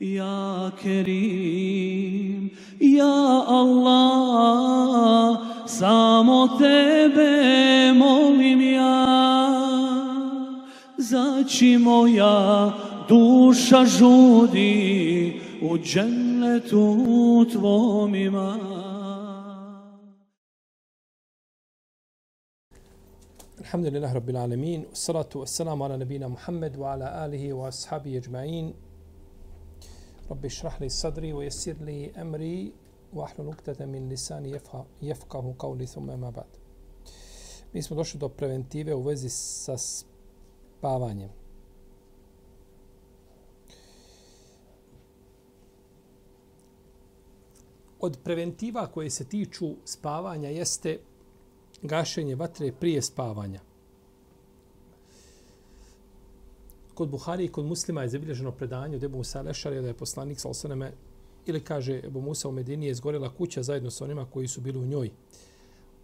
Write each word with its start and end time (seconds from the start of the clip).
Ja 0.00 0.70
Kerim, 0.82 2.50
ja 2.80 3.44
Allah, 3.46 5.38
samo 5.66 6.48
tebe 6.58 7.92
molim 7.92 8.60
ja. 8.60 9.06
Zaći 10.98 11.78
moja 11.78 12.72
duša 13.08 13.84
žudi 13.84 15.40
u 15.62 15.78
džennetu 15.78 17.46
tvom 17.52 18.14
ima. 18.14 18.58
Alhamdulillah 23.58 24.14
Rabbil 24.14 24.36
Alamin, 24.36 24.84
salatu 24.92 25.40
wassalamu 25.40 25.84
ala 25.84 25.96
nabina 25.98 26.28
Muhammed 26.28 26.76
wa 26.76 26.92
ala 26.92 27.06
alihi 27.24 27.52
wa 27.52 27.68
ashabi 27.68 28.20
ajma'in. 30.24 30.28
Rabbi 30.28 30.48
šrah 30.48 30.80
li 30.80 30.90
sadri 30.90 31.32
wa 31.32 31.42
jesir 31.42 31.76
li 31.80 32.12
emri 32.16 32.72
wa 33.12 33.24
ahlu 33.24 33.44
nuktata 33.44 33.86
min 33.86 34.08
lisani 34.08 34.52
jefkahu 35.00 35.54
qavli 35.58 35.86
thumma 35.86 36.16
ma 36.16 36.30
ba'd. 36.30 36.58
Mi 37.72 37.82
smo 37.82 37.96
došli 37.96 38.20
do 38.20 38.28
preventive 38.28 38.94
u 38.94 39.02
vezi 39.02 39.28
sa 39.28 39.76
spavanjem. 39.78 41.30
Od 48.00 48.18
preventiva 48.24 48.86
koje 48.86 49.10
se 49.10 49.24
tiču 49.24 49.76
spavanja 49.84 50.48
jeste 50.48 51.00
gašenje 51.82 52.34
vatre 52.34 52.72
prije 52.72 53.02
spavanja. 53.02 53.60
Kod 56.94 57.08
Buhari 57.08 57.44
i 57.44 57.48
kod 57.48 57.64
muslima 57.64 58.02
je 58.02 58.08
zabilježeno 58.08 58.52
predanje 58.52 58.96
od 58.96 59.04
Ebu 59.04 59.18
Musa 59.18 59.42
Lešarija 59.42 59.82
da 59.82 59.88
je 59.88 59.94
poslanik 59.94 60.40
sa 60.40 60.48
osaneme 60.48 60.92
ili 61.46 61.60
kaže 61.60 62.00
Ebu 62.04 62.20
Musa 62.20 62.48
u 62.48 62.52
Medini 62.52 62.86
je 62.86 62.94
zgorela 62.94 63.34
kuća 63.34 63.62
zajedno 63.62 63.90
sa 63.90 64.04
onima 64.04 64.26
koji 64.30 64.48
su 64.48 64.60
bili 64.60 64.78
u 64.78 64.86
njoj. 64.86 65.10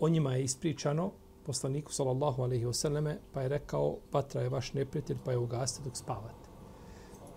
O 0.01 0.09
njima 0.09 0.35
je 0.35 0.45
ispričano 0.45 1.13
poslaniku 1.47 1.93
sallallahu 1.93 2.43
alaihi 2.43 2.67
wasallame 2.67 3.17
pa 3.33 3.43
je 3.43 3.49
rekao 3.49 3.97
vatra 4.13 4.43
je 4.43 4.49
vaš 4.49 4.73
neprijatelj 4.73 5.17
pa 5.25 5.33
je 5.33 5.39
ugaste 5.39 5.83
dok 5.85 5.97
spavate. 5.97 6.51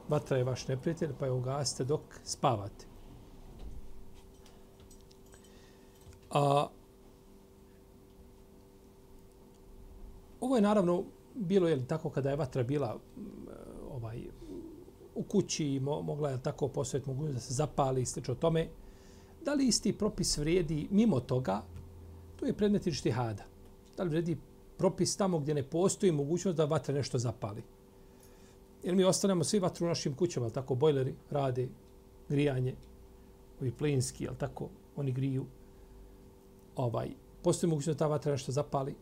Vatra 0.10 0.38
je 0.38 0.44
vaš 0.44 0.68
neprijatelj 0.68 1.12
pa 1.20 1.26
je 1.26 1.32
ugaste 1.32 1.84
dok 1.84 2.02
spavate. 2.24 2.86
A 6.32 6.68
Ovo 10.44 10.56
je 10.56 10.62
naravno 10.62 11.04
bilo 11.36 11.68
je 11.68 11.88
tako 11.88 12.10
kada 12.10 12.30
je 12.30 12.36
vatra 12.36 12.64
bila 12.64 13.00
ovaj 13.92 14.22
u 15.16 15.24
kući 15.24 15.66
i 15.66 15.80
mo, 15.80 16.02
mogla 16.02 16.30
je 16.30 16.44
tako 16.44 16.68
posvet 16.68 17.06
mogu 17.06 17.28
da 17.28 17.40
se 17.40 17.54
zapali 17.54 18.02
i 18.02 18.06
slično 18.06 18.36
tome. 18.36 18.68
Da 19.46 19.54
li 19.54 19.68
isti 19.68 19.98
propis 19.98 20.38
vrijedi 20.38 20.88
mimo 20.92 21.20
toga? 21.20 21.62
To 22.36 22.46
je 22.46 22.54
predmet 22.54 22.88
ištihada. 22.88 23.44
Da 23.98 24.04
li 24.04 24.10
vrijedi 24.10 24.38
propis 24.78 25.18
tamo 25.18 25.40
gdje 25.40 25.54
ne 25.54 25.64
postoji 25.64 26.12
mogućnost 26.12 26.58
da 26.58 26.66
vatra 26.66 26.96
nešto 26.96 27.18
zapali? 27.18 27.64
Jer 28.84 28.96
mi 28.96 29.04
ostanemo 29.04 29.44
svi 29.44 29.60
vatru 29.60 29.86
u 29.86 29.90
našim 29.90 30.16
kućama, 30.16 30.50
tako 30.50 30.76
bojleri 30.76 31.16
rade 31.30 31.70
grijanje, 32.30 32.76
ovi 33.62 33.72
plinski, 33.72 34.24
jel 34.24 34.36
tako, 34.36 34.70
oni 34.96 35.12
griju. 35.12 35.46
Ovaj, 36.76 37.10
postoji 37.44 37.70
mogućnost 37.70 38.00
da 38.00 38.06
ta 38.06 38.10
vatra 38.10 38.32
nešto 38.32 38.52
zapali? 38.52 38.96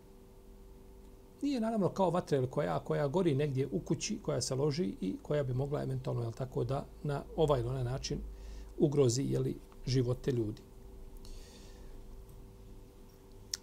Nije 1.41 1.59
naravno 1.59 1.89
kao 1.89 2.09
vatra 2.09 2.47
koja, 2.47 2.79
koja 2.79 3.07
gori 3.07 3.35
negdje 3.35 3.67
u 3.71 3.79
kući, 3.79 4.19
koja 4.23 4.41
se 4.41 4.55
loži 4.55 4.93
i 5.01 5.15
koja 5.21 5.43
bi 5.43 5.53
mogla 5.53 5.83
eventualno, 5.83 6.21
jel 6.21 6.31
tako, 6.31 6.63
da 6.63 6.85
na 7.03 7.23
ovaj 7.35 7.59
ili 7.59 7.69
onaj 7.69 7.83
način 7.83 8.19
ugrozi 8.77 9.23
jeli, 9.23 9.55
živote 9.85 10.31
ljudi. 10.31 10.61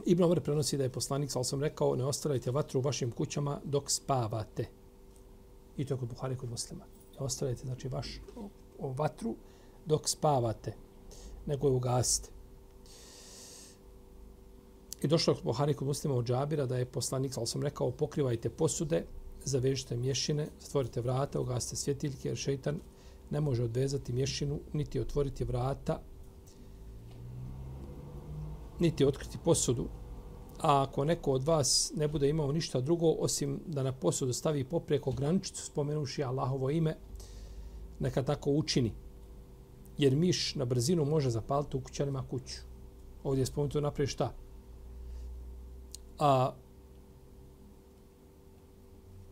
Ibn 0.05 0.23
Omer 0.23 0.41
prenosi 0.41 0.77
da 0.77 0.83
je 0.83 0.93
poslanik, 0.93 1.31
ali 1.37 1.45
sam 1.45 1.63
rekao, 1.63 1.97
ne 1.97 2.05
ostavljajte 2.05 2.51
vatru 2.51 2.81
u 2.81 2.83
vašim 2.83 3.11
kućama 3.11 3.61
dok 3.65 3.91
spavate. 3.91 4.67
I 5.77 5.85
to 5.85 5.95
je 5.95 5.99
kod 5.99 6.09
Buhari, 6.09 6.37
kod 6.37 6.51
muslima. 6.51 6.85
Ne 7.21 7.27
ostavljajte, 7.27 7.67
znači, 7.67 7.89
vaš 7.89 8.21
o, 8.37 8.49
o 8.79 8.93
vatru 8.93 9.35
dok 9.87 10.09
spavate, 10.09 10.75
nego 11.47 11.69
je 11.69 11.73
ugasite. 11.73 12.38
I 15.03 15.07
došlo 15.07 15.35
je 15.35 15.43
Buhari 15.45 15.75
kod 15.75 15.87
muslima 15.87 16.15
od 16.15 16.27
Džabira 16.27 16.67
da 16.67 16.77
je 16.77 16.85
poslanik, 16.85 17.39
ali 17.39 17.47
sam 17.47 17.63
rekao, 17.63 17.91
pokrivajte 17.91 18.51
posude, 18.51 19.05
zavežite 19.45 19.97
mješine, 19.97 20.49
zatvorite 20.61 21.01
vrata, 21.01 21.41
ugasite 21.41 21.77
svjetiljke, 21.77 22.29
jer 22.29 22.37
šeitan 22.37 22.81
ne 23.31 23.41
može 23.41 23.65
odvezati 23.65 24.13
mješinu, 24.13 24.61
niti 24.73 25.01
otvoriti 25.01 25.45
vrata, 25.45 26.01
niti 28.79 29.05
otkriti 29.05 29.39
posudu. 29.45 29.89
A 30.61 30.83
ako 30.83 31.05
neko 31.05 31.33
od 31.33 31.45
vas 31.45 31.93
ne 31.97 32.09
bude 32.09 32.29
imao 32.29 32.53
ništa 32.53 32.81
drugo, 32.81 33.11
osim 33.11 33.61
da 33.67 33.83
na 33.83 33.93
posudu 33.93 34.33
stavi 34.33 34.65
popreko 34.65 35.13
graničicu, 35.13 35.65
spomenuši 35.65 36.25
Allahovo 36.25 36.71
ime, 36.71 36.97
neka 38.01 38.23
tako 38.23 38.51
učini. 38.51 38.93
Jer 39.99 40.17
miš 40.17 40.55
na 40.55 40.65
brzinu 40.65 41.05
može 41.05 41.31
zapaliti 41.31 41.77
u 41.77 41.81
kućanima 41.81 42.25
kuću. 42.31 42.57
Ovdje 43.25 43.43
je 43.43 43.47
spomenuto 43.47 43.81
napravi 43.81 44.07
šta? 44.07 44.33
A, 46.19 46.53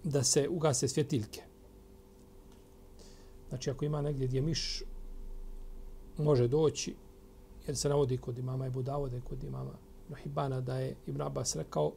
da 0.05 0.23
se 0.23 0.49
ugase 0.49 0.89
svjetiljke. 0.89 1.43
Znači, 3.49 3.71
ako 3.71 3.85
ima 3.85 4.03
negdje 4.03 4.27
gdje 4.27 4.43
miš 4.43 4.83
može 6.19 6.49
doći, 6.49 6.95
jer 7.67 7.77
se 7.77 7.89
navodi 7.89 8.19
kod 8.19 8.39
imama 8.39 8.67
Ebu 8.67 8.83
Davode, 8.83 9.21
kod 9.29 9.45
imama 9.45 9.73
Rahibana, 10.11 10.61
da 10.61 10.79
je 10.79 10.97
Ibn 11.07 11.23
Abbas 11.23 11.57
rekao, 11.57 11.93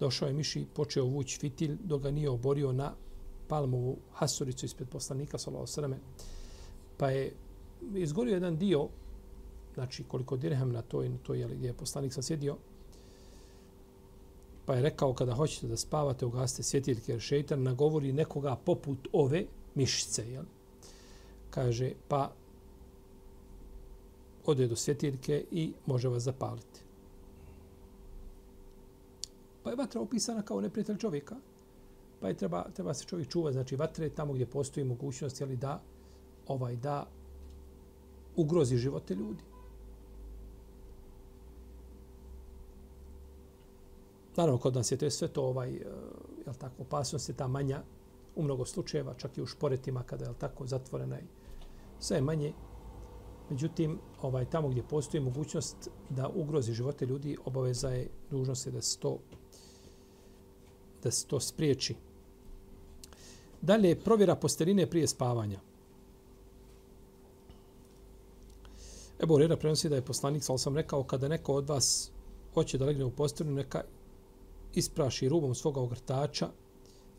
došao 0.00 0.28
je 0.28 0.34
miš 0.34 0.56
i 0.56 0.66
počeo 0.74 1.04
vući 1.04 1.38
fitilj, 1.38 1.76
dok 1.84 2.02
ga 2.02 2.10
nije 2.10 2.30
oborio 2.30 2.72
na 2.72 2.92
palmovu 3.48 3.96
hasuricu 4.12 4.66
ispred 4.66 4.88
poslanika, 4.88 5.38
sallahu 5.38 5.66
sveme, 5.66 5.98
pa 6.96 7.10
je 7.10 7.32
izgorio 7.94 8.34
jedan 8.34 8.56
dio, 8.56 8.88
znači 9.74 10.04
koliko 10.04 10.36
dirhem 10.36 10.72
na 10.72 10.82
to, 10.82 11.04
to 11.22 11.34
je 11.34 11.48
gdje 11.48 11.66
je 11.66 11.72
poslanik 11.72 12.12
sasjedio, 12.12 12.52
sjedio, 12.52 12.77
Pa 14.68 14.74
je 14.74 14.82
rekao 14.82 15.14
kada 15.14 15.34
hoćete 15.34 15.66
da 15.66 15.76
spavate, 15.76 16.26
ugasite 16.26 16.62
svjetiljke 16.62 17.12
jer 17.12 17.20
šeitan 17.20 17.62
nagovori 17.62 18.12
nekoga 18.12 18.56
poput 18.64 19.08
ove 19.12 19.44
mišice. 19.74 20.30
Jel? 20.30 20.44
Kaže, 21.50 21.92
pa 22.08 22.32
ode 24.46 24.66
do 24.66 24.76
svjetiljke 24.76 25.44
i 25.50 25.72
može 25.86 26.08
vas 26.08 26.22
zapaliti. 26.22 26.80
Pa 29.62 29.70
je 29.70 29.76
vatra 29.76 30.00
opisana 30.00 30.42
kao 30.42 30.60
neprijatelj 30.60 30.96
čovjeka. 30.96 31.36
Pa 32.20 32.28
je 32.28 32.34
treba, 32.34 32.66
treba 32.74 32.94
se 32.94 33.04
čovjek 33.04 33.28
čuva, 33.28 33.52
znači 33.52 33.76
vatre 33.76 34.10
tamo 34.10 34.32
gdje 34.32 34.46
postoji 34.46 34.84
mogućnost 34.84 35.40
jeli, 35.40 35.56
da 35.56 35.80
ovaj 36.46 36.76
da 36.76 37.06
ugrozi 38.36 38.76
živote 38.76 39.14
ljudi. 39.14 39.47
Naravno, 44.38 44.58
kod 44.58 44.74
nas 44.74 44.92
je 44.92 44.96
to 44.96 45.10
sve 45.10 45.28
to 45.28 45.42
ovaj, 45.42 45.70
eh, 45.70 45.82
jel 46.46 46.54
tako, 46.58 46.82
opasnost 46.82 47.28
je 47.28 47.34
ta 47.34 47.48
manja 47.48 47.82
u 48.36 48.42
mnogo 48.42 48.64
slučajeva, 48.64 49.14
čak 49.14 49.38
i 49.38 49.42
u 49.42 49.46
šporetima 49.46 50.02
kada 50.02 50.24
je 50.24 50.34
tako 50.38 50.66
zatvorena 50.66 51.18
i 51.20 51.24
sve 51.98 52.16
je 52.16 52.22
manje. 52.22 52.52
Međutim, 53.50 53.98
ovaj 54.22 54.50
tamo 54.50 54.68
gdje 54.68 54.82
postoji 54.82 55.22
mogućnost 55.22 55.90
da 56.10 56.28
ugrozi 56.28 56.72
živote 56.72 57.06
ljudi, 57.06 57.36
obaveza 57.44 57.88
je 57.88 58.08
dužnost 58.30 58.66
je 58.66 58.72
da 58.72 58.82
se 58.82 58.98
to 58.98 59.18
da 61.02 61.10
se 61.10 61.26
to 61.26 61.40
spriječi. 61.40 61.94
Dalje, 63.62 64.00
provjera 64.00 64.36
posteline 64.36 64.86
prije 64.86 65.06
spavanja. 65.06 65.60
Evo, 69.18 69.38
Rera 69.38 69.56
prenosi 69.56 69.88
da 69.88 69.96
je 69.96 70.04
poslanik, 70.04 70.42
sal 70.42 70.58
sam 70.58 70.76
rekao, 70.76 71.04
kada 71.04 71.28
neko 71.28 71.54
od 71.54 71.68
vas 71.68 72.10
hoće 72.54 72.78
da 72.78 72.84
legne 72.84 73.04
u 73.04 73.10
posteljinu, 73.10 73.56
neka 73.56 73.82
ispraši 74.74 75.28
rubom 75.28 75.54
svoga 75.54 75.80
ogrtača, 75.80 76.48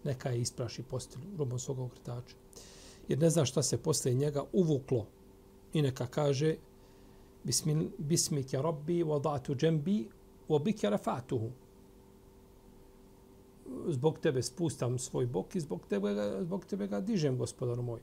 neka 0.03 0.29
je 0.29 0.41
ispraši 0.41 0.83
postelju 0.83 1.37
rubom 1.37 1.59
svoga 1.59 1.83
ogrtača. 1.83 2.35
Jer 3.07 3.19
ne 3.19 3.29
zna 3.29 3.45
šta 3.45 3.63
se 3.63 3.77
posle 3.77 4.13
njega 4.13 4.43
uvuklo. 4.53 5.05
I 5.73 5.81
neka 5.81 6.07
kaže 6.07 6.55
Bismik 7.43 7.77
bismike 7.97 8.61
rabbi, 8.61 9.03
wadatu 9.03 9.55
džembi, 9.55 10.07
wabik 10.49 10.83
ja 10.83 10.89
rafatuhu. 10.89 11.51
Zbog 13.87 14.19
tebe 14.19 14.43
spustam 14.43 14.99
svoj 14.99 15.25
bok 15.25 15.55
i 15.55 15.59
zbog 15.59 15.87
tebe, 15.89 16.15
zbog 16.41 16.65
tebe 16.65 16.87
ga 16.87 16.99
dižem, 17.01 17.37
gospodar 17.37 17.81
moj. 17.81 17.99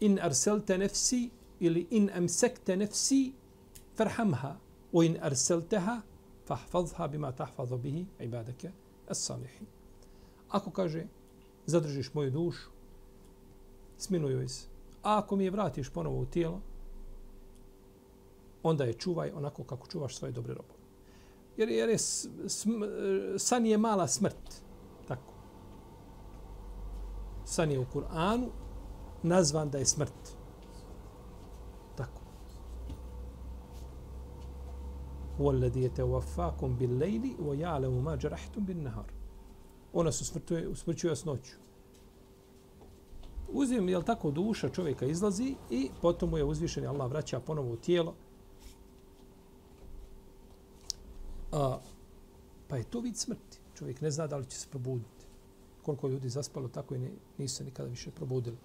In 0.00 0.18
arselte 0.22 0.78
nefsi 0.78 1.30
ili 1.60 1.86
in 1.90 2.10
emsekte 2.14 2.76
nefsi, 2.76 3.32
farhamha. 3.96 4.56
O 4.92 5.02
in 5.02 5.16
arselteha, 5.22 6.00
fahfazha 6.46 7.08
bima 7.08 7.32
tahfazu 7.32 7.78
bihi 7.78 8.06
ibadaka 8.20 8.68
as-salihin. 9.08 9.66
Ako 10.48 10.70
kaže 10.70 11.06
zadržiš 11.66 12.14
moju 12.14 12.30
dušu, 12.30 12.70
smiluj 13.98 14.32
joj 14.32 14.48
se. 14.48 14.68
A 15.02 15.18
ako 15.18 15.36
mi 15.36 15.44
je 15.44 15.50
vratiš 15.50 15.90
ponovo 15.90 16.20
u 16.20 16.26
tijelo, 16.26 16.60
onda 18.62 18.84
je 18.84 18.92
čuvaj 18.92 19.30
onako 19.34 19.64
kako 19.64 19.86
čuvaš 19.86 20.16
svoje 20.16 20.32
dobre 20.32 20.54
robove. 20.54 20.76
Jer, 21.56 21.68
jer 21.68 21.88
je 21.88 21.98
sm, 21.98 22.70
san 23.38 23.66
je 23.66 23.78
mala 23.78 24.08
smrt. 24.08 24.62
Tako. 25.08 25.32
San 27.44 27.70
je 27.70 27.78
u 27.78 27.84
Kur'anu 27.94 28.48
nazvan 29.22 29.70
da 29.70 29.78
je 29.78 29.86
smrt. 29.86 30.36
Tako 31.96 32.20
huwa 35.38 35.54
alladhi 35.54 35.82
yatawaffakum 35.82 36.78
bil-layli 36.78 37.36
wa 37.38 37.54
ya'lamu 37.54 38.02
ma 38.02 38.16
jarahtum 38.16 38.66
bin-nahar. 38.66 39.12
Ona 39.92 40.12
se 40.12 40.22
usmrćuje, 40.22 40.68
usmrćuje 40.68 41.16
s 41.16 41.24
noću. 41.24 41.52
Uzim, 43.48 43.88
jel 43.88 44.02
tako, 44.02 44.30
duša 44.30 44.68
čovjeka 44.68 45.06
izlazi 45.06 45.54
i 45.70 45.90
potom 46.02 46.30
mu 46.30 46.38
je 46.38 46.44
uzvišen 46.44 46.84
i 46.84 46.86
Allah 46.86 47.10
vraća 47.10 47.40
ponovo 47.40 47.72
u 47.72 47.76
tijelo. 47.76 48.14
A, 51.52 51.78
pa 52.68 52.76
je 52.76 52.84
to 52.84 53.00
vid 53.00 53.16
smrti. 53.16 53.58
Čovjek 53.74 54.00
ne 54.00 54.10
zna 54.10 54.26
da 54.26 54.36
li 54.36 54.46
će 54.46 54.56
se 54.56 54.68
probuditi. 54.70 55.26
Koliko 55.82 56.08
ljudi 56.08 56.28
zaspalo, 56.28 56.68
tako 56.68 56.94
i 56.94 56.98
ne, 56.98 57.10
nisu 57.38 57.56
se 57.56 57.64
nikada 57.64 57.88
više 57.88 58.10
probudili. 58.10 58.56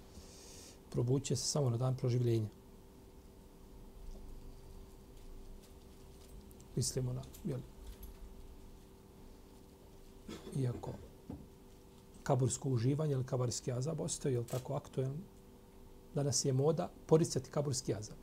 Probuće 0.90 1.36
se 1.36 1.48
samo 1.48 1.70
na 1.70 1.78
dan 1.78 1.96
proživljenja. 1.96 2.48
Mislimo 6.76 7.14
na, 7.14 7.22
jel, 7.44 7.60
iako 10.56 10.92
kabursko 12.24 12.70
uživanje 12.70 13.14
ili 13.14 13.24
kabarski 13.24 13.72
azab 13.72 14.00
ostaje, 14.00 14.34
jel 14.34 14.44
tako 14.44 14.74
aktuelno? 14.74 15.24
Danas 16.16 16.46
je 16.46 16.54
moda 16.54 16.90
poricati 17.06 17.50
kaburski 17.50 17.96
azab. 17.96 18.18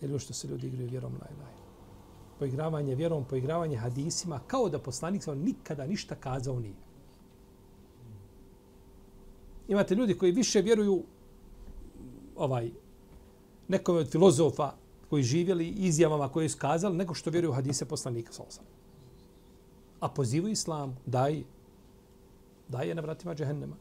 Ili 0.00 0.18
što 0.18 0.34
se 0.34 0.48
ljudi 0.48 0.66
igraju 0.66 0.90
vjerom 0.90 1.12
la 1.12 1.28
ilaha 1.36 1.66
poigravanje 2.38 2.94
vjerom, 2.94 3.24
poigravanje 3.24 3.76
hadisima, 3.76 4.40
kao 4.46 4.68
da 4.68 4.78
poslanik 4.78 5.22
sam 5.22 5.38
nikada 5.38 5.86
ništa 5.86 6.14
kazao 6.14 6.60
nije. 6.60 6.74
Imate 9.68 9.94
ljudi 9.94 10.18
koji 10.18 10.32
više 10.32 10.60
vjeruju 10.60 11.02
ovaj 12.36 12.70
nekome 13.68 13.98
od 13.98 14.10
filozofa 14.10 14.72
koji 15.10 15.22
živjeli 15.22 15.68
izjavama 15.68 16.28
koje 16.28 16.48
su 16.48 16.58
kazali, 16.58 16.96
nego 16.96 17.14
što 17.14 17.30
vjeruju 17.30 17.52
hadise 17.52 17.84
poslanika 17.84 18.32
sa 18.32 18.42
A 20.00 20.08
pozivu 20.08 20.48
islam, 20.48 20.96
daj, 21.06 21.42
daj 22.68 22.88
je 22.88 22.94
na 22.94 23.02
vratima 23.02 23.34
džehennema. 23.34 23.76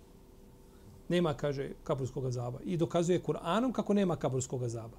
Nema, 1.10 1.34
kaže, 1.34 1.72
kaburskog 1.84 2.32
zaba. 2.32 2.60
I 2.64 2.78
dokazuje 2.78 3.24
Kur'anom 3.24 3.72
kako 3.72 3.94
nema 3.94 4.16
kaburskog 4.16 4.68
zaba. 4.68 4.98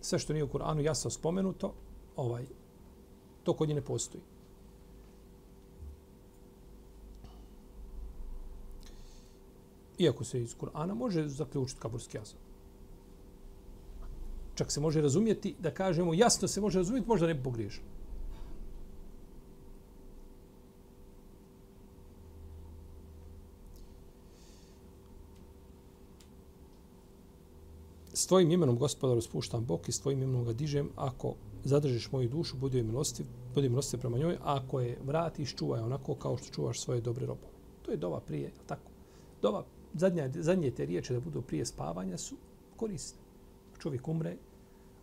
sve 0.00 0.18
što 0.18 0.32
nije 0.32 0.44
u 0.44 0.48
Kur'anu 0.48 0.80
jasno 0.80 1.10
spomenuto, 1.10 1.74
ovaj, 2.16 2.46
to 3.42 3.52
kod 3.52 3.68
nje 3.68 3.74
ne 3.74 3.82
postoji. 3.82 4.22
Iako 9.98 10.24
se 10.24 10.42
iz 10.42 10.56
Kur'ana 10.56 10.94
može 10.94 11.28
zaključiti 11.28 11.80
kaburski 11.80 12.18
azab. 12.18 12.49
Čak 14.54 14.72
se 14.72 14.80
može 14.80 15.00
razumjeti, 15.00 15.54
da 15.58 15.70
kažemo 15.70 16.14
jasno 16.14 16.48
se 16.48 16.60
može 16.60 16.78
razumjeti, 16.78 17.08
možda 17.08 17.26
ne 17.26 17.34
bi 17.34 17.42
pogriješio. 17.42 17.82
s 28.20 28.26
tvojim 28.26 28.50
imenom 28.50 28.78
gospodaru 28.78 29.20
spuštam 29.20 29.64
bok 29.64 29.88
i 29.88 29.92
s 29.92 30.00
tvojim 30.00 30.22
imenom 30.22 30.44
ga 30.44 30.52
dižem 30.52 30.90
ako 30.96 31.34
zadržiš 31.64 32.10
moju 32.12 32.28
dušu, 32.28 32.56
budi 32.56 32.82
milostiv, 32.82 33.26
budi 33.54 33.68
milostiv 33.68 34.00
prema 34.00 34.18
njoj, 34.18 34.34
a 34.34 34.56
ako 34.56 34.80
je 34.80 34.98
vratiš, 35.04 35.54
čuvaj 35.56 35.80
onako 35.80 36.14
kao 36.14 36.36
što 36.36 36.54
čuvaš 36.54 36.80
svoje 36.80 37.00
dobre 37.00 37.26
robove. 37.26 37.52
To 37.82 37.90
je 37.90 37.96
dova 37.96 38.20
prije, 38.20 38.52
tako? 38.66 38.90
Dova, 39.42 39.64
zadnja, 39.94 40.28
zadnje 40.34 40.70
te 40.70 40.86
riječi 40.86 41.12
da 41.12 41.20
budu 41.20 41.42
prije 41.42 41.66
spavanja 41.66 42.18
su 42.18 42.36
korisne. 42.76 43.19
Čovjek 43.82 44.08
umre. 44.08 44.36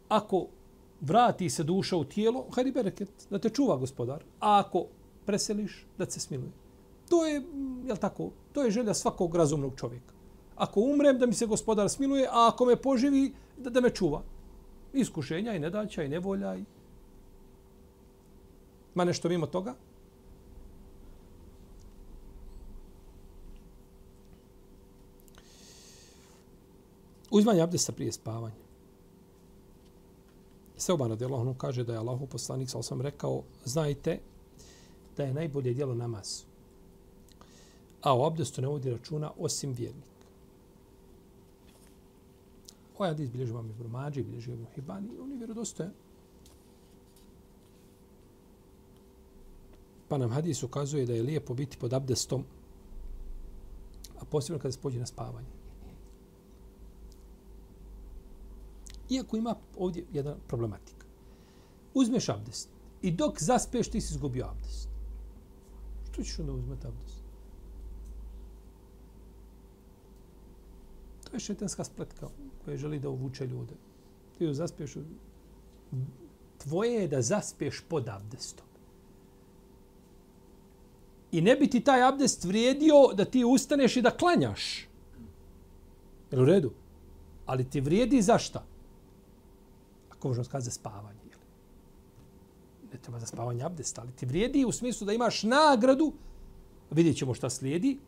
Ako 0.09 0.47
vrati 1.01 1.50
se 1.50 1.63
duša 1.63 1.97
u 1.97 2.03
tijelo, 2.03 2.45
hajdi 2.56 2.71
bereket, 2.71 3.27
da 3.29 3.39
te 3.39 3.50
čuva 3.50 3.77
gospodar. 3.77 4.24
A 4.39 4.59
ako 4.59 4.85
preseliš, 5.25 5.85
da 5.97 6.09
se 6.09 6.19
smiluje. 6.19 6.51
To 7.09 7.25
je, 7.25 7.44
je 7.88 7.95
tako, 7.95 8.31
to 8.53 8.63
je 8.63 8.71
želja 8.71 8.94
svakog 8.94 9.35
razumnog 9.35 9.75
čovjeka 9.75 10.18
ako 10.57 10.81
umrem 10.81 11.19
da 11.19 11.25
mi 11.25 11.33
se 11.33 11.45
gospodar 11.45 11.89
smiluje, 11.89 12.27
a 12.27 12.47
ako 12.47 12.65
me 12.65 12.75
poživi 12.75 13.33
da, 13.57 13.69
da 13.69 13.81
me 13.81 13.89
čuva. 13.89 14.24
Iskušenja 14.94 15.53
i 15.53 15.59
nedaća 15.59 16.03
i 16.03 16.09
nevolja. 16.09 16.56
I... 16.56 16.63
Ma 18.95 19.03
nešto 19.03 19.30
mimo 19.30 19.45
toga? 19.45 19.75
Uzmanje 27.31 27.62
abdesta 27.62 27.91
prije 27.91 28.12
spavanja. 28.12 28.67
Seoban 30.77 31.09
radi 31.09 31.25
Allah, 31.25 31.56
kaže 31.57 31.83
da 31.83 31.94
je 31.94 32.00
Allahu 32.00 32.27
poslanik, 32.27 32.69
sa 32.69 32.77
osam 32.77 33.01
rekao, 33.01 33.44
znajte 33.65 34.19
da 35.18 35.24
je 35.24 35.33
najbolje 35.33 35.74
djelo 35.74 35.95
namaz. 35.95 36.44
A 38.01 38.18
o 38.18 38.25
abdestu 38.25 38.62
ne 38.62 38.68
vodi 38.68 38.91
računa 38.91 39.31
osim 39.38 39.74
vjernik. 39.74 40.18
Ovaj 42.97 43.09
hadis 43.09 43.29
bilježi 43.29 43.51
vam 43.51 43.69
Ibn 43.69 43.91
Mađi, 43.91 44.24
bilježi 44.24 44.51
Ibn 44.51 44.65
Hibani, 44.75 45.09
on 45.24 45.31
je 45.31 45.38
vjerodostojan. 45.38 45.91
Pa 50.07 50.18
nam 50.18 50.30
hadis 50.30 50.63
ukazuje 50.63 51.06
da 51.06 51.13
je 51.13 51.23
lijepo 51.23 51.53
biti 51.53 51.77
pod 51.77 51.94
abdestom, 51.94 52.44
a 54.19 54.25
posebno 54.25 54.59
kada 54.59 54.71
se 54.71 54.80
pođe 54.81 55.00
na 55.00 55.06
spavanje. 55.06 55.47
Iako 59.09 59.38
ima 59.38 59.56
ovdje 59.77 60.06
jedna 60.13 60.36
problematika. 60.48 61.06
Uzmeš 61.94 62.30
abdest 62.30 62.69
i 63.01 63.12
dok 63.12 63.42
zaspeš 63.42 63.88
ti 63.88 64.01
si 64.01 64.13
izgubio 64.13 64.45
abdest. 64.45 64.89
Što 66.12 66.24
ćeš 66.24 66.39
onda 66.39 66.51
uzmeti 66.54 66.88
abdest? 66.88 67.24
To 71.23 71.35
je 71.35 71.40
šetanska 71.40 71.83
spletka 71.83 72.28
koja 72.66 72.78
želi 72.78 72.99
da 72.99 73.09
uvuče 73.09 73.47
ljude. 73.47 73.73
Ti 74.37 74.44
ju 74.44 74.54
zaspeš. 74.54 74.95
u... 74.95 75.02
Tvoje 76.57 76.94
je 76.94 77.07
da 77.07 77.21
zaspeš 77.21 77.83
pod 77.90 78.07
abdestom. 78.09 78.66
I 81.31 81.42
ne 81.42 81.56
bi 81.56 81.69
ti 81.69 81.80
taj 81.80 82.04
abdest 82.04 82.44
vrijedio 82.44 83.14
da 83.14 83.26
ti 83.26 83.44
ustaneš 83.45 83.97
i 83.97 84.02
da 84.02 84.18
klanjaš. 84.18 84.87
Je 86.31 86.42
u 86.42 86.45
redu? 86.45 86.71
Ali 87.45 87.69
ti 87.69 87.81
vrijedi 87.81 88.21
za 88.21 88.37
šta? 88.37 88.66
Kako 90.28 90.30
možemo 90.30 90.44
skazati 90.44 90.66
za 90.66 90.72
spavanje. 90.72 91.19
Jel? 91.30 91.40
Ne 92.94 93.00
treba 93.00 93.19
za 93.19 93.26
spavanje 93.26 93.64
abdest, 93.64 94.00
ali 94.00 94.12
ti 94.12 94.26
vrijedi 94.26 94.66
u 94.66 94.72
smislu 94.72 95.06
da 95.06 95.14
imaš 95.14 95.44
nagradu. 95.44 96.14
Vidjet 96.92 97.18
ćemo 97.18 97.34
šta 97.34 97.50
slijedi. 97.50 98.00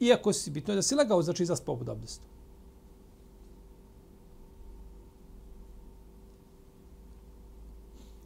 Iako 0.00 0.32
si 0.32 0.50
bitno 0.50 0.72
je 0.72 0.76
da 0.76 0.82
si 0.82 0.94
legao, 0.94 1.22
znači 1.22 1.46
za 1.46 1.56
spavu 1.56 1.78
pod 1.78 1.88
abdestom. 1.88 2.26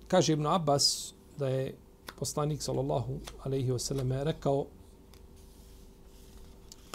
Kaže 0.08 0.32
Ibn 0.32 0.46
Abbas 0.46 1.14
da 1.38 1.48
je 1.48 1.74
poslanik 2.18 2.62
sallallahu 2.62 3.18
alejhi 3.44 3.72
ve 3.72 4.24
rekao 4.24 4.66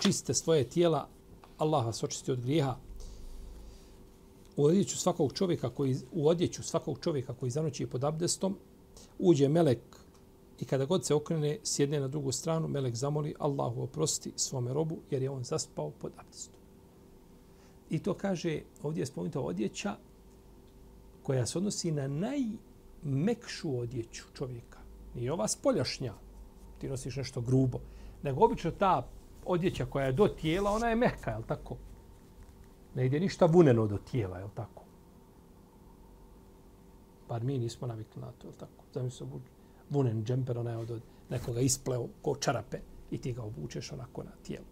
čiste 0.02 0.34
svoje 0.34 0.64
tijela 0.70 1.08
Allah 1.58 1.86
vas 1.86 2.04
očisti 2.04 2.32
od 2.32 2.42
grijeha 2.42 2.76
u 4.58 4.66
odjeću 4.66 4.98
svakog 4.98 5.34
čovjeka 5.34 5.70
koji 5.70 5.96
u 6.12 6.28
odjeću 6.28 6.64
svakog 6.64 7.00
čovjeka 7.00 7.34
koji 7.34 7.50
zanoći 7.50 7.86
pod 7.86 8.04
abdestom 8.04 8.58
uđe 9.20 9.50
melek 9.50 9.80
i 10.60 10.66
kada 10.66 10.86
god 10.86 11.06
se 11.06 11.14
okrene 11.14 11.58
sjedne 11.64 12.00
na 12.00 12.08
drugu 12.08 12.32
stranu 12.32 12.68
melek 12.68 12.96
zamoli 12.96 13.36
Allahu 13.40 13.82
oprosti 13.82 14.34
svome 14.36 14.74
robu 14.74 14.98
jer 15.12 15.24
je 15.24 15.30
on 15.30 15.44
zaspao 15.44 15.92
pod 15.92 16.12
abdestom 16.18 16.58
i 17.90 18.00
to 18.00 18.14
kaže 18.14 18.62
ovdje 18.84 19.02
je 19.02 19.06
spomenuta 19.06 19.40
odjeća 19.40 19.96
koja 21.24 21.46
se 21.46 21.58
odnosi 21.58 21.92
na 21.92 22.08
najmekšu 22.08 23.80
odjeću 23.80 24.24
čovjeka. 24.34 24.80
Nije 25.16 25.34
ova 25.34 25.48
spoljašnja, 25.48 26.14
ti 26.80 26.90
nosiš 26.90 27.16
nešto 27.16 27.42
grubo, 27.42 27.80
nego 28.24 28.46
obično 28.46 28.72
ta 28.72 29.08
odjeća 29.46 29.86
koja 29.86 30.06
je 30.06 30.12
do 30.12 30.28
tijela, 30.28 30.72
ona 30.72 30.90
je 30.90 30.96
mehka, 30.96 31.32
je 31.32 31.44
tako? 31.48 31.78
Ne 32.98 33.06
ide 33.06 33.20
ništa 33.20 33.46
vuneno 33.46 33.88
do 33.88 33.98
tijela, 33.98 34.38
je 34.38 34.48
tako? 34.56 34.84
Bar 37.30 37.44
mi 37.44 37.58
nismo 37.58 37.88
navikli 37.88 38.22
na 38.22 38.32
to, 38.32 38.48
je 38.48 38.54
tako? 38.54 38.84
Zamisli 38.94 39.28
vunen 39.90 40.24
džemper, 40.24 40.58
onaj 40.58 40.76
od 40.76 41.02
nekoga 41.30 41.62
ispleo 41.62 42.08
ko 42.22 42.36
čarape 42.36 42.78
i 43.12 43.18
ti 43.18 43.34
ga 43.34 43.44
obučeš 43.44 43.92
onako 43.92 44.24
na 44.24 44.32
tijelo. 44.44 44.66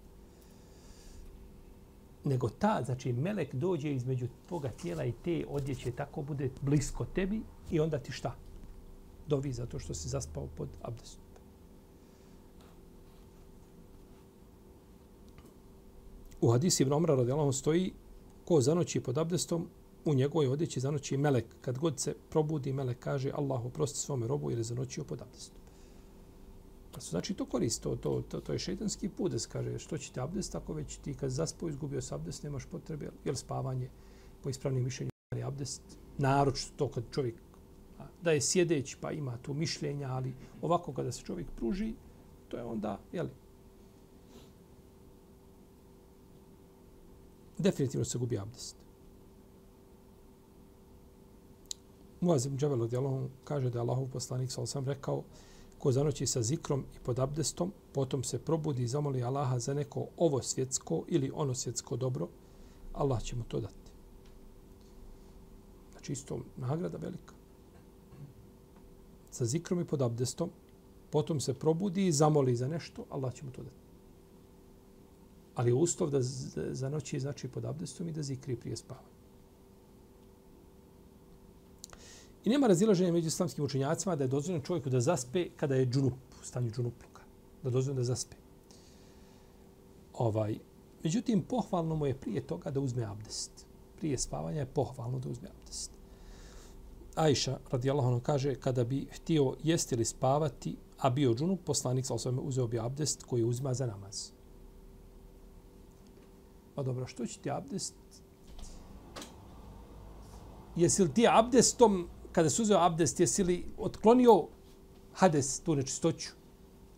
Nego 2.24 2.50
ta, 2.50 2.82
znači, 2.86 3.14
melek 3.14 3.56
dođe 3.56 3.92
između 3.94 4.28
tvoga 4.48 4.70
tijela 4.70 5.06
i 5.06 5.12
te 5.12 5.46
odjeće, 5.50 5.92
tako 5.92 6.22
bude 6.22 6.50
blisko 6.62 7.06
tebi 7.06 7.42
i 7.72 7.80
onda 7.80 8.00
ti 8.00 8.12
šta? 8.12 8.36
Dovi 9.28 9.52
zato 9.52 9.80
što 9.80 9.94
si 9.94 10.10
zaspao 10.10 10.48
pod 10.58 10.70
abdestom. 10.82 11.26
U 16.42 16.52
hadisi 16.52 16.84
Ibn 16.84 16.94
Omra 16.94 17.16
radijalahu 17.16 17.52
stoji 17.52 17.94
ko 18.46 18.62
zanoći 18.62 19.02
pod 19.02 19.18
abdestom 19.18 19.68
u 20.06 20.14
njegovoj 20.14 20.48
odjeći 20.48 20.80
zanoći 20.80 21.18
melek. 21.18 21.46
Kad 21.62 21.80
god 21.80 22.00
se 22.00 22.16
probudi, 22.30 22.74
melek 22.74 23.00
kaže 23.00 23.32
Allah 23.34 23.66
oprosti 23.66 24.00
svome 24.00 24.28
robu 24.28 24.50
jer 24.50 24.60
je 24.60 24.64
zanoćio 24.64 25.04
pod 25.04 25.22
abdestom. 25.22 25.58
Pa 26.92 27.02
su 27.02 27.10
znači 27.10 27.34
to 27.34 27.46
korist, 27.46 27.84
to, 27.84 27.96
to, 27.96 28.24
to, 28.30 28.40
to 28.40 28.54
je 28.54 28.60
šeitanski 28.60 29.10
put 29.10 29.32
da 29.32 29.40
se 29.40 29.50
kaže 29.52 29.80
što 29.80 29.98
će 29.98 30.12
ti 30.12 30.20
abdest 30.20 30.56
ako 30.56 30.74
već 30.74 30.98
ti 30.98 31.14
kad 31.14 31.30
zaspo 31.30 31.70
izgubio 31.70 32.02
se 32.02 32.16
abdest 32.16 32.44
nemaš 32.44 32.66
potrebe, 32.66 33.10
jer 33.26 33.36
spavanje 33.36 33.90
po 34.44 34.50
ispravnim 34.50 34.84
mišljenju 34.84 35.12
je 35.36 35.44
abdest, 35.44 35.82
naroč 36.18 36.66
to 36.76 36.90
kad 36.90 37.04
čovjek 37.12 37.36
da 38.22 38.32
je 38.32 38.42
sjedeć 38.42 38.96
pa 39.02 39.12
ima 39.12 39.38
tu 39.38 39.54
mišljenja, 39.54 40.10
ali 40.10 40.34
ovako 40.62 40.94
kada 40.94 41.12
se 41.12 41.24
čovjek 41.24 41.48
pruži, 41.56 41.94
to 42.48 42.58
je 42.58 42.64
onda, 42.64 43.00
jeli, 43.12 43.30
definitivno 47.66 48.06
se 48.06 48.18
gubi 48.18 48.38
abdest. 48.40 48.76
Muaz 52.22 52.46
ibn 52.46 52.58
Džabel 52.58 52.88
kaže 53.44 53.70
da 53.70 53.80
je 53.80 53.82
Allahov 53.82 54.08
poslanik 54.14 54.52
sa 54.52 54.62
osam 54.62 54.86
rekao 54.86 55.24
ko 55.80 55.92
zanoći 55.92 56.28
sa 56.28 56.42
zikrom 56.42 56.86
i 56.96 57.00
pod 57.04 57.20
abdestom, 57.20 57.72
potom 57.94 58.24
se 58.24 58.40
probudi 58.40 58.84
i 58.84 58.88
zamoli 58.88 59.24
Allaha 59.24 59.60
za 59.60 59.74
neko 59.74 60.08
ovo 60.18 60.42
svjetsko 60.42 61.04
ili 61.08 61.32
ono 61.34 61.54
svjetsko 61.54 61.98
dobro, 61.98 62.28
Allah 62.94 63.24
će 63.24 63.36
mu 63.36 63.44
to 63.44 63.60
dati. 63.60 63.92
Znači 65.92 66.14
isto 66.14 66.40
nagrada 66.58 66.98
velika. 66.98 67.34
Sa 69.32 69.46
zikrom 69.46 69.82
i 69.82 69.86
pod 69.86 70.02
abdestom, 70.02 70.50
potom 71.10 71.40
se 71.40 71.54
probudi 71.54 72.08
i 72.08 72.12
zamoli 72.12 72.56
za 72.56 72.68
nešto, 72.68 73.06
Allah 73.10 73.34
će 73.34 73.46
mu 73.46 73.52
to 73.52 73.64
dati. 73.64 73.85
Ali 75.56 75.74
uslov 75.74 76.10
da 76.10 76.20
za 76.72 76.90
noći 76.90 77.20
znači 77.20 77.48
pod 77.48 77.66
abdestom 77.66 78.08
i 78.08 78.12
da 78.12 78.24
zikri 78.24 78.56
prije 78.56 78.76
spavanja. 78.76 79.16
I 82.46 82.50
nema 82.50 82.68
razilaženja 82.68 83.12
među 83.12 83.28
islamskim 83.28 83.66
učenjacima 83.66 84.16
da 84.16 84.24
je 84.24 84.28
dozvoljeno 84.28 84.66
čovjeku 84.66 84.90
da 84.90 85.02
zaspe 85.02 85.50
kada 85.56 85.76
je 85.76 85.86
džunup, 85.86 86.14
u 86.42 86.46
stanju 86.46 86.72
džunupluka. 86.72 87.22
Da 87.64 87.70
je 87.70 87.72
dozvoljeno 87.72 88.00
da 88.00 88.04
zaspe. 88.04 88.36
Ovaj, 90.14 90.58
međutim, 91.04 91.42
pohvalno 91.42 91.96
mu 91.96 92.06
je 92.06 92.14
prije 92.14 92.48
toga 92.48 92.72
da 92.72 92.80
uzme 92.80 93.04
abdest. 93.04 93.52
Prije 93.98 94.18
spavanja 94.18 94.60
je 94.60 94.66
pohvalno 94.66 95.20
da 95.20 95.30
uzme 95.30 95.50
abdest. 95.50 95.92
Ajša, 97.16 97.60
radijallahu 97.72 98.08
anhu, 98.08 98.20
kaže, 98.20 98.56
kada 98.56 98.84
bi 98.84 99.08
htio 99.12 99.56
jesti 99.64 99.96
ili 99.96 100.06
spavati, 100.06 100.76
a 101.00 101.10
bio 101.10 101.34
džunup, 101.34 101.60
poslanik 101.66 102.06
sa 102.06 102.14
osvame 102.14 102.42
uzeo 102.42 102.68
bi 102.68 102.80
abdest 102.80 103.24
koji 103.24 103.44
uzima 103.44 103.74
za 103.74 103.86
namaz. 103.86 104.30
Pa 106.76 106.84
dobro, 106.84 107.08
što 107.08 107.26
će 107.26 107.40
ti 107.40 107.52
abdest? 107.52 107.94
Jesi 110.76 111.04
li 111.04 111.14
ti 111.14 111.28
abdestom 111.28 112.08
kada 112.32 112.50
si 112.50 112.62
uzeo 112.62 112.80
abdest, 112.80 113.20
jesi 113.20 113.44
li 113.44 113.66
otklonio 113.78 114.48
hades, 115.14 115.60
tu 115.60 115.76
nečistoću? 115.76 116.30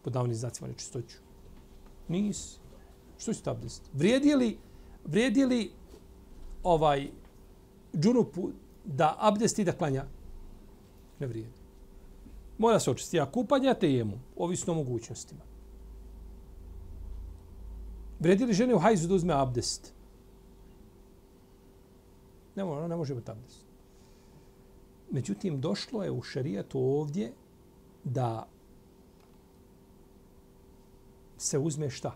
Pod 0.03 0.13
navnim 0.15 0.36
znacima 0.36 0.67
nečistoću. 0.67 1.17
Nis. 2.07 2.57
Što 3.17 3.34
će 3.34 3.50
abdest? 3.50 3.89
Vrijedi 3.93 4.36
li, 4.36 4.57
vrijedi 5.05 5.46
li 5.46 5.72
ovaj 6.63 7.10
džunupu 7.96 8.50
da 8.86 9.15
abdesti 9.19 9.63
da 9.63 9.72
klanja? 9.72 10.05
Ne 11.19 11.27
vrijedi. 11.27 11.57
Mora 12.57 12.79
se 12.79 12.91
očistiti. 12.91 13.19
A 13.19 13.31
kupanja 13.31 13.74
te 13.74 13.91
jemu, 13.93 14.19
ovisno 14.36 14.74
o 14.74 14.75
mogućnostima. 14.75 15.41
Vredi 18.19 18.45
li 18.45 18.53
žene 18.53 18.75
u 18.75 18.79
hajzu 18.79 19.07
da 19.07 19.15
uzme 19.15 19.33
abdest? 19.33 19.93
Ne, 22.55 22.65
ne 22.88 22.95
može 22.95 23.13
imati 23.13 23.31
abdest. 23.31 23.65
Međutim, 25.12 25.62
došlo 25.62 26.03
je 26.03 26.12
u 26.12 26.21
šarijetu 26.21 26.79
ovdje 26.79 27.33
da 28.03 28.47
se 31.38 31.59
uzme 31.59 31.89
šta? 31.89 32.15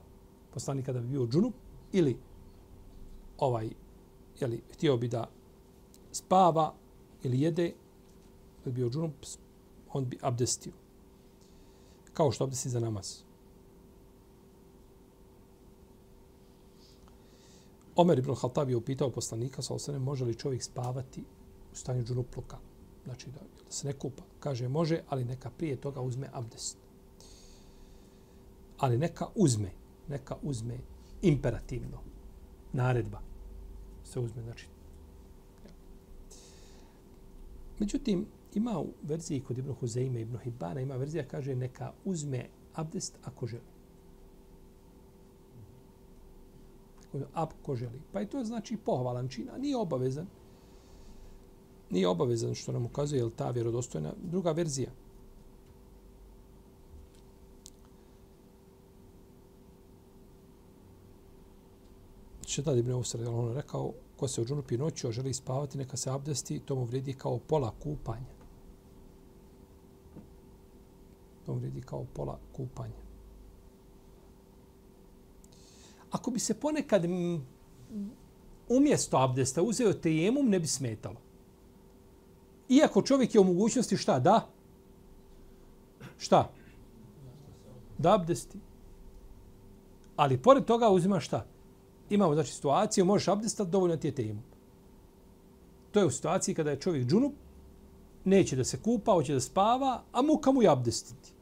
Poslanik 0.53 0.85
kada 0.85 0.99
bi 0.99 1.07
bio 1.07 1.27
džunup 1.27 1.53
ili 1.91 2.17
ovaj, 3.37 3.69
jeli, 4.39 4.61
htio 4.73 4.97
bi 4.97 5.07
da 5.07 5.29
spava 6.11 6.73
ili 7.23 7.41
jede, 7.41 7.73
da 8.65 8.71
bi 8.71 8.75
bio 8.75 8.89
džunup, 8.89 9.13
on 9.93 10.05
bi 10.05 10.17
abdestio. 10.21 10.73
Kao 12.13 12.31
što 12.31 12.43
abdesti 12.43 12.69
za 12.69 12.79
namaz. 12.79 13.30
Omer 17.95 18.19
ibn 18.19 18.35
Khattab 18.35 18.69
je 18.69 18.75
upitao 18.75 19.09
poslanika, 19.09 19.61
sa 19.61 19.73
osanem, 19.73 20.01
može 20.01 20.25
li 20.25 20.35
čovjek 20.35 20.63
spavati 20.63 21.23
u 21.71 21.75
stanju 21.75 22.03
džunupluka? 22.03 22.57
znači 23.05 23.29
da, 23.29 23.39
da 23.65 23.71
se 23.71 23.87
ne 23.87 23.93
kupa. 23.93 24.23
Kaže, 24.39 24.67
može, 24.67 25.01
ali 25.09 25.25
neka 25.25 25.49
prije 25.49 25.75
toga 25.75 26.01
uzme 26.01 26.29
abdest. 26.33 26.77
Ali 28.77 28.97
neka 28.97 29.27
uzme, 29.35 29.71
neka 30.07 30.35
uzme 30.41 30.77
imperativno. 31.21 31.97
Naredba 32.73 33.21
se 34.03 34.19
uzme, 34.19 34.43
znači. 34.43 34.67
Međutim, 37.79 38.25
ima 38.53 38.79
u 38.79 38.87
verziji 39.03 39.41
kod 39.41 39.57
Ibn 39.57 39.73
Huzeime 39.73 40.19
i 40.19 40.21
Ibn 40.21 40.37
Hibana, 40.37 40.81
ima 40.81 40.95
verzija 40.95 41.27
kaže 41.27 41.55
neka 41.55 41.93
uzme 42.05 42.49
abdest 42.73 43.17
ako 43.23 43.47
želi. 43.47 43.63
Ako 47.33 47.75
želi. 47.75 48.01
Pa 48.11 48.21
i 48.21 48.27
to 48.27 48.43
znači 48.43 48.77
pohvalan 48.77 49.27
čin, 49.27 49.49
a 49.49 49.57
nije 49.57 49.77
obavezan 49.77 50.27
nije 51.91 52.07
obavezan 52.07 52.55
što 52.55 52.71
nam 52.71 52.85
ukazuje 52.85 53.19
je 53.19 53.29
ta 53.35 53.49
vjerodostojna 53.49 54.13
druga 54.23 54.51
verzija. 54.51 54.89
Šetad 62.47 62.77
ibn 62.77 62.91
Usar 62.91 63.21
je 63.21 63.27
on 63.27 63.53
rekao 63.53 63.93
ko 64.17 64.27
se 64.27 64.41
u 64.41 64.45
džunupi 64.45 64.77
noću, 64.77 65.07
a 65.07 65.11
želi 65.11 65.33
spavati, 65.33 65.77
neka 65.77 65.97
se 65.97 66.09
abdesti, 66.09 66.59
to 66.59 66.75
mu 66.75 66.83
vredi 66.83 67.13
kao 67.13 67.39
pola 67.39 67.71
kupanja. 67.83 68.35
To 71.45 71.53
mu 71.53 71.59
vredi 71.59 71.81
kao 71.81 72.05
pola 72.13 72.39
kupanja. 72.53 73.10
Ako 76.11 76.31
bi 76.31 76.39
se 76.39 76.59
ponekad 76.59 77.05
umjesto 78.69 79.17
abdesta 79.17 79.61
uzeo 79.61 79.93
tejemum, 79.93 80.49
ne 80.49 80.59
bi 80.59 80.67
smetalo. 80.67 81.21
Iako 82.69 83.01
čovjek 83.01 83.35
je 83.35 83.41
u 83.41 83.43
mogućnosti 83.43 83.97
šta? 83.97 84.19
Da? 84.19 84.47
Šta? 86.17 86.51
Da 87.97 88.13
abdesti. 88.13 88.59
Ali 90.15 90.37
pored 90.37 90.65
toga 90.65 90.89
uzima 90.89 91.19
šta? 91.19 91.45
Imamo 92.09 92.33
znači 92.33 92.53
situaciju, 92.53 93.05
možeš 93.05 93.27
abdestat, 93.27 93.67
dovoljno 93.67 93.97
ti 93.97 94.07
je 94.07 94.15
temu. 94.15 94.41
To 95.91 95.99
je 95.99 96.05
u 96.05 96.11
situaciji 96.11 96.55
kada 96.55 96.71
je 96.71 96.79
čovjek 96.79 97.07
džunup, 97.07 97.33
neće 98.25 98.55
da 98.55 98.63
se 98.63 98.81
kupa, 98.81 99.13
hoće 99.13 99.33
da 99.33 99.39
spava, 99.39 100.03
a 100.11 100.21
muka 100.21 100.51
mu 100.51 100.61
je 100.61 100.69
abdestiti. 100.69 101.33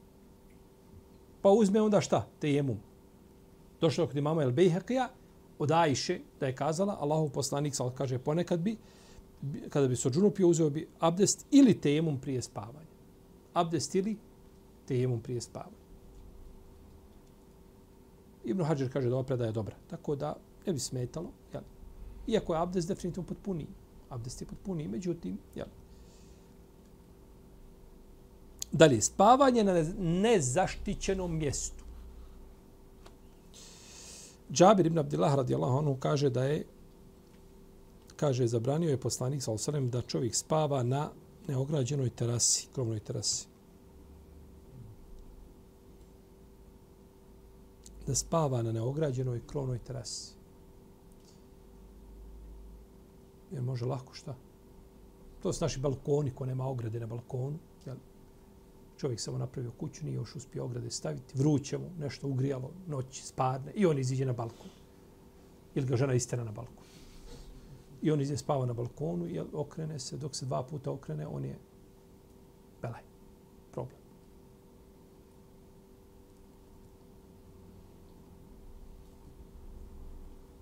Pa 1.41 1.49
uzme 1.49 1.81
onda 1.81 2.01
šta? 2.01 2.27
Tejemum. 2.39 2.79
Došlo 3.81 4.07
kod 4.07 4.17
imama 4.17 4.43
El 4.43 4.51
Bejhaqija, 4.51 5.07
od 5.59 5.71
Ajše, 5.71 6.19
da 6.39 6.47
je 6.47 6.55
kazala, 6.55 6.97
Allahu 6.99 7.29
poslanik, 7.29 7.75
sal 7.75 7.91
kaže, 7.95 8.19
ponekad 8.19 8.59
bi, 8.59 8.77
kada 9.69 9.87
bi 9.87 9.95
se 9.95 10.09
džunupio, 10.09 10.47
uzeo 10.47 10.69
bi 10.69 10.87
abdest 10.99 11.45
ili 11.51 11.81
tejemum 11.81 12.19
prije 12.19 12.41
spavanja. 12.41 12.87
Abdest 13.53 13.95
ili 13.95 14.17
tejemum 14.87 15.21
prije 15.21 15.41
spavanja. 15.41 15.79
Ibn 18.43 18.63
Hajar 18.63 18.89
kaže 18.93 19.09
da 19.09 19.15
ova 19.15 19.23
predaja 19.23 19.47
je 19.47 19.53
dobra. 19.53 19.75
Tako 19.89 20.15
da 20.15 20.35
ne 20.65 20.73
bi 20.73 20.79
smetalo. 20.79 21.31
Jel? 21.53 21.61
Iako 22.27 22.53
je 22.53 22.61
abdest 22.61 22.87
definitivno 22.87 23.27
potpuniji. 23.27 23.67
Abdest 24.09 24.41
je 24.41 24.47
potpuniji, 24.47 24.87
međutim, 24.87 25.37
jel? 25.55 25.67
Dalje, 28.71 29.01
spavanje 29.01 29.63
na 29.63 29.83
nezaštićenom 29.99 31.37
mjestu. 31.37 31.88
Džabir 34.51 34.85
ibn 34.85 34.97
Abdillah 34.97 35.35
radijallahu 35.35 35.77
anhu 35.77 35.97
kaže 35.99 36.29
da 36.29 36.43
je 36.43 36.65
kaže, 38.15 38.47
zabranio 38.47 38.89
je 38.89 38.97
poslanik 38.97 39.43
sa 39.43 39.51
osalem 39.51 39.89
da 39.89 40.01
čovjek 40.01 40.35
spava 40.35 40.83
na 40.83 41.09
neograđenoj 41.47 42.09
terasi, 42.09 42.67
krovnoj 42.73 42.99
terasi. 42.99 43.49
da 48.09 48.15
spava 48.15 48.63
na 48.63 48.71
neograđenoj 48.71 49.41
krovnoj 49.47 49.79
terasi. 49.79 50.33
Jer 53.51 53.61
može 53.63 53.85
lako 53.85 54.13
šta? 54.13 54.35
To 55.43 55.53
su 55.53 55.63
naši 55.63 55.79
balkoni 55.79 56.31
ko 56.35 56.45
nema 56.45 56.67
ograde 56.67 56.99
na 56.99 57.05
balkonu. 57.05 57.59
Čovjek 58.99 59.19
samo 59.19 59.37
napravio 59.37 59.71
kuću, 59.71 60.05
nije 60.05 60.15
još 60.15 60.35
uspio 60.35 60.63
ograde 60.65 60.91
staviti. 60.91 61.37
Vruće 61.37 61.77
mu, 61.77 61.89
nešto 61.99 62.27
ugrijalo, 62.27 62.71
noć 62.87 63.21
spadne 63.21 63.71
i 63.75 63.85
on 63.85 63.99
iziđe 63.99 64.25
na 64.25 64.33
balkon. 64.33 64.69
Ili 65.75 65.87
ga 65.87 65.97
žena 65.97 66.13
istera 66.13 66.43
na 66.43 66.51
balkon. 66.51 66.85
I 68.01 68.11
on 68.11 68.21
iziđe 68.21 68.37
spava 68.37 68.65
na 68.65 68.73
balkonu 68.73 69.27
i 69.27 69.39
okrene 69.53 69.99
se, 69.99 70.17
dok 70.17 70.35
se 70.35 70.45
dva 70.45 70.63
puta 70.63 70.91
okrene, 70.91 71.27
on 71.27 71.45
je 71.45 71.55
belaj. 72.81 73.01
Problem. 73.71 73.97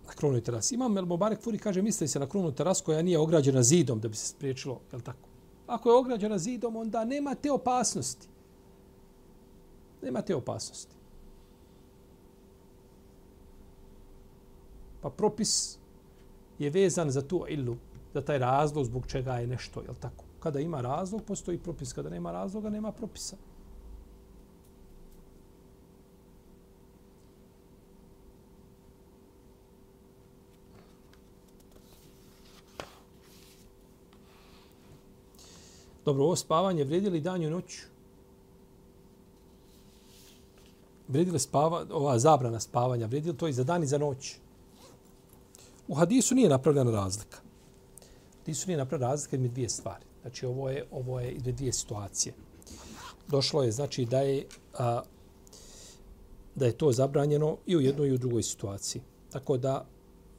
Na 0.07 0.13
krovnoj 0.13 0.41
terasi. 0.41 0.75
Imam 0.75 0.97
El 0.97 1.05
Mubarek 1.05 1.41
Furi 1.41 1.57
kaže, 1.57 1.81
misli 1.81 2.07
se 2.07 2.19
na 2.19 2.29
krovnu 2.29 2.51
terasu 2.51 2.83
koja 2.83 3.01
nije 3.01 3.19
ograđena 3.19 3.63
zidom 3.63 3.99
da 3.99 4.07
bi 4.07 4.15
se 4.15 4.27
spriječilo, 4.27 4.79
je 4.93 5.01
tako? 5.01 5.36
Ako 5.67 5.89
je 5.89 5.95
ograđena 5.95 6.37
zidom, 6.37 6.75
onda 6.75 7.05
nema 7.05 7.35
te 7.35 7.51
opasnosti. 7.51 8.27
Nema 10.01 10.21
te 10.21 10.35
opasnosti. 10.35 10.95
Pa 15.01 15.09
propis 15.09 15.77
je 16.59 16.69
vezan 16.69 17.11
za 17.11 17.21
tu 17.21 17.45
ilu, 17.49 17.77
za 18.13 18.21
taj 18.21 18.37
razlog 18.37 18.85
zbog 18.85 19.07
čega 19.07 19.33
je 19.33 19.47
nešto, 19.47 19.81
je 19.81 19.87
tako? 19.99 20.23
Kada 20.39 20.59
ima 20.59 20.81
razlog, 20.81 21.21
postoji 21.23 21.57
propis. 21.57 21.93
Kada 21.93 22.09
nema 22.09 22.31
razloga, 22.31 22.69
nema 22.69 22.91
propisa. 22.91 23.37
Dobro, 36.07 36.23
ovo 36.23 36.35
spavanje 36.35 36.83
vrijedi 36.83 37.09
li 37.09 37.19
danju 37.21 37.49
noću? 37.49 37.81
Vrijedi 41.07 41.31
li 41.31 41.39
spava, 41.39 41.85
ova 41.91 42.19
zabrana 42.19 42.59
spavanja, 42.59 43.05
Vrijedi 43.05 43.31
li 43.31 43.37
to 43.37 43.47
i 43.47 43.53
za 43.53 43.63
dan 43.63 43.83
i 43.83 43.87
za 43.87 43.97
noć? 43.97 44.35
U 45.87 45.95
hadisu 45.95 46.35
nije 46.35 46.49
napravljena 46.49 46.91
razlika. 46.91 47.37
U 48.33 48.39
hadisu 48.39 48.67
nije 48.67 48.77
napravljena 48.77 49.11
razlika 49.11 49.35
između 49.35 49.53
dvije 49.53 49.69
stvari. 49.69 50.05
Znači, 50.21 50.45
ovo 50.45 50.69
je, 50.69 50.85
ovo 50.91 51.19
je 51.19 51.31
između 51.31 51.55
dvije 51.57 51.73
situacije. 51.73 52.33
Došlo 53.27 53.63
je, 53.63 53.71
znači, 53.71 54.05
da 54.05 54.21
je, 54.21 54.45
a, 54.77 55.01
da 56.55 56.65
je 56.65 56.77
to 56.77 56.91
zabranjeno 56.91 57.57
i 57.65 57.75
u 57.75 57.81
jednoj 57.81 58.07
i 58.07 58.13
u 58.13 58.17
drugoj 58.17 58.43
situaciji. 58.43 59.01
Tako 59.31 59.57
da 59.57 59.85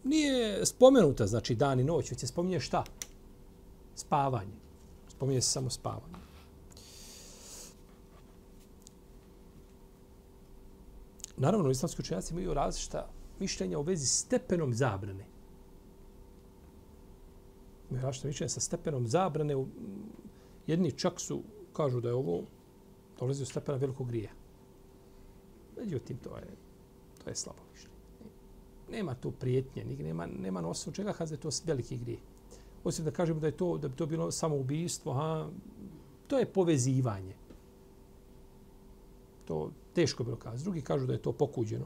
nije 0.04 0.66
spomenuta, 0.66 1.26
znači, 1.26 1.54
dan 1.54 1.80
i 1.80 1.84
noć, 1.84 2.10
već 2.10 2.20
se 2.20 2.26
spominje 2.26 2.60
šta? 2.60 2.84
Spavanje. 3.94 4.67
Spominje 5.18 5.40
se 5.40 5.50
samo 5.50 5.70
spavanje. 5.70 6.14
Naravno, 11.37 11.70
islamski 11.70 12.02
učenjaci 12.02 12.34
imaju 12.34 12.54
različita 12.54 13.08
mišljenja 13.40 13.78
u 13.78 13.82
vezi 13.82 14.06
stepenom 14.06 14.75
zabrane. 14.75 15.26
Imaju 17.90 18.02
različita 18.02 18.28
mišljenja 18.28 18.48
sa 18.48 18.60
stepenom 18.60 19.08
zabrane. 19.08 19.56
Jedni 20.66 20.92
čak 20.92 21.20
su, 21.20 21.42
kažu 21.72 22.00
da 22.00 22.08
je 22.08 22.14
ovo 22.14 22.42
dolazi 23.18 23.42
u 23.42 23.46
stepena 23.46 23.78
velikog 23.78 24.08
grija. 24.08 24.30
Međutim, 25.80 26.18
to 26.18 26.37
je, 26.37 26.46
to 27.25 27.30
je 27.30 27.37
slabo 27.37 27.62
mišljenje. 27.72 27.96
Nema 28.90 29.14
tu 29.14 29.30
prijetnje, 29.30 29.84
nema, 29.84 30.26
nema 30.26 30.61
na 30.61 30.68
osnovu 30.68 30.94
čega 30.94 31.12
kada 31.12 31.35
je 31.35 31.40
to 31.40 31.50
veliki 31.66 31.96
grije 31.96 32.18
osim 32.88 33.05
da 33.05 33.11
kažemo 33.11 33.40
da 33.40 33.46
je 33.46 33.57
to 33.57 33.79
da 33.79 33.88
bi 33.88 33.96
to 33.96 34.07
bilo 34.07 34.31
samo 34.31 34.57
ubistvo, 34.57 35.12
ha, 35.12 35.48
to 36.27 36.38
je 36.38 36.46
povezivanje. 36.46 37.35
To 39.44 39.70
teško 39.94 40.24
bilo 40.24 40.37
kazati. 40.37 40.64
Drugi 40.64 40.81
kažu 40.83 41.07
da 41.07 41.12
je 41.12 41.22
to 41.22 41.33
pokuđeno. 41.33 41.85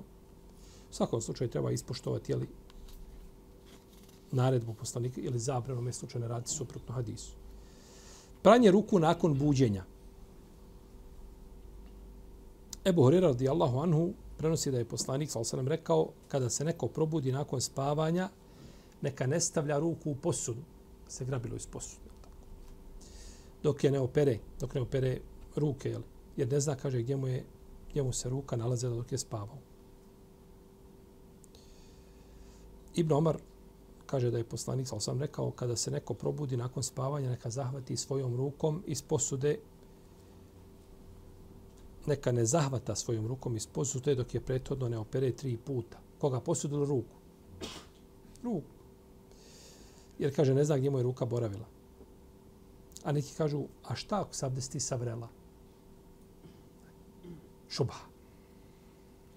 U 0.90 0.94
svakom 0.94 1.20
slučaju 1.20 1.50
treba 1.50 1.70
ispoštovati 1.70 2.32
jeli, 2.32 2.48
naredbu 4.32 4.74
poslanika 4.74 5.20
ili 5.20 5.38
zabranu 5.38 5.80
me 5.80 5.90
ne 6.14 6.28
raditi 6.28 6.50
suprotno 6.50 6.94
hadisu. 6.94 7.32
Pranje 8.42 8.70
ruku 8.70 8.98
nakon 8.98 9.38
buđenja. 9.38 9.84
Ebu 12.84 13.02
Horira 13.02 13.26
radijallahu 13.26 13.78
anhu 13.78 14.12
prenosi 14.36 14.70
da 14.70 14.78
je 14.78 14.84
poslanik 14.84 15.30
sallallahu 15.30 15.48
osanem 15.48 15.68
rekao 15.68 16.08
kada 16.28 16.50
se 16.50 16.64
neko 16.64 16.88
probudi 16.88 17.32
nakon 17.32 17.60
spavanja 17.60 18.28
neka 19.02 19.26
ne 19.26 19.40
stavlja 19.40 19.78
ruku 19.78 20.10
u 20.10 20.14
posudu 20.14 20.60
se 21.12 21.24
grabilo 21.24 21.56
iz 21.56 21.66
posude. 21.66 22.10
Dok 23.62 23.84
je 23.84 23.90
ne 23.90 24.00
opere, 24.00 24.38
dok 24.60 24.74
ne 24.74 24.80
opere 24.80 25.20
ruke, 25.56 25.90
jel? 25.90 26.02
jer 26.36 26.48
ne 26.52 26.60
zna, 26.60 26.74
kaže, 26.74 27.02
gdje 27.02 27.16
mu, 27.16 27.28
je, 27.28 27.44
gdje 27.90 28.02
mu 28.02 28.12
se 28.12 28.28
ruka 28.28 28.56
nalazila 28.56 28.96
dok 28.96 29.12
je 29.12 29.18
spavao. 29.18 29.58
Ibn 32.94 33.12
Omar 33.12 33.38
kaže 34.06 34.30
da 34.30 34.38
je 34.38 34.44
poslanik, 34.44 34.88
ali 34.92 35.00
sam 35.00 35.20
rekao, 35.20 35.50
kada 35.50 35.76
se 35.76 35.90
neko 35.90 36.14
probudi 36.14 36.56
nakon 36.56 36.82
spavanja, 36.82 37.30
neka 37.30 37.50
zahvati 37.50 37.96
svojom 37.96 38.36
rukom 38.36 38.82
iz 38.86 39.02
posude, 39.02 39.58
neka 42.06 42.32
ne 42.32 42.44
zahvata 42.44 42.94
svojom 42.94 43.26
rukom 43.26 43.56
iz 43.56 43.66
posude 43.66 44.14
dok 44.14 44.34
je 44.34 44.40
prethodno 44.40 44.88
ne 44.88 44.98
opere 44.98 45.32
tri 45.32 45.56
puta. 45.56 46.00
Koga 46.18 46.40
posudilo 46.40 46.84
ruku? 46.84 47.16
Ruku 48.42 48.81
jer 50.22 50.34
kaže 50.36 50.54
ne 50.54 50.64
zna 50.64 50.76
gdje 50.78 50.90
mu 50.90 50.98
je 50.98 51.02
ruka 51.02 51.26
boravila. 51.26 51.66
A 53.04 53.12
neki 53.12 53.34
kažu, 53.34 53.64
a 53.84 53.94
šta 53.94 54.20
ako 54.20 54.34
se 54.34 54.46
abdesti 54.46 54.80
savrela? 54.80 55.28
Šubha. 57.68 58.04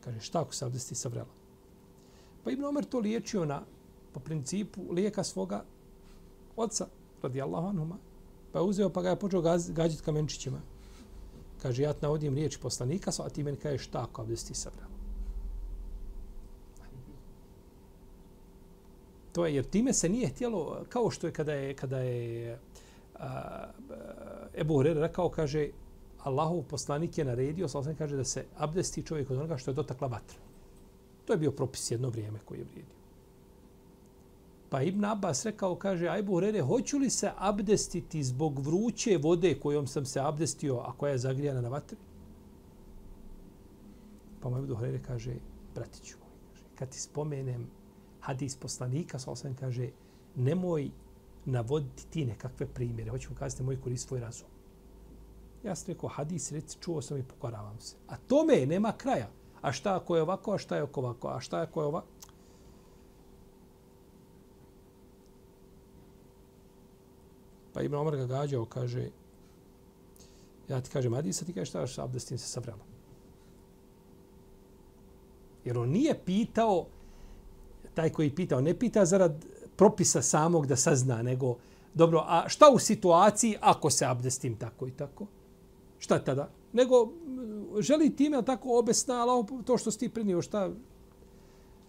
Kaže, 0.03 0.19
šta 0.19 0.41
ako 0.41 0.53
se 0.53 0.65
abdesti 0.65 0.95
savrela? 0.95 1.33
Pa 2.43 2.51
Ibn 2.51 2.63
Omer 2.63 2.85
to 2.85 2.99
liječio 2.99 3.45
na, 3.45 3.63
po 4.13 4.19
principu, 4.19 4.91
lijeka 4.91 5.23
svoga 5.23 5.63
oca, 6.55 6.87
radijallahu 7.21 7.67
anhuma. 7.67 7.97
Pa 8.51 8.59
je 8.59 8.65
uzeo 8.65 8.89
pa 8.89 9.01
ga 9.01 9.09
je 9.09 9.19
počeo 9.19 9.41
gaz, 9.41 9.69
gađati 9.71 10.03
kamenčićima. 10.03 10.61
Kaže, 11.61 11.83
ja 11.83 11.93
te 11.93 11.99
navodim 12.01 12.35
riječ 12.35 12.57
poslanika, 12.57 13.11
a 13.19 13.29
ti 13.29 13.43
meni 13.43 13.57
kaže 13.57 13.77
šta 13.77 14.03
ako 14.03 14.21
abdesti 14.21 14.53
savrela? 14.53 14.94
To 19.35 19.45
je 19.45 19.55
jer 19.55 19.65
time 19.65 19.93
se 19.93 20.09
nije 20.09 20.27
htjelo 20.27 20.83
kao 20.89 21.09
što 21.09 21.27
je 21.27 21.33
kada 21.33 21.53
je 21.53 21.73
kada 21.73 21.99
je 21.99 22.59
a, 23.15 23.65
Ebu 24.57 24.73
Hurere 24.73 25.01
rekao 25.01 25.29
kaže 25.29 25.69
Allahov 26.23 26.61
poslanik 26.63 27.17
je 27.17 27.25
naredio 27.25 27.67
sa 27.67 27.93
kaže 27.97 28.15
da 28.15 28.23
se 28.23 28.45
abdesti 28.57 29.03
čovjek 29.03 29.29
od 29.29 29.37
onoga 29.37 29.57
što 29.57 29.71
je 29.71 29.75
dotakla 29.75 30.07
vatra. 30.07 30.39
To 31.25 31.33
je 31.33 31.37
bio 31.37 31.51
propis 31.51 31.91
jedno 31.91 32.09
vrijeme 32.09 32.39
koji 32.45 32.59
je 32.59 32.63
vrijedio. 32.63 32.95
Pa 34.69 34.81
Ibn 34.81 35.05
Abbas 35.05 35.45
rekao, 35.45 35.75
kaže, 35.75 36.07
Ajbu 36.07 36.31
Hurere, 36.31 36.61
hoću 36.61 36.97
li 36.97 37.09
se 37.09 37.31
abdestiti 37.37 38.23
zbog 38.23 38.59
vruće 38.59 39.17
vode 39.17 39.59
kojom 39.59 39.87
sam 39.87 40.05
se 40.05 40.19
abdestio, 40.19 40.77
a 40.77 40.93
koja 40.97 41.11
je 41.11 41.17
zagrijana 41.17 41.61
na 41.61 41.69
vatri? 41.69 41.97
Pa 44.41 44.49
mu 44.49 44.57
Ibn 44.57 44.75
Hurere 44.75 45.01
kaže, 45.03 45.35
bratiću, 45.75 46.17
kaže, 46.17 46.63
kad 46.75 46.89
ti 46.89 46.99
spomenem 46.99 47.67
hadis 48.25 48.55
poslanika, 48.55 49.19
sa 49.19 49.31
osam 49.31 49.55
kaže, 49.55 49.89
nemoj 50.35 50.89
navoditi 51.45 52.07
ti 52.09 52.25
nekakve 52.25 52.67
primjere. 52.67 53.11
Hoću 53.11 53.29
vam 53.29 53.37
kazati, 53.37 53.63
moj 53.63 53.81
korist 53.81 54.07
svoj 54.07 54.19
razum. 54.19 54.47
Ja 55.63 55.75
sam 55.75 55.93
rekao, 55.93 56.09
hadis, 56.09 56.51
reci, 56.51 56.77
čuo 56.81 57.01
sam 57.01 57.17
i 57.17 57.23
pokoravam 57.23 57.79
se. 57.79 57.95
A 58.07 58.17
tome 58.17 58.65
nema 58.65 58.91
kraja. 58.97 59.29
A 59.61 59.71
šta 59.71 59.95
ako 59.95 60.15
je 60.15 60.21
ovako, 60.21 60.53
a 60.53 60.57
šta 60.57 60.75
je 60.75 60.81
ako 60.81 61.01
ovako, 61.01 61.27
a 61.27 61.39
šta 61.39 61.61
ako 61.61 61.81
je 61.81 61.87
ovako? 61.87 62.07
Pa 67.73 67.81
Ibn 67.81 67.95
Omar 67.95 68.15
ga 68.15 68.25
gađao, 68.25 68.65
kaže, 68.65 69.09
ja 70.69 70.81
ti 70.81 70.89
kažem, 70.89 71.13
Adisa, 71.13 71.45
ti 71.45 71.53
kažeš 71.53 71.69
šta, 71.69 71.87
šta 71.87 72.03
abdestim 72.03 72.37
se 72.37 72.47
savrela. 72.47 72.85
Jer 75.65 75.77
on 75.77 75.89
nije 75.89 76.19
pitao, 76.25 76.85
taj 77.95 78.09
koji 78.09 78.35
pitao, 78.35 78.61
ne 78.61 78.73
pita 78.73 79.05
zarad 79.05 79.45
propisa 79.75 80.21
samog 80.21 80.67
da 80.67 80.75
sazna, 80.75 81.21
nego, 81.21 81.55
dobro, 81.93 82.23
a 82.27 82.49
šta 82.49 82.69
u 82.73 82.79
situaciji 82.79 83.55
ako 83.61 83.89
se 83.89 84.05
abdestim 84.05 84.57
tako 84.57 84.87
i 84.87 84.91
tako? 84.91 85.25
Šta 85.99 86.19
tada? 86.19 86.49
Nego, 86.73 87.09
želi 87.79 88.15
time 88.15 88.45
tako 88.45 88.79
obesna, 88.79 89.21
ali 89.21 89.45
to 89.65 89.77
što 89.77 89.91
si 89.91 89.99
ti 89.99 90.09
prinio, 90.09 90.41
šta 90.41 90.69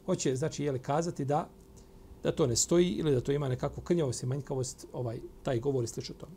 hoće, 0.06 0.36
znači, 0.36 0.64
je 0.64 0.72
li 0.72 0.78
kazati 0.78 1.24
da 1.24 1.48
da 2.26 2.32
to 2.32 2.46
ne 2.46 2.56
stoji 2.56 2.88
ili 2.88 3.12
da 3.14 3.20
to 3.20 3.32
ima 3.32 3.48
nekakvu 3.48 3.82
krnjavost 3.82 4.22
i 4.22 4.26
manjkavost, 4.26 4.86
ovaj, 4.92 5.20
taj 5.42 5.60
govor 5.60 5.84
i 5.84 5.86
slično 5.86 6.14
tome. 6.14 6.32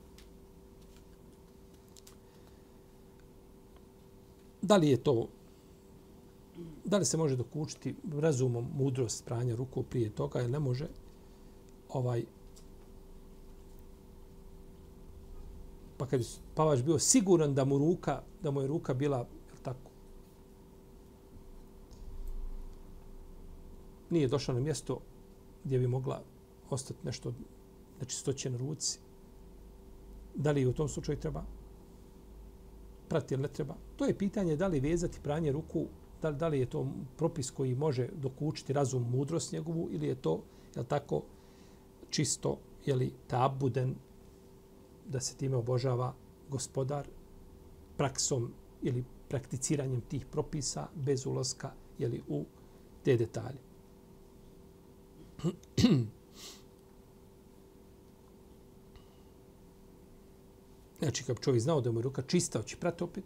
Da 4.62 4.77
li 4.77 4.89
je 4.89 4.97
to 4.97 5.27
Da 6.86 6.98
li 6.98 7.06
se 7.06 7.17
može 7.17 7.36
dokučiti 7.36 7.95
razumom 8.13 8.67
mudrost 8.76 9.26
pranja 9.26 9.56
ruku 9.56 9.84
prije 9.84 10.10
toga 10.10 10.41
ili 10.41 10.52
ne 10.52 10.60
može? 10.60 10.88
Ovaj, 11.89 12.26
pa 15.98 16.06
kad 16.06 16.19
je 16.19 16.24
spavač 16.24 16.82
bio 16.82 17.00
siguran 17.00 17.54
da 17.56 17.65
mu 17.65 17.78
ruka, 17.78 18.22
da 18.43 18.52
mu 18.52 18.62
je 18.62 18.67
ruka 18.67 18.93
bila, 18.93 19.17
je 19.17 19.63
tako? 19.63 19.91
Nije 24.10 24.28
došao 24.28 24.56
na 24.56 24.62
mjesto 24.62 25.00
gdje 25.63 25.80
bi 25.80 25.88
mogla 25.88 26.22
ostati 26.69 27.00
nešto 27.04 27.34
nečistoće 28.00 28.50
na 28.50 28.58
ruci. 28.58 29.00
Da 30.36 30.52
li 30.52 30.65
u 30.65 30.74
tom 30.74 30.89
slučaju 30.89 31.19
treba 31.19 31.43
prati 33.10 33.34
ili 33.34 33.41
ne 33.41 33.48
treba? 33.48 33.76
To 33.95 34.06
je 34.06 34.17
pitanje 34.17 34.56
da 34.56 34.67
li 34.67 34.80
vezati 34.80 35.19
pranje 35.24 35.52
ruku, 35.52 35.86
da 36.21 36.29
li, 36.29 36.36
da 36.36 36.47
li 36.47 36.60
je 36.60 36.65
to 36.65 36.88
propis 37.17 37.51
koji 37.51 37.75
može 37.75 38.08
dokučiti 38.15 38.73
razum, 38.73 39.10
mudrost 39.12 39.51
njegovu 39.51 39.88
ili 39.91 40.08
je 40.08 40.15
to, 40.15 40.41
je 40.75 40.84
tako, 40.84 41.21
čisto, 42.10 42.58
je 42.86 42.95
li 42.95 43.13
tabuden, 43.27 43.95
da 45.10 45.19
se 45.19 45.36
time 45.36 45.55
obožava 45.55 46.13
gospodar 46.49 47.08
praksom 47.97 48.51
ili 48.82 49.03
prakticiranjem 49.29 50.01
tih 50.01 50.25
propisa 50.25 50.88
bez 50.95 51.25
ulaska 51.25 51.71
jeli, 51.97 52.21
u 52.27 52.45
te 53.03 53.17
detalje. 53.17 53.60
Znači, 60.99 61.23
kad 61.23 61.39
čovjek 61.39 61.63
znao 61.63 61.82
da 61.82 61.91
mu 61.91 61.99
je 61.99 62.03
ruka 62.03 62.21
čista, 62.21 62.60
hoće 62.60 62.77
prati 62.77 63.03
opet. 63.03 63.23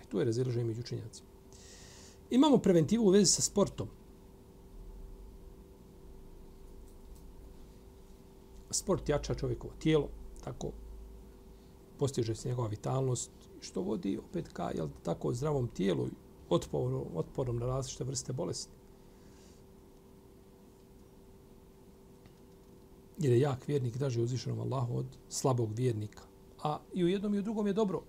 E, 0.00 0.06
tu 0.08 0.18
je 0.18 0.24
razilaženje 0.24 0.64
među 0.64 0.80
učenjacima. 0.80 1.27
Imamo 2.30 2.58
preventivu 2.58 3.06
u 3.06 3.10
vezi 3.10 3.26
sa 3.26 3.42
sportom. 3.42 3.88
Sport 8.70 9.08
jača 9.08 9.34
čovjekovo 9.34 9.72
tijelo, 9.78 10.08
tako 10.44 10.72
postiže 11.98 12.34
se 12.34 12.48
njegova 12.48 12.68
vitalnost, 12.68 13.30
što 13.60 13.80
vodi 13.80 14.18
opet 14.18 14.48
ka 14.52 14.70
jel, 14.74 14.88
tako 15.02 15.34
zdravom 15.34 15.68
tijelu 15.68 16.06
i 16.06 16.10
otporom, 16.48 17.04
otporom 17.14 17.58
na 17.58 17.66
različite 17.66 18.04
vrste 18.04 18.32
bolesti. 18.32 18.72
Jer 23.18 23.32
je 23.32 23.40
jak 23.40 23.68
vjernik 23.68 23.96
draži 23.96 24.22
uzvišenom 24.22 24.60
Allahu 24.60 24.96
od 24.96 25.06
slabog 25.28 25.72
vjernika. 25.72 26.22
A 26.62 26.78
i 26.94 27.04
u 27.04 27.08
jednom 27.08 27.34
i 27.34 27.38
u 27.38 27.42
drugom 27.42 27.66
je 27.66 27.72
dobro. 27.72 28.02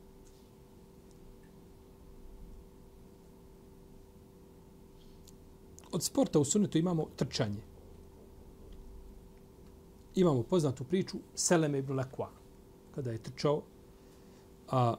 Od 5.99 6.03
sporta 6.03 6.39
u 6.39 6.45
sunetu 6.45 6.77
imamo 6.77 7.07
trčanje 7.15 7.61
imamo 10.15 10.43
poznatu 10.43 10.83
priču 10.83 11.17
Seleme 11.35 11.79
ibn 11.79 11.93
Lekwa, 11.93 12.27
kada 12.95 13.11
je 13.11 13.17
trčao, 13.17 13.61
a 14.69 14.95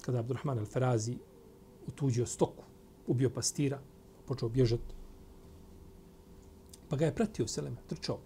kada 0.00 0.18
je 0.18 0.20
Abdurrahman 0.20 0.58
al-Farazi 0.58 1.16
utuđio 1.86 2.26
stoku, 2.26 2.64
ubio 3.06 3.30
pastira, 3.30 3.80
počeo 4.26 4.48
bježati. 4.48 4.94
Pa 6.88 6.96
ga 6.96 7.04
je 7.04 7.14
pratio 7.14 7.48
Seleme, 7.48 7.76
trčao. 7.86 8.18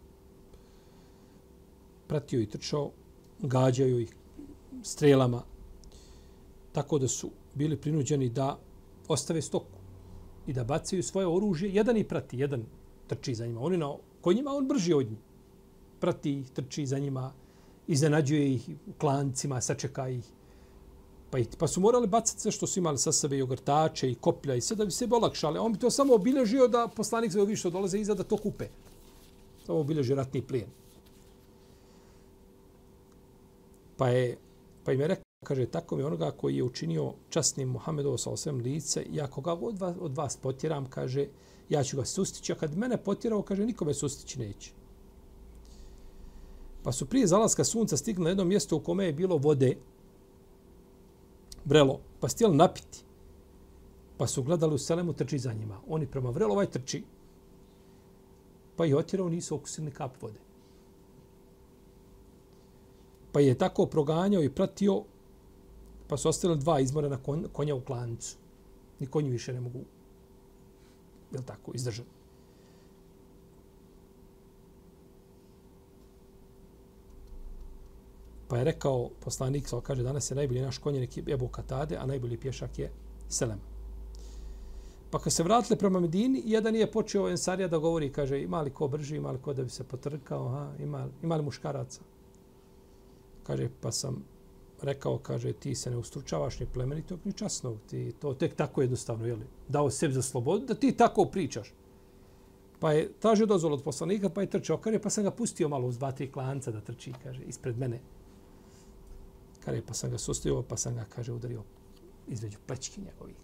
Pratio 2.07 2.41
i 2.41 2.47
trčao, 2.47 2.91
gađaju 3.41 4.01
ih 4.01 4.17
strelama, 4.83 5.43
tako 6.73 6.99
da 6.99 7.09
su 7.09 7.31
bili 7.55 7.77
prinuđeni 7.77 8.29
da 8.29 8.59
ostave 9.09 9.43
stoku 9.43 9.72
i 10.47 10.53
da 10.53 10.65
bacaju 10.65 11.03
svoje 11.03 11.27
oružje. 11.27 11.71
Jedan 11.71 11.97
i 11.97 12.05
prati, 12.05 12.39
jedan 12.39 12.65
trči 13.07 13.35
za 13.35 13.47
njima. 13.47 13.61
Oni 13.61 13.77
na 13.77 13.95
konjima, 14.21 14.51
on 14.51 14.69
brži 14.69 14.93
od 14.93 15.11
njih 15.11 15.19
prati 16.03 16.33
ih, 16.41 16.51
trči 16.51 16.87
za 16.87 16.99
njima, 16.99 17.33
iznenađuje 17.87 18.55
ih 18.55 18.69
u 18.87 18.93
klancima, 18.99 19.61
sačeka 19.61 20.09
ih. 20.09 20.25
Pa, 21.31 21.39
ih, 21.39 21.49
pa 21.59 21.69
su 21.69 21.81
morali 21.81 22.07
bacati 22.07 22.41
sve 22.41 22.53
što 22.53 22.67
su 22.67 22.81
imali 22.81 22.99
sa 22.99 23.13
sebe, 23.13 23.39
i 23.39 23.43
ogrtače 23.43 24.11
i 24.11 24.15
koplja 24.15 24.55
i 24.55 24.61
sve 24.61 24.77
da 24.77 24.85
bi 24.85 24.91
se 24.91 25.09
olakšali. 25.11 25.59
On 25.59 25.73
bi 25.73 25.79
to 25.79 25.91
samo 25.91 26.15
obilježio 26.15 26.69
da 26.69 26.89
poslanik 26.97 27.33
zove 27.33 27.57
što 27.57 27.71
dolaze 27.71 28.01
iza 28.01 28.15
da 28.15 28.27
to 28.27 28.37
kupe. 28.37 28.69
Samo 29.67 29.79
obilježio 29.79 30.17
ratni 30.17 30.43
plijen. 30.43 30.71
Pa 33.97 34.09
je, 34.09 34.37
pa 34.85 34.93
im 34.93 35.01
je 35.01 35.09
rekao, 35.09 35.32
kaže, 35.45 35.67
tako 35.67 35.97
mi 35.97 36.03
onoga 36.03 36.31
koji 36.31 36.57
je 36.57 36.63
učinio 36.63 37.13
časnim 37.29 37.69
Muhammedovo 37.69 38.19
sa 38.19 38.31
osvem 38.31 38.61
lice, 38.61 39.07
ja 39.11 39.27
koga 39.27 39.53
od 39.53 39.79
vas, 39.79 39.97
od 40.01 40.17
vas 40.17 40.37
potjeram, 40.37 40.87
kaže, 40.91 41.27
ja 41.69 41.85
ću 41.85 41.97
ga 41.97 42.05
sustići, 42.05 42.53
a 42.53 42.57
kad 42.57 42.77
mene 42.77 42.97
potjerao, 42.97 43.43
kaže, 43.43 43.67
nikome 43.67 43.95
sustići 43.95 44.39
neće. 44.39 44.73
Pa 46.83 46.93
su 46.93 47.07
prije 47.07 47.27
zalaska 47.27 47.65
sunca 47.65 47.97
stigli 47.97 48.25
na 48.25 48.31
jedno 48.31 48.45
mjesto 48.45 48.77
u 48.77 48.81
kome 48.81 49.07
je 49.07 49.13
bilo 49.13 49.37
vode, 49.37 49.77
vrelo, 51.65 52.01
pa 52.21 52.29
su 52.29 52.35
htjeli 52.35 52.57
napiti. 52.57 53.05
Pa 54.17 54.27
su 54.27 54.43
gledali 54.43 54.75
u 54.75 54.79
selemu 54.79 55.13
trči 55.13 55.39
za 55.39 55.53
njima. 55.53 55.81
Oni 55.89 56.07
prema 56.07 56.31
vrelo 56.31 56.53
ovaj 56.53 56.67
trči. 56.67 57.05
Pa 58.77 58.87
i 58.87 58.95
otjerao 58.95 59.29
nisu 59.29 59.55
okusili 59.55 59.91
kap 59.91 60.23
vode. 60.23 60.41
Pa 63.33 63.41
je 63.41 63.59
tako 63.59 63.87
proganjao 63.87 64.43
i 64.43 64.51
pratio, 64.51 65.05
pa 66.13 66.17
su 66.17 66.29
ostale 66.29 66.57
dva 66.57 66.81
izmorena 66.81 67.19
konja 67.53 67.75
u 67.75 67.81
klancu. 67.81 68.37
Ni 69.01 69.07
konji 69.07 69.31
više 69.31 69.53
ne 69.53 69.61
mogu, 69.61 69.81
je 71.33 71.43
tako, 71.47 71.73
izdržati. 71.75 72.09
Pa 78.49 78.59
je 78.59 78.65
rekao 78.65 79.09
poslanik, 79.21 79.69
sa 79.69 79.81
kaže, 79.81 80.03
danas 80.03 80.31
je 80.31 80.35
najbolji 80.35 80.61
naš 80.61 80.79
konjenik 80.79 81.19
Ebu 81.29 81.49
Katade, 81.49 81.97
a 81.97 82.07
najbolji 82.07 82.37
pješak 82.37 82.79
je 82.79 82.91
Selem. 83.29 83.61
Pa 85.11 85.19
kad 85.19 85.33
se 85.33 85.43
vratile 85.43 85.79
prema 85.79 86.01
Medini, 86.01 86.43
jedan 86.45 86.77
je 86.77 86.91
počeo 86.93 87.31
Ensarija 87.31 87.69
da 87.69 87.79
govori, 87.79 88.13
kaže, 88.13 88.43
ima 88.43 88.61
li 88.63 88.71
ko 88.71 88.89
brži, 88.89 89.17
ima 89.17 89.31
li 89.31 89.39
ko 89.39 89.55
da 89.55 89.65
bi 89.65 89.71
se 89.71 89.85
potrkao, 89.85 90.49
ha? 90.49 90.73
Ima, 90.79 91.09
ima 91.23 91.37
li 91.37 91.43
muškaraca? 91.43 92.01
Kaže, 93.47 93.69
pa 93.81 93.93
sam 93.93 94.32
rekao, 94.85 95.19
kaže, 95.19 95.53
ti 95.53 95.75
se 95.75 95.91
ne 95.91 95.97
ustručavaš 95.97 96.61
ni 96.61 96.67
plemenitog, 96.67 97.21
ni 97.25 97.33
časnog. 97.33 97.79
Ti 97.87 98.13
to 98.21 98.35
tek 98.35 98.55
tako 98.57 98.83
jednostavno, 98.83 99.27
jeli, 99.27 99.47
dao 99.69 99.91
sebi 99.91 100.15
za 100.15 100.23
slobodu, 100.23 100.67
da 100.67 100.75
ti 100.75 100.97
tako 100.97 101.25
pričaš. 101.25 101.75
Pa 102.81 102.93
je 102.93 103.13
tražio 103.21 103.47
dozvol 103.47 103.75
od 103.75 103.83
poslanika, 103.83 104.29
pa 104.29 104.41
je 104.41 104.51
trčao, 104.51 104.79
kaže, 104.79 104.99
pa 104.99 105.11
sam 105.11 105.25
ga 105.25 105.31
pustio 105.31 105.69
malo 105.69 105.89
uz 105.89 105.99
dva, 105.99 106.13
tri 106.13 106.33
klanca 106.33 106.71
da 106.71 106.81
trči, 106.81 107.13
kaže, 107.23 107.43
ispred 107.43 107.79
mene. 107.79 108.01
Kaže, 109.65 109.83
pa 109.87 109.95
sam 109.95 110.11
ga 110.11 110.19
sustio, 110.19 110.63
pa 110.63 110.77
sam 110.77 110.95
ga, 110.95 111.05
kaže, 111.05 111.33
udario 111.33 111.63
između 112.29 112.59
plečki 112.67 113.01
njegovih. 113.01 113.37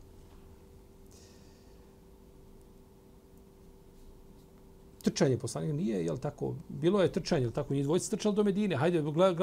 Trčanje 5.08 5.38
poslanika 5.38 5.76
nije, 5.76 6.04
jel 6.04 6.18
tako, 6.18 6.54
bilo 6.68 7.02
je 7.02 7.12
trčanje, 7.12 7.44
jel 7.44 7.52
tako, 7.52 7.74
njih 7.74 7.84
dvojica 7.84 8.10
trčali 8.10 8.34
do 8.36 8.44
Medine, 8.44 8.76
hajde, 8.76 9.02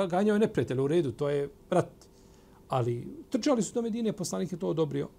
ganjao 0.10 0.36
je 0.36 0.40
neprijatelj 0.40 0.80
u 0.80 0.88
redu, 0.88 1.12
to 1.12 1.30
je 1.30 1.50
rat. 1.70 2.06
Ali 2.70 3.08
trčali 3.30 3.64
su 3.64 3.74
do 3.74 3.82
Medine, 3.82 4.14
poslanik 4.14 4.52
je 4.52 4.60
to 4.60 4.68
odobrio. 4.68 5.10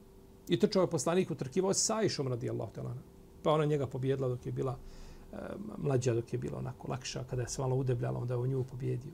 I 0.48 0.58
trčao 0.58 0.82
je 0.82 0.90
poslanik, 0.90 1.30
utrkivao 1.30 1.74
se 1.74 1.80
sa 1.80 1.96
Aishom 1.96 2.28
radi 2.28 2.50
Allah. 2.50 2.68
Pa 3.42 3.52
ona 3.52 3.64
njega 3.64 3.86
pobjedila 3.86 4.28
dok 4.28 4.46
je 4.46 4.52
bila 4.52 4.76
e, 5.32 5.36
mlađa, 5.78 6.14
dok 6.14 6.32
je 6.32 6.38
bila 6.38 6.58
onako 6.58 6.90
lakša, 6.90 7.24
kada 7.30 7.42
je 7.42 7.48
se 7.48 7.62
malo 7.62 7.76
udebljala, 7.76 8.20
onda 8.20 8.34
je 8.34 8.38
u 8.38 8.46
nju 8.46 8.64
pobjedio. 8.64 9.12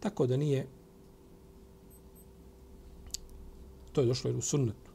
Tako 0.00 0.26
da 0.26 0.36
nije, 0.36 0.66
To 3.92 4.00
je 4.00 4.06
došlo 4.06 4.30
u 4.30 4.40
sunnetu. 4.40 4.89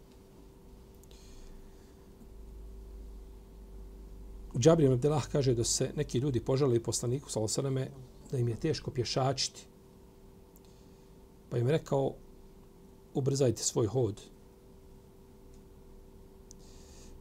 Džabir 4.57 4.91
Abdelah 4.91 5.27
kaže 5.31 5.53
da 5.53 5.63
se 5.63 5.91
neki 5.95 6.17
ljudi 6.17 6.39
požalili 6.39 6.83
poslaniku 6.83 7.29
sa 7.29 7.39
osaname 7.39 7.89
da 8.31 8.37
im 8.37 8.47
je 8.47 8.55
teško 8.55 8.91
pješačiti. 8.91 9.65
Pa 11.49 11.57
im 11.57 11.67
je 11.67 11.71
rekao 11.71 12.13
ubrzajte 13.13 13.63
svoj 13.63 13.87
hod. 13.87 14.21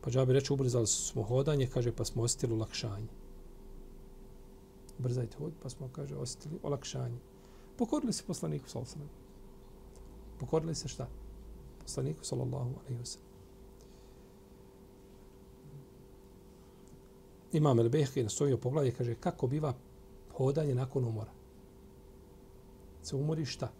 Pa 0.01 0.11
Džabir 0.11 0.35
reče 0.35 0.53
ubrzali 0.53 0.87
smo 0.87 1.23
hodanje, 1.23 1.67
kaže 1.67 1.93
pa 1.93 2.05
smo 2.05 2.23
osjetili 2.23 2.53
olakšanje. 2.53 3.09
Ubrzajte 4.99 5.37
hod, 5.37 5.53
pa 5.63 5.69
smo, 5.69 5.89
kaže, 5.93 6.17
osjetili 6.17 6.59
olakšanje. 6.63 7.19
Pokorili 7.77 8.13
se 8.13 8.23
poslaniku 8.27 8.69
sa 8.69 8.79
osaname. 8.79 9.11
Pokorili 10.39 10.75
se 10.75 10.89
šta? 10.89 11.09
poslaniku 11.85 12.25
sallallahu 12.25 12.71
alaihi 12.81 13.01
wa 13.01 13.05
sallam. 13.05 13.34
Imam 17.55 17.79
El 17.79 17.89
Behke 17.89 18.23
na 18.23 18.29
svojoj 18.29 18.61
poglavlje 18.61 18.93
kaže 18.93 19.15
kako 19.15 19.47
biva 19.47 19.75
hodanje 20.33 20.75
nakon 20.75 21.05
umora. 21.05 21.31
Se 23.03 23.17
umori 23.17 23.45
šta? 23.45 23.71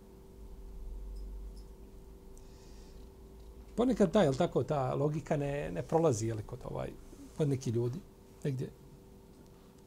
Ponekad 3.77 4.13
da, 4.13 4.23
jel 4.23 4.35
tako, 4.35 4.63
ta 4.63 4.95
logika 4.95 5.37
ne, 5.37 5.71
ne 5.73 5.83
prolazi, 5.83 6.27
jel, 6.27 6.39
kod 6.47 6.59
ovaj, 6.65 6.91
kod 7.37 7.49
neki 7.49 7.71
ljudi, 7.71 7.99
negdje, 8.45 8.71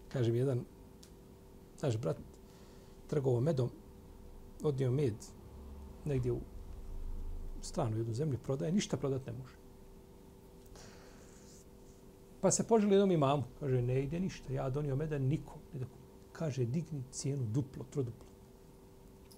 kaže 0.09 0.31
mi 0.31 0.37
jedan, 0.37 0.65
naš 1.81 1.97
brat, 1.97 2.17
trgovo 3.07 3.39
medom, 3.39 3.69
odnio 4.63 4.91
med, 4.91 5.13
negdje 6.05 6.31
u 6.31 6.39
stranu 7.61 7.97
jednu 7.97 8.13
zemlju 8.13 8.37
prodaje, 8.43 8.71
ništa 8.71 8.97
prodat 8.97 9.25
ne 9.25 9.33
može. 9.33 9.56
Pa 12.41 12.51
se 12.51 12.67
poželi 12.67 12.93
jednom 12.93 13.11
imamu, 13.11 13.43
kaže, 13.59 13.81
ne 13.81 14.03
ide 14.03 14.19
ništa, 14.19 14.53
ja 14.53 14.69
donio 14.69 14.95
meda 14.95 15.17
nikom. 15.17 15.61
Kaže, 16.31 16.65
digni 16.65 17.03
cijenu 17.11 17.45
duplo, 17.45 17.85
troduplo. 17.89 18.27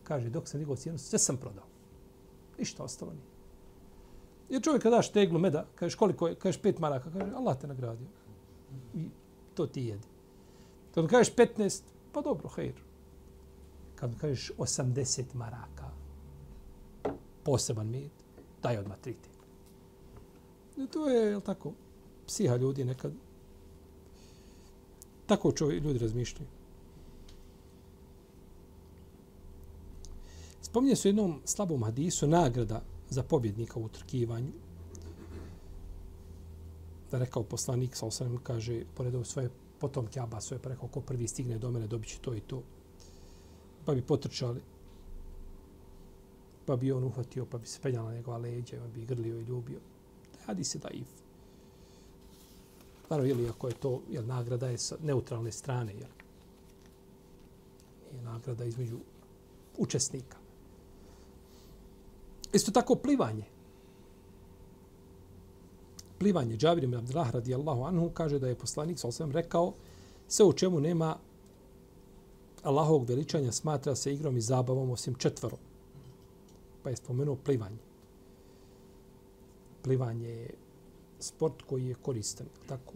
Kaže, 0.03 0.29
dok 0.29 0.47
sam 0.47 0.59
digao 0.59 0.75
cijenu, 0.75 0.97
sve 0.97 1.19
sam 1.19 1.38
prodao. 1.38 1.65
Ništa 2.57 2.83
ostalo 2.83 3.12
nije. 3.12 3.29
Jer 4.49 4.62
čovjek 4.62 4.83
kada 4.83 4.95
daš 4.95 5.12
teglu 5.12 5.39
meda, 5.39 5.65
kažeš 5.75 5.95
koliko 5.95 6.27
je, 6.27 6.35
kažeš 6.35 6.62
pet 6.62 6.79
maraka, 6.79 7.12
kaže 7.12 7.31
Allah 7.35 7.57
te 7.59 7.67
nagradio. 7.67 8.07
I 8.93 9.09
to 9.53 9.67
ti 9.67 9.83
jedi. 9.85 10.07
Kad 10.95 11.07
kažeš 11.07 11.35
15, 11.35 11.81
pa 12.12 12.21
dobro, 12.21 12.49
hejr. 12.49 12.73
Kad 13.95 14.19
kažeš 14.19 14.51
80 14.57 15.23
maraka, 15.33 15.91
poseban 17.43 17.88
med, 17.88 18.12
daj 18.63 18.77
odmah 18.77 18.97
tri 18.97 19.13
tegle. 19.13 20.88
To 20.88 21.09
je, 21.09 21.31
je 21.31 21.39
tako, 21.41 21.73
psiha 22.29 22.55
ljudi 22.55 22.85
nekad. 22.85 23.13
Tako 25.25 25.51
čovjek, 25.51 25.83
ljudi 25.83 25.99
razmišljaju. 25.99 26.47
Spominje 30.61 30.95
su 30.95 31.07
jednom 31.07 31.41
slabom 31.45 31.83
hadisu 31.83 32.27
nagrada 32.27 32.81
za 33.09 33.23
pobjednika 33.23 33.79
u 33.79 33.85
utrkivanju. 33.85 34.51
Da 37.11 37.17
rekao 37.17 37.43
poslanik, 37.43 37.95
sa 37.95 38.05
osam 38.05 38.37
kaže, 38.43 38.83
poredao 38.95 39.23
svoje 39.23 39.49
potomke 39.79 40.19
Abasove, 40.19 40.61
pa 40.61 40.69
rekao, 40.69 40.89
ko 40.89 41.01
prvi 41.01 41.27
stigne 41.27 41.57
do 41.57 41.71
mene, 41.71 41.87
dobit 41.87 42.09
će 42.09 42.19
to 42.19 42.35
i 42.35 42.39
to. 42.39 42.61
Pa 43.85 43.95
bi 43.95 44.01
potrčali. 44.01 44.61
Pa 46.65 46.75
bi 46.75 46.91
on 46.91 47.03
uhvatio, 47.03 47.45
pa 47.45 47.57
bi 47.57 47.67
se 47.67 47.79
penjala 47.81 48.09
na 48.09 48.15
njegova 48.15 48.37
leđa, 48.37 48.83
on 48.83 48.91
bi 48.91 49.05
grlio 49.05 49.39
i 49.39 49.43
ljubio. 49.43 49.79
Taj 50.31 50.45
hadis 50.45 50.71
se 50.71 50.79
da. 50.79 50.89
Naravno, 53.10 53.32
ili 53.32 53.50
ako 53.50 53.67
je 53.67 53.74
to, 53.74 54.02
jel, 54.10 54.26
nagrada 54.26 54.67
je 54.67 54.78
sa 54.78 54.98
neutralne 55.04 55.52
strane, 55.52 55.93
jel? 55.93 56.10
Nije 58.12 58.24
nagrada 58.24 58.65
između 58.65 58.98
učesnika. 59.78 60.38
Isto 62.54 62.72
tako 62.72 62.95
plivanje. 62.95 63.43
Plivanje. 66.19 66.58
Džabir 66.58 66.84
ibn 66.84 66.95
Abdullah 66.95 67.32
radijallahu 67.32 67.84
anhu 67.84 68.10
kaže 68.10 68.39
da 68.39 68.48
je 68.48 68.56
poslanik 68.56 69.00
sa 69.00 69.08
rekao 69.32 69.74
sve 70.28 70.45
u 70.45 70.54
čemu 70.54 70.80
nema 70.80 71.17
Allahovog 72.63 73.10
veličanja 73.10 73.52
smatra 73.52 73.95
se 73.95 74.13
igrom 74.13 74.38
i 74.38 74.41
zabavom 74.41 74.91
osim 74.91 75.15
četvoro. 75.15 75.58
Pa 76.84 76.89
je 76.89 76.95
spomenuo 76.95 77.36
plivanje. 77.36 77.78
Plivanje 79.84 80.30
je 80.30 80.50
sport 81.19 81.62
koji 81.62 81.86
je 81.86 81.95
koristan. 81.95 82.47
Tako. 82.67 82.93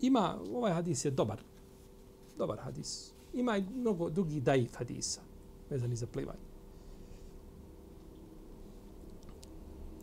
Ima, 0.00 0.38
ovaj 0.52 0.72
hadis 0.72 1.04
je 1.04 1.10
dobar. 1.10 1.40
Dobar 2.38 2.58
hadis. 2.58 3.12
Ima 3.32 3.56
i 3.56 3.64
mnogo 3.74 4.10
drugih 4.10 4.42
daif 4.42 4.76
hadisa 4.76 5.20
vezani 5.70 5.96
za 5.96 6.06
plivanje. 6.06 6.54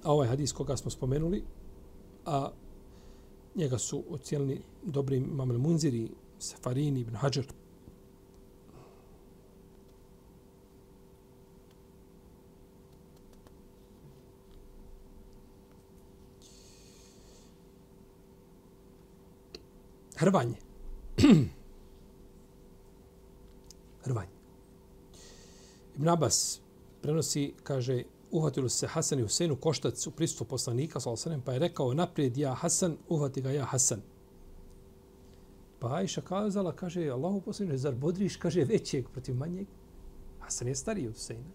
A 0.03 0.13
ovaj 0.13 0.27
hadis 0.27 0.51
koga 0.51 0.77
smo 0.77 0.91
spomenuli, 0.91 1.43
a 2.25 2.49
njega 3.55 3.77
su 3.77 4.03
ocijenili 4.09 4.61
dobrim 4.83 5.23
Imam 5.23 5.47
Munziri, 5.47 6.11
Sefarini, 6.39 6.99
Ibn 6.99 7.15
Hajar. 7.15 7.45
Hrvanje. 20.21 20.55
Hrvanje. 24.05 24.29
Ibn 25.95 26.09
Abbas 26.09 26.61
prenosi, 27.01 27.53
kaže, 27.63 28.03
uhvatilo 28.31 28.69
se 28.69 28.87
Hasan 28.87 29.19
i 29.19 29.21
Huseinu 29.21 29.55
koštac 29.55 30.07
u 30.07 30.11
pristupu 30.11 30.49
poslanika, 30.49 30.99
sallam, 30.99 31.41
pa 31.41 31.53
je 31.53 31.59
rekao 31.59 31.93
naprijed 31.93 32.37
ja 32.37 32.53
Hasan, 32.53 32.97
uhvati 33.09 33.41
ga 33.41 33.51
ja 33.51 33.65
Hasan. 33.65 34.01
Pa 35.79 35.95
Ajša 35.95 36.21
kazala, 36.21 36.75
kaže, 36.75 37.09
Allahu 37.09 37.41
poslanik, 37.41 37.77
zar 37.77 37.95
bodriš, 37.95 38.37
kaže, 38.37 38.63
većeg 38.63 39.09
protiv 39.09 39.35
manjeg? 39.35 39.67
Hasan 40.39 40.67
je 40.67 40.75
stariji 40.75 41.07
od 41.07 41.13
Huseina. 41.13 41.49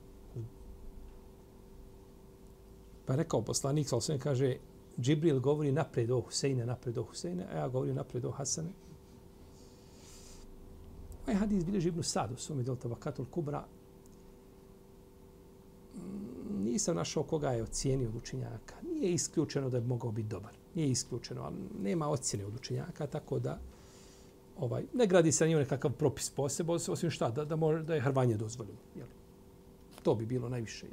Pa 3.07 3.13
je 3.13 3.17
rekao 3.17 3.43
poslanik, 3.43 3.89
sallam, 3.89 4.19
kaže, 4.21 4.57
Džibril 5.01 5.41
govori 5.41 5.73
napred 5.73 6.11
o 6.11 6.21
Huseine, 6.21 6.67
napred 6.67 6.99
o 6.99 7.03
Huseine, 7.03 7.47
a 7.53 7.57
ja 7.57 7.69
govorim 7.69 7.95
napred 7.95 8.25
o 8.25 8.31
Hasane. 8.31 8.69
Ovaj 11.27 11.37
hadis 11.37 11.65
bilježi 11.65 11.89
Ibn 11.89 12.03
Sad 12.03 12.33
u 12.33 12.37
svome 12.37 12.63
delu 12.63 12.77
Tabakatul 12.77 13.27
Kubra, 13.31 13.65
mm, 15.95 16.65
nisam 16.65 16.97
našao 16.97 17.23
koga 17.23 17.51
je 17.51 17.63
ocijenio 17.63 18.09
od 18.09 18.17
učenjaka. 18.17 18.75
Nije 18.83 19.13
isključeno 19.13 19.71
da 19.71 19.81
bi 19.81 19.87
mogao 19.87 20.13
biti 20.13 20.29
dobar. 20.29 20.53
Nije 20.75 20.91
isključeno, 20.91 21.43
ali 21.43 21.57
nema 21.83 22.09
ocjene 22.09 22.47
od 22.47 22.55
učenjaka, 22.55 23.07
tako 23.07 23.39
da 23.39 23.59
ovaj, 24.59 24.85
ne 24.93 25.07
gradi 25.07 25.33
se 25.33 25.45
na 25.45 25.51
njoj 25.51 25.61
nekakav 25.61 25.93
propis 25.93 26.31
posebo, 26.31 26.73
osim 26.73 27.11
šta, 27.11 27.31
da, 27.31 27.45
da, 27.45 27.57
može, 27.57 27.83
da 27.83 27.95
je 27.95 28.01
hrvanje 28.01 28.37
dozvoljeno. 28.37 28.79
Jel? 28.97 29.07
To 30.03 30.15
bi 30.15 30.27
bilo 30.27 30.49
najviše. 30.49 30.87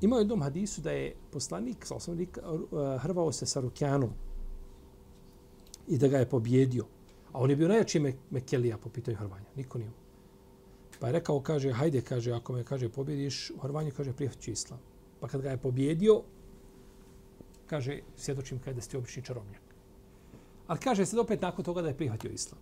Ima 0.00 0.16
u 0.16 0.18
jednom 0.18 0.42
hadisu 0.42 0.80
da 0.80 0.90
je 0.90 1.14
poslanik, 1.32 1.86
sa 1.86 1.94
osam 1.94 2.20
eh, 2.20 2.26
hrvao 2.98 3.32
se 3.32 3.46
sa 3.46 3.60
Rukjanom 3.60 4.10
i 5.88 5.98
da 5.98 6.08
ga 6.08 6.18
je 6.18 6.28
pobjedio. 6.28 6.84
A 7.32 7.38
on 7.38 7.50
je 7.50 7.56
bio 7.56 7.68
najjači 7.68 8.00
me, 8.00 8.14
Mekelija 8.30 8.78
po 8.78 8.88
pitanju 8.88 9.16
hrvanja. 9.16 9.46
Niko 9.56 9.78
nije. 9.78 9.90
Pa 11.00 11.06
je 11.06 11.12
rekao, 11.12 11.40
kaže, 11.40 11.72
hajde, 11.72 12.00
kaže, 12.00 12.32
ako 12.32 12.52
me, 12.52 12.64
kaže, 12.64 12.88
pobjediš, 12.88 13.50
u 13.50 13.58
Hrvanju, 13.58 13.92
kaže, 13.96 14.12
prihvaću 14.12 14.50
islam. 14.50 14.80
Pa 15.20 15.28
kad 15.28 15.42
ga 15.42 15.50
je 15.50 15.56
pobjedio, 15.56 16.22
kaže, 17.66 18.00
svjedočim 18.16 18.58
kada 18.58 18.80
ste 18.80 18.98
obični 18.98 19.22
čarobnjak. 19.24 19.62
Ali 20.66 20.80
kaže 20.80 21.06
se 21.06 21.20
opet 21.20 21.42
nakon 21.42 21.64
toga 21.64 21.82
da 21.82 21.88
je 21.88 21.96
prihvatio 21.96 22.30
islam. 22.30 22.60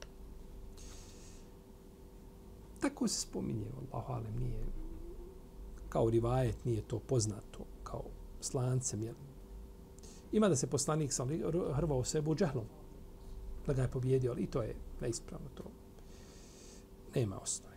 Tako 2.81 3.09
se 3.09 3.21
spominje, 3.21 3.67
Allahu 3.93 4.13
alem, 4.13 4.37
nije 4.39 4.86
kao 5.97 6.11
rivajet, 6.11 6.65
nije 6.65 6.83
to 6.83 6.99
poznato, 6.99 7.65
kao 7.85 8.03
slancem, 8.41 9.03
jel? 9.03 9.15
Ima 10.33 10.49
da 10.49 10.57
se 10.57 10.67
poslanik 10.67 11.13
sam 11.13 11.29
hrvao 11.75 12.05
sebu 12.05 12.35
džehlom, 12.35 12.65
da 13.67 13.73
ga 13.73 13.83
je 13.83 13.89
pobjedio, 13.89 14.33
ali 14.33 14.43
i 14.43 14.47
to 14.47 14.63
je 14.63 14.75
neispravno 15.01 15.49
to. 15.55 15.65
Nema 17.15 17.39
osnove. 17.41 17.77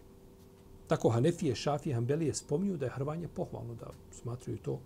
Tako 0.88 1.10
Hanefije, 1.10 1.56
Šafije, 1.56 1.96
Hanbelije 1.96 2.34
spominju 2.34 2.78
da 2.78 2.86
je 2.86 2.92
hrvanje 2.92 3.28
pohvalno, 3.28 3.76
da 3.76 3.92
smatruju 4.12 4.58
to 4.58 4.80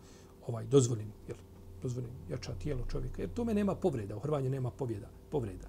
ovaj 0.48 0.66
dozvoljen, 0.66 1.12
jel, 1.28 1.38
dozvoljen 1.82 2.12
jača 2.30 2.54
tijelo 2.62 2.86
čovjeka. 2.92 3.22
Jer 3.22 3.34
tome 3.34 3.54
nema 3.54 3.76
povreda, 3.76 4.16
u 4.16 4.20
hrvanju 4.20 4.50
nema 4.50 4.72
pobjeda, 4.72 5.10
povreda. 5.32 5.68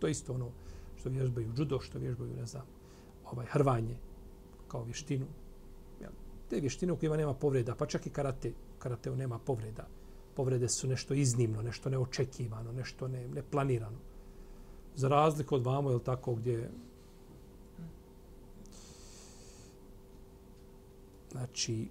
To 0.00 0.06
je 0.06 0.10
isto 0.10 0.34
ono 0.34 0.50
što 0.96 1.08
vježbaju 1.08 1.52
judo, 1.56 1.80
što 1.80 1.98
vježbaju, 1.98 2.36
ne 2.36 2.46
znam, 2.46 2.66
ovaj 3.24 3.46
hrvanje 3.46 3.96
kao 4.68 4.84
vještinu. 4.84 5.26
Te 6.50 6.60
vještine 6.60 6.92
u 6.92 6.96
kojima 6.96 7.16
nema 7.16 7.34
povreda, 7.34 7.74
pa 7.74 7.86
čak 7.86 8.06
i 8.06 8.10
karate, 8.10 8.52
karateu 8.78 9.16
nema 9.16 9.38
povreda. 9.38 9.86
Povrede 10.34 10.68
su 10.68 10.88
nešto 10.88 11.14
iznimno, 11.14 11.62
nešto 11.62 11.90
neočekivano, 11.90 12.72
nešto 12.72 13.08
ne, 13.08 13.28
neplanirano. 13.28 13.98
Za 14.94 15.08
razliku 15.08 15.54
od 15.54 15.64
vamo, 15.64 15.90
je 15.90 16.04
tako, 16.04 16.34
gdje 16.34 16.70
znači, 21.32 21.88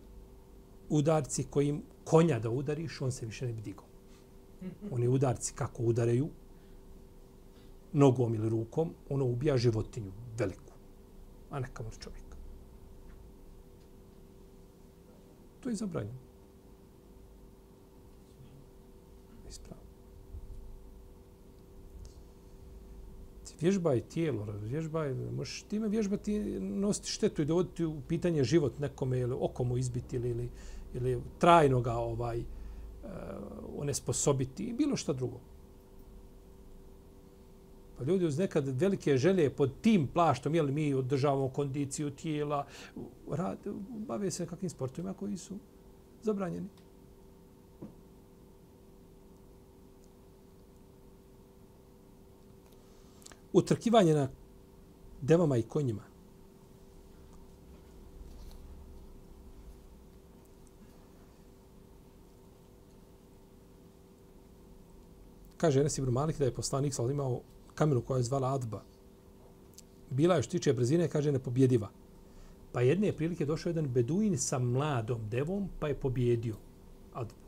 udarci 0.89 1.43
kojim 1.43 1.83
konja 2.03 2.39
da 2.39 2.49
udariš, 2.49 3.01
on 3.01 3.11
se 3.11 3.25
više 3.25 3.45
ne 3.45 3.53
bi 3.53 3.61
digao. 3.61 3.85
Oni 4.91 5.07
udarci 5.07 5.53
kako 5.53 5.83
udareju, 5.83 6.29
nogom 7.93 8.35
ili 8.35 8.49
rukom, 8.49 8.93
ono 9.09 9.25
ubija 9.25 9.57
životinju 9.57 10.11
veliku, 10.37 10.73
a 11.49 11.59
neka 11.59 11.73
kamor. 11.73 11.93
To 15.65 15.69
je 15.69 15.75
zabranjeno. 15.75 16.25
vježbaj 23.61 24.01
tijelo, 24.01 24.45
vježbaj, 24.63 25.13
možeš 25.13 25.63
time 25.63 25.87
vježbati, 25.87 26.59
nositi 26.59 27.09
štetu 27.09 27.41
i 27.41 27.45
dovoditi 27.45 27.85
u 27.85 28.01
pitanje 28.07 28.43
život 28.43 28.79
nekome 28.79 29.19
ili 29.19 29.35
okomu 29.39 29.77
izbiti 29.77 30.15
ili, 30.15 30.29
ili, 30.29 30.49
ili 30.93 31.21
trajno 31.39 31.81
ga 31.81 31.93
ovaj, 31.93 32.39
uh, 32.39 32.45
onesposobiti 33.77 34.63
i 34.63 34.73
bilo 34.73 34.95
šta 34.95 35.13
drugo. 35.13 35.39
Pa 37.97 38.03
ljudi 38.03 38.25
uz 38.25 38.37
nekad 38.37 38.81
velike 38.81 39.17
želje 39.17 39.49
pod 39.49 39.71
tim 39.81 40.07
plaštom, 40.07 40.55
jel 40.55 40.67
mi 40.67 40.93
održavamo 40.93 41.49
kondiciju 41.49 42.11
tijela, 42.11 42.65
rad, 43.31 43.57
bave 44.07 44.31
se 44.31 44.45
kakvim 44.45 44.69
sportovima 44.69 45.13
koji 45.13 45.37
su 45.37 45.55
zabranjeni. 46.23 46.67
Utrkivanje 53.53 54.13
na 54.13 54.29
devama 55.21 55.57
i 55.57 55.63
konjima. 55.63 56.03
Kaže 65.57 65.79
Enes 65.79 65.97
Ibn 65.97 66.11
Malik 66.11 66.37
da 66.37 66.45
je 66.45 66.53
poslanik 66.53 66.93
sa 66.93 67.03
imao 67.03 67.41
kamenu 67.75 68.01
koja 68.01 68.17
je 68.17 68.23
zvala 68.23 68.53
Adba. 68.53 68.83
Bila 70.09 70.35
je 70.35 70.43
što 70.43 70.51
tiče 70.51 70.73
brzine, 70.73 71.07
kaže 71.07 71.31
nepobjediva. 71.31 71.89
Pa 72.71 72.81
jedne 72.81 73.13
prilike 73.13 73.45
došao 73.45 73.69
jedan 73.69 73.87
beduin 73.87 74.37
sa 74.37 74.59
mladom 74.59 75.29
devom, 75.29 75.69
pa 75.79 75.87
je 75.87 75.99
pobjedio 75.99 76.55
Adbu. 77.13 77.45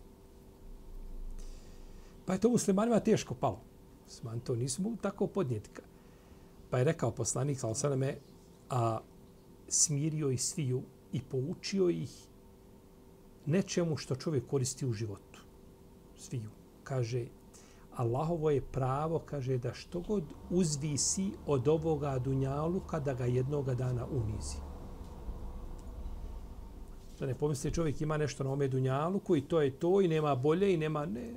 Pa 2.26 2.34
je 2.34 2.40
to 2.40 2.50
muslimanima 2.50 3.00
teško 3.00 3.36
palo. 3.36 3.62
Muslimani 4.06 4.42
to 4.42 4.56
nisu 4.56 4.82
mogli 4.82 4.98
tako 5.02 5.28
podnijeti. 5.28 5.70
Pa 6.70 6.78
je 6.78 6.84
rekao 6.84 7.12
poslanik, 7.12 7.64
ali 7.64 7.76
sada 7.76 7.96
me 7.96 8.18
a 8.70 9.00
smirio 9.68 10.30
i 10.30 10.38
sviju 10.38 10.82
i 11.14 11.22
poučio 11.22 11.90
ih 11.90 12.28
nečemu 13.46 13.98
što 13.98 14.16
čovjek 14.16 14.48
koristi 14.48 14.86
u 14.86 14.94
životu. 14.94 15.42
Sviju. 16.18 16.50
Kaže, 16.84 17.26
Allahovo 17.98 18.50
je 18.50 18.62
pravo, 18.62 19.20
kaže, 19.20 19.58
da 19.58 19.74
što 19.74 20.00
god 20.00 20.24
uzvisi 20.50 21.32
od 21.48 21.68
ovoga 21.68 22.20
dunjalu 22.20 22.80
kada 22.80 23.14
ga 23.14 23.26
jednoga 23.26 23.76
dana 23.76 24.06
unizi. 24.06 24.58
Da 27.20 27.26
ne 27.26 27.36
pomisli 27.36 27.74
čovjek 27.74 28.02
ima 28.02 28.18
nešto 28.18 28.44
na 28.44 28.52
ome 28.52 28.68
dunjalu 28.68 29.20
koji 29.20 29.42
to 29.42 29.62
je 29.62 29.72
to 29.72 30.02
i 30.02 30.08
nema 30.08 30.36
bolje 30.36 30.74
i 30.74 30.78
nema... 30.78 31.06
Ne. 31.06 31.34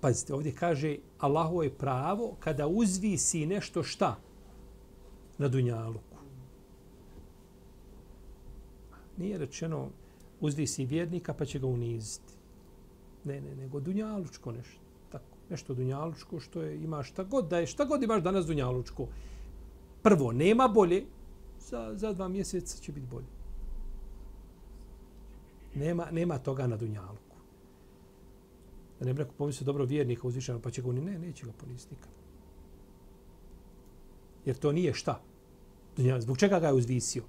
Pazite, 0.00 0.34
ovdje 0.34 0.52
kaže 0.52 0.96
Allahovo 1.18 1.62
je 1.62 1.74
pravo 1.74 2.36
kada 2.40 2.66
uzvisi 2.66 3.46
nešto 3.46 3.82
šta 3.82 4.16
na 5.38 5.48
dunjalu. 5.48 6.00
Nije 9.16 9.38
rečeno 9.38 9.88
uzvisi 10.40 10.86
vjernika 10.86 11.34
pa 11.34 11.44
će 11.44 11.58
ga 11.58 11.66
uniziti. 11.66 12.32
Ne, 13.24 13.40
ne, 13.40 13.56
nego 13.56 13.80
dunjalučko 13.80 14.52
nešto. 14.52 14.80
Tako, 15.12 15.36
nešto 15.50 15.74
dunjalučko 15.74 16.40
što 16.40 16.62
je, 16.62 16.82
ima 16.82 17.02
šta 17.02 17.24
god 17.24 17.48
da 17.48 17.58
je, 17.58 17.66
šta 17.66 17.84
god 17.84 18.02
imaš 18.02 18.22
danas 18.22 18.46
dunjalučko. 18.46 19.06
Prvo, 20.02 20.32
nema 20.32 20.68
bolje, 20.68 21.04
za, 21.60 21.92
za 21.94 22.12
dva 22.12 22.28
mjeseca 22.28 22.78
će 22.78 22.92
biti 22.92 23.06
bolje. 23.06 23.26
Nema, 25.74 26.10
nema 26.10 26.38
toga 26.38 26.66
na 26.66 26.76
dunjaluku. 26.76 27.36
Da 28.98 29.06
ne 29.06 29.14
bi 29.14 29.22
neko 29.22 29.34
pomislio 29.38 29.66
dobro 29.66 29.84
vjernika 29.84 30.28
uzvišeno, 30.28 30.60
pa 30.60 30.70
će 30.70 30.82
ga 30.82 30.92
ne, 30.92 31.18
neće 31.18 31.46
ga 31.46 31.52
poniziti 31.52 31.94
nikada. 31.94 32.14
Jer 34.44 34.56
to 34.56 34.72
nije 34.72 34.94
šta. 34.94 35.20
Zbog 36.18 36.38
čega 36.38 36.60
ga 36.60 36.66
je 36.66 36.74
uzvisio? 36.74 37.22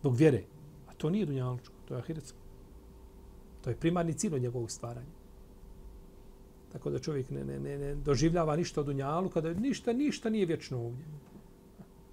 Zbog 0.00 0.16
vjere. 0.16 0.44
To 0.98 1.10
nije 1.10 1.26
dunjalučko, 1.26 1.74
to 1.88 1.94
je 1.94 1.98
ahiretsko. 1.98 2.38
To 3.64 3.70
je 3.70 3.76
primarni 3.76 4.12
cilj 4.12 4.34
od 4.34 4.42
njegovog 4.42 4.70
stvaranja. 4.70 5.18
Tako 6.72 6.90
da 6.90 6.98
čovjek 6.98 7.30
ne, 7.30 7.44
ne, 7.44 7.60
ne, 7.60 7.78
ne 7.78 7.94
doživljava 7.94 8.56
ništa 8.56 8.80
od 8.80 8.86
dunjalu, 8.86 9.30
kada 9.30 9.54
ništa, 9.54 9.92
ništa 9.92 10.30
nije 10.30 10.46
vječno 10.46 10.78
ovdje. 10.78 11.04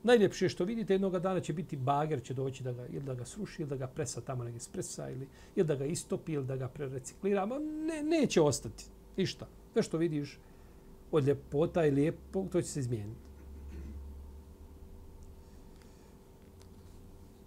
Najljepše 0.04 0.50
što 0.50 0.65
vidite, 0.65 0.93
jednog 0.93 1.19
dana 1.19 1.39
će 1.39 1.54
biti 1.54 1.78
bager, 1.78 2.24
će 2.24 2.34
doći 2.34 2.63
da 2.63 2.71
ga, 2.71 2.86
ili 2.88 3.04
da 3.04 3.13
ga 3.13 3.26
sruši, 3.26 3.62
ili 3.62 3.69
da 3.69 3.76
ga 3.76 3.88
presa 3.88 4.21
tamo 4.21 4.43
negdje 4.43 4.60
spresa, 4.60 5.10
ili, 5.10 5.28
ili 5.56 5.67
da 5.67 5.76
ga 5.76 5.86
istopi, 5.86 6.34
ili 6.34 6.45
da 6.45 6.56
ga 6.56 6.67
prereciklira. 6.67 7.45
Ne, 7.45 8.04
neće 8.04 8.41
ostati. 8.41 8.86
Ništa. 9.17 9.48
Sve 9.74 9.84
što 9.84 9.98
vidiš 9.98 10.39
od 11.12 11.28
ljepota 11.28 11.86
i 11.86 11.91
lijepog, 11.91 12.50
to 12.50 12.62
će 12.62 12.67
se 12.67 12.80
izmijeniti. 12.80 13.19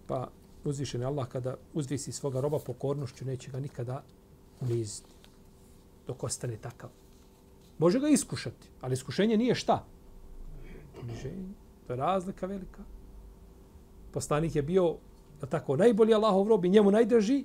Pa 0.07 0.29
uzvišen 0.63 1.01
je 1.01 1.07
Allah 1.07 1.27
kada 1.27 1.55
uzvisi 1.73 2.11
svoga 2.11 2.41
roba 2.41 2.59
pokornošću, 2.59 3.25
neće 3.25 3.51
ga 3.51 3.59
nikada 3.59 4.03
uniziti 4.61 5.09
dok 6.07 6.23
ostane 6.23 6.57
takav. 6.57 6.89
Može 7.77 7.99
ga 7.99 8.07
iskušati, 8.07 8.67
ali 8.81 8.93
iskušenje 8.93 9.37
nije 9.37 9.55
šta? 9.55 9.85
Uniženje. 11.01 11.53
To 11.87 11.93
je 11.93 11.97
razlika 11.97 12.45
velika. 12.45 12.83
Poslanik 14.11 14.55
je 14.55 14.61
bio 14.61 14.95
da 15.41 15.47
tako 15.47 15.75
najbolji 15.77 16.13
Allahov 16.13 16.47
rob 16.47 16.65
i 16.65 16.69
njemu 16.69 16.91
najdraži, 16.91 17.43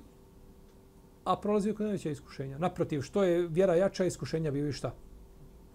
a 1.23 1.35
prolazio 1.35 1.73
kod 1.73 1.85
najveća 1.85 2.09
iskušenja. 2.09 2.57
Naprotiv, 2.57 3.01
što 3.01 3.23
je 3.23 3.47
vjera 3.47 3.75
jača, 3.75 4.05
iskušenja 4.05 4.51
bio 4.51 4.67
i 4.67 4.73
šta? 4.73 4.93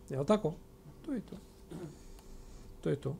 Je 0.08 0.18
li 0.18 0.26
tako? 0.26 0.52
To 1.06 1.12
je 1.12 1.20
to. 1.20 1.36
To 2.80 2.90
je 2.90 2.96
to. 2.96 3.16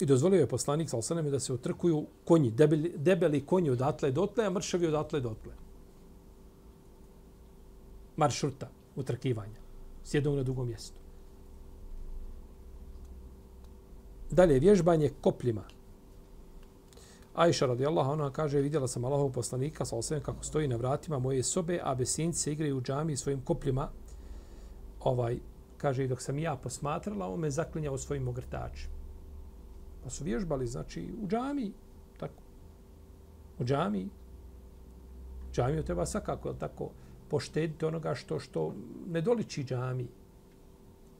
I 0.00 0.06
dozvolio 0.06 0.40
je 0.40 0.48
poslanik 0.48 0.88
sa 0.90 0.96
osaneme 0.96 1.30
da 1.30 1.40
se 1.40 1.52
utrkuju 1.52 2.06
konji, 2.24 2.50
debeli, 2.50 2.92
debeli 2.96 3.46
konji 3.46 3.70
odatle 3.70 4.10
dotle, 4.10 4.46
a 4.46 4.50
mršavi 4.50 4.86
odatle 4.86 5.20
dotle. 5.20 5.52
Maršruta 8.16 8.68
utrkivanja. 8.96 9.60
S 10.04 10.14
jednog 10.14 10.36
na 10.36 10.42
drugom 10.42 10.68
mjestu. 10.68 11.00
Dalje, 14.30 14.58
vježbanje 14.58 15.10
kopljima. 15.20 15.64
Ajša 17.34 17.66
radijallahu 17.66 18.12
anha 18.12 18.30
kaže, 18.30 18.60
vidjela 18.60 18.88
sam 18.88 19.04
Allahov 19.04 19.32
poslanika 19.32 19.84
sa 19.84 19.96
osvijem 19.96 20.22
kako 20.22 20.44
stoji 20.44 20.68
na 20.68 20.76
vratima 20.76 21.18
moje 21.18 21.42
sobe, 21.42 21.80
a 21.82 21.94
besinci 21.94 22.52
igraju 22.52 22.78
u 22.78 22.82
džami 22.82 23.16
svojim 23.16 23.40
kopljima. 23.40 23.88
Ovaj, 25.00 25.38
kaže, 25.76 26.06
dok 26.06 26.22
sam 26.22 26.38
ja 26.38 26.56
posmatrala, 26.56 27.28
on 27.28 27.40
me 27.40 27.50
zaklinjao 27.50 27.98
svojim 27.98 28.28
ogrtačima. 28.28 28.99
Pa 30.04 30.10
su 30.10 30.24
vježbali, 30.24 30.66
znači, 30.66 31.08
u 31.22 31.28
džami. 31.28 31.72
Tako. 32.18 32.42
U 33.58 33.64
džami. 33.64 34.08
Džamiju 35.52 35.82
treba 35.82 36.06
svakako 36.06 36.54
tako 36.54 36.90
poštediti 37.28 37.84
onoga 37.84 38.14
što 38.14 38.38
što 38.38 38.74
ne 39.06 39.20
doliči 39.20 39.64
džami. 39.64 40.08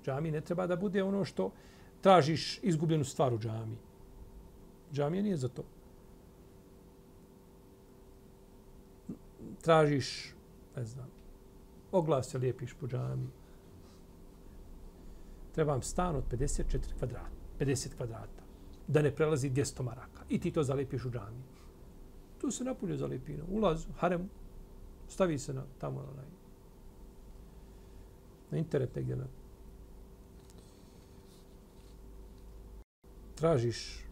Džami 0.04 0.30
ne 0.30 0.40
treba 0.40 0.66
da 0.66 0.76
bude 0.76 1.02
ono 1.02 1.24
što 1.24 1.50
tražiš 2.00 2.58
izgubljenu 2.62 3.04
stvar 3.04 3.34
u 3.34 3.38
džami. 3.38 3.76
Džamija 4.92 5.22
nije 5.22 5.36
za 5.36 5.48
to. 5.48 5.64
Tražiš, 9.62 10.34
ne 10.76 10.84
znam, 10.84 11.08
oglas 11.92 12.30
se 12.30 12.38
lijepiš 12.38 12.74
po 12.80 12.86
džami. 12.86 13.28
Trebam 15.54 15.82
stan 15.82 16.16
od 16.16 16.24
54 16.30 16.98
kvadrata. 16.98 17.40
50 17.58 17.96
kvadrata 17.96 18.39
da 18.90 19.02
ne 19.02 19.14
prelazi 19.14 19.50
200 19.50 19.82
maraka. 19.82 20.24
I 20.28 20.40
ti 20.40 20.50
to 20.50 20.62
zalepiš 20.62 21.04
u 21.04 21.10
džami. 21.10 21.42
Tu 22.40 22.50
se 22.50 22.64
napolje 22.64 22.96
zalepi 22.96 23.36
na 23.36 23.44
ulaz, 23.48 23.86
harem, 23.98 24.30
stavi 25.08 25.38
se 25.38 25.54
na 25.54 25.64
tamo 25.78 26.00
na, 26.00 26.22
na 28.50 28.58
internet 28.58 28.94
negdje 28.94 29.16
na 29.16 29.24
tražiš 33.34 34.04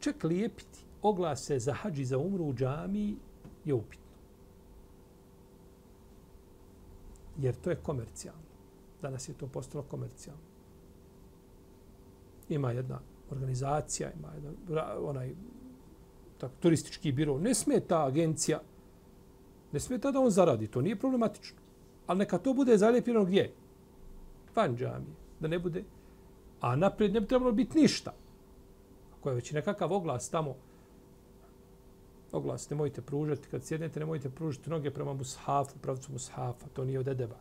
čak 0.00 0.24
lijepiti 0.24 0.78
oglase 1.02 1.58
za 1.58 1.72
hađi 1.72 2.04
za 2.04 2.18
umru 2.18 2.44
u 2.44 2.54
džami 2.54 3.16
je 3.64 3.74
upitno. 3.74 4.04
Jer 7.38 7.54
to 7.54 7.70
je 7.70 7.76
komercijalno. 7.76 8.48
Danas 9.02 9.28
je 9.28 9.34
to 9.34 9.46
postalo 9.46 9.84
komercijalno 9.84 10.47
ima 12.48 12.70
jedna 12.72 13.00
organizacija, 13.30 14.10
ima 14.18 14.28
jedan 14.34 14.54
onaj 15.02 15.34
tak, 16.38 16.52
turistički 16.60 17.12
biro. 17.12 17.38
Ne 17.38 17.54
smije 17.54 17.80
ta 17.80 18.04
agencija, 18.06 18.60
ne 19.72 19.80
smije 19.80 20.00
ta 20.00 20.10
da 20.10 20.20
on 20.20 20.30
zaradi, 20.30 20.66
to 20.66 20.80
nije 20.80 20.96
problematično. 20.96 21.58
Ali 22.06 22.18
neka 22.18 22.38
to 22.38 22.54
bude 22.54 22.76
zalijepljeno 22.78 23.24
gdje? 23.24 23.52
Van 24.56 24.76
džamije, 24.76 25.16
da 25.40 25.48
ne 25.48 25.58
bude. 25.58 25.84
A 26.60 26.76
naprijed 26.76 27.12
ne 27.12 27.20
bi 27.20 27.26
trebalo 27.26 27.52
biti 27.52 27.78
ništa. 27.78 28.14
Ako 29.18 29.28
je 29.28 29.34
već 29.34 29.52
nekakav 29.52 29.92
oglas 29.92 30.30
tamo, 30.30 30.56
oglas 32.32 32.70
nemojte 32.70 33.02
pružati, 33.02 33.48
kad 33.48 33.64
sjednete 33.64 34.00
nemojte 34.00 34.30
pružiti 34.30 34.70
noge 34.70 34.90
prema 34.90 35.12
mushafu, 35.12 35.78
pravcu 35.78 36.12
mushafa, 36.12 36.66
to 36.72 36.84
nije 36.84 36.98
od 36.98 37.08
edeba. 37.08 37.36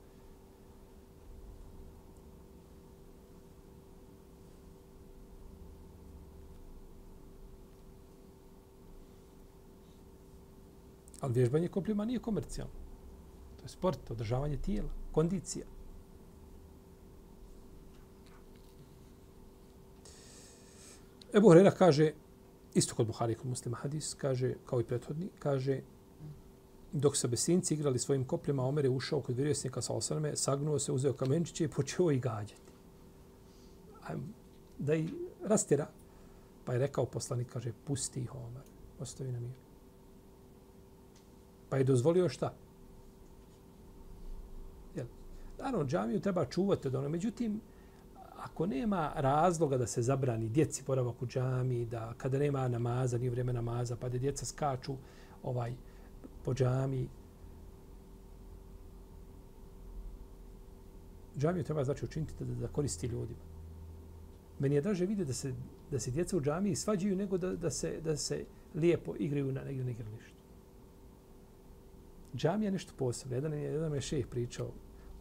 Ali 11.28 11.34
vježbanje 11.34 11.68
kopljima 11.68 12.06
nije 12.06 12.20
komercijalno. 12.20 12.74
To 13.58 13.64
je 13.64 13.70
sport, 13.70 14.12
održavanje 14.12 14.58
tijela, 14.58 14.90
kondicija. 15.12 15.66
Ebu 21.34 21.50
Hrera 21.50 21.72
kaže, 21.72 22.14
isto 22.74 22.96
kod 22.96 23.08
Buhari 23.08 23.36
kod 23.36 23.50
muslima 23.50 23.78
hadis, 23.78 24.14
kaže, 24.14 24.54
kao 24.66 24.80
i 24.80 24.84
prethodni, 24.84 25.30
kaže, 25.40 25.82
dok 26.92 27.18
se 27.18 27.28
besinci 27.28 27.74
igrali 27.74 28.00
svojim 28.00 28.26
kopljima, 28.26 28.64
Omer 28.64 28.86
je 28.86 28.90
ušao 28.90 29.22
kod 29.22 29.36
vjerovjesnika 29.36 29.82
sa 29.82 29.94
osaname, 29.94 30.36
sagnuo 30.36 30.80
se, 30.80 30.92
uzeo 30.92 31.14
kamenčiće 31.14 31.64
i 31.64 31.68
počeo 31.68 32.12
ih 32.12 32.22
gađati. 32.22 32.72
Ajmo, 34.08 34.24
da 34.80 34.96
i 34.96 35.10
rastira. 35.44 35.90
Pa 36.66 36.74
je 36.74 36.80
rekao 36.80 37.06
poslanik, 37.06 37.54
kaže, 37.54 37.74
pusti 37.86 38.22
ih, 38.22 38.36
Omer, 38.36 38.64
ostavi 39.00 39.32
na 39.32 39.40
miru. 39.40 39.67
Pa 41.70 41.78
je 41.78 41.84
dozvolio 41.84 42.30
šta? 42.30 42.54
Jel? 44.96 45.06
Naravno, 45.60 45.86
džamiju 45.86 46.20
treba 46.20 46.46
čuvati 46.46 46.88
od 46.88 46.96
ono. 46.96 47.10
Međutim, 47.10 47.62
ako 48.38 48.66
nema 48.66 49.12
razloga 49.16 49.78
da 49.78 49.88
se 49.88 50.02
zabrani 50.02 50.50
djeci 50.50 50.84
boravak 50.88 51.22
u 51.22 51.28
džami, 51.28 51.86
da 51.86 52.14
kada 52.18 52.40
nema 52.40 52.68
namaza, 52.68 53.18
nije 53.18 53.30
vrijeme 53.30 53.54
namaza, 53.54 53.96
pa 53.96 54.10
da 54.10 54.18
djeca 54.18 54.46
skaču 54.46 54.96
ovaj 55.44 55.74
po 56.44 56.54
džami, 56.54 57.08
džamiju 61.38 61.64
treba 61.64 61.84
znači 61.84 62.06
učiniti 62.06 62.34
da, 62.40 62.46
da 62.46 62.68
koristi 62.68 63.08
ljudima. 63.08 63.40
Meni 64.60 64.76
je 64.76 64.82
draže 64.82 65.06
vidjeti 65.06 65.28
da 65.28 65.34
se, 65.34 65.54
da 65.92 66.00
se 66.00 66.12
djeca 66.12 66.38
u 66.38 66.42
džamiji 66.42 66.76
svađaju 66.76 67.16
nego 67.16 67.38
da, 67.38 67.56
da, 67.56 67.72
se, 67.72 68.02
da 68.02 68.18
se 68.18 68.46
lijepo 68.76 69.16
igraju 69.20 69.52
na 69.52 69.64
negdje 69.64 69.84
na 69.84 69.92
igralištu. 69.92 70.37
Džamija 72.36 72.68
je 72.68 72.72
nešto 72.72 72.94
posebno. 72.98 73.36
Jedan 73.36 73.54
je, 73.54 73.62
jedan 73.62 73.94
je 73.94 74.02
šeh 74.02 74.28
pričao, 74.28 74.72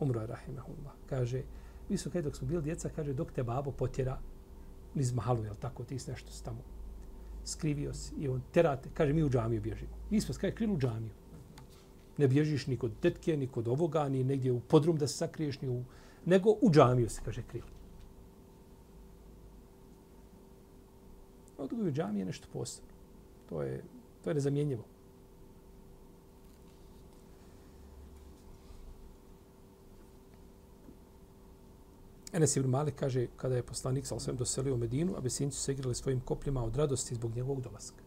umro 0.01 0.21
je 0.21 0.27
rahimahullah. 0.27 0.93
Kaže, 1.09 1.43
mi 1.89 1.97
su, 1.97 2.11
kaj 2.11 2.23
dok 2.23 2.37
smo 2.37 2.49
bili 2.49 2.63
djeca, 2.63 2.89
kaže, 2.97 3.13
dok 3.13 3.33
te 3.33 3.43
babo 3.43 3.73
potjera 3.73 4.19
niz 4.95 5.13
mahalu, 5.13 5.45
jel 5.45 5.55
tako, 5.55 5.85
ti 5.85 5.99
si 5.99 6.11
nešto 6.11 6.31
tamo 6.45 6.77
skrivio 7.47 7.95
si 7.95 8.15
i 8.15 8.29
on 8.29 8.43
terate, 8.53 8.89
kaže, 8.95 9.13
mi 9.13 9.25
u 9.25 9.31
džamiju 9.31 9.61
bježimo. 9.61 9.97
Mi 10.11 10.21
smo, 10.21 10.35
kaže, 10.41 10.55
krili 10.55 10.73
u 10.73 10.79
džamiju. 10.79 11.13
Ne 12.19 12.29
bježiš 12.29 12.67
ni 12.67 12.77
kod 12.77 12.93
tetke, 13.01 13.37
ni 13.37 13.47
kod 13.47 13.69
ovoga, 13.69 14.09
ni 14.09 14.25
negdje 14.25 14.53
u 14.53 14.61
podrum 14.61 14.97
da 14.97 15.07
se 15.07 15.17
sakriješ, 15.17 15.61
ni 15.61 15.69
u... 15.69 15.85
nego 16.25 16.51
u 16.51 16.71
džamiju 16.71 17.09
se, 17.09 17.21
kaže, 17.25 17.43
krili. 17.43 17.69
Odgoj 21.59 21.93
džamije 21.93 22.21
je 22.21 22.27
nešto 22.27 22.49
posebno. 22.53 22.91
To 23.49 23.63
je, 23.63 23.83
to 24.25 24.31
je 24.31 24.35
nezamjenjivo. 24.35 24.85
Enes 32.37 32.57
ibn 32.57 32.69
Malik 32.71 32.95
kaže 32.95 33.27
kada 33.37 33.57
je 33.57 33.63
poslanik 33.63 34.07
sa 34.07 34.15
osvijem 34.15 34.37
doselio 34.37 34.75
u 34.75 34.77
Medinu, 34.77 35.17
a 35.17 35.21
besinci 35.21 35.59
se 35.59 35.73
igrali 35.73 35.95
svojim 35.95 36.21
kopljima 36.21 36.65
od 36.65 36.77
radosti 36.77 37.15
zbog 37.15 37.37
njegovog 37.37 37.61
dolaska. 37.63 38.03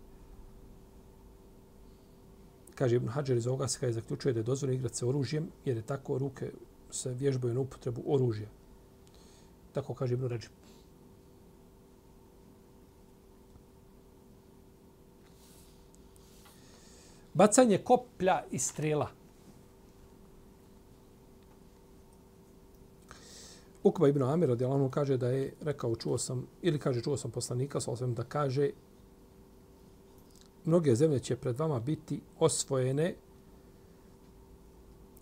Kaže 2.75 2.95
Ibn 2.95 3.07
Hajar 3.07 3.37
iz 3.37 3.47
ovoga 3.47 3.67
se 3.67 3.85
je 3.85 3.93
zaključuje 3.93 4.33
da 4.33 4.39
je 4.39 4.43
dozvoljeno 4.43 4.75
igrati 4.75 4.97
se 4.97 5.05
oružjem, 5.05 5.49
jer 5.65 5.77
je 5.77 5.83
tako 5.83 6.17
ruke 6.17 6.51
se 6.91 7.13
vježbaju 7.13 7.53
na 7.53 7.59
upotrebu 7.59 8.03
oružja. 8.05 8.49
Tako 9.73 9.93
kaže 9.93 10.13
Ibn 10.13 10.27
Ređib. 10.27 10.51
Bacanje 17.33 17.77
koplja 17.77 18.43
i 18.51 18.59
strela. 18.59 19.18
Ukba 23.83 24.07
ibn 24.07 24.23
Amir 24.23 24.49
radi 24.49 24.65
kaže 24.91 25.17
da 25.17 25.27
je 25.29 25.53
rekao, 25.61 25.95
čuo 25.95 26.17
sam, 26.17 26.47
ili 26.61 26.79
kaže, 26.79 27.01
čuo 27.01 27.17
sam 27.17 27.31
poslanika, 27.31 27.79
sa 27.79 27.91
osvijem 27.91 28.13
da 28.13 28.23
kaže, 28.23 28.69
mnoge 30.65 30.95
zemlje 30.95 31.19
će 31.19 31.35
pred 31.35 31.59
vama 31.59 31.79
biti 31.79 32.21
osvojene 32.39 33.15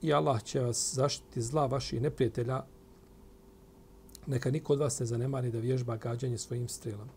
i 0.02 0.14
Allah 0.14 0.44
će 0.44 0.60
vas 0.60 0.94
zaštiti 0.94 1.42
zla 1.42 1.66
vaših 1.66 2.02
neprijatelja. 2.02 2.64
Neka 4.28 4.52
niko 4.52 4.74
od 4.74 4.80
vas 4.80 5.00
ne 5.00 5.06
zanemari 5.06 5.52
da 5.52 5.60
vježba 5.60 5.98
gađanje 5.98 6.38
svojim 6.38 6.68
strelama. 6.68 7.12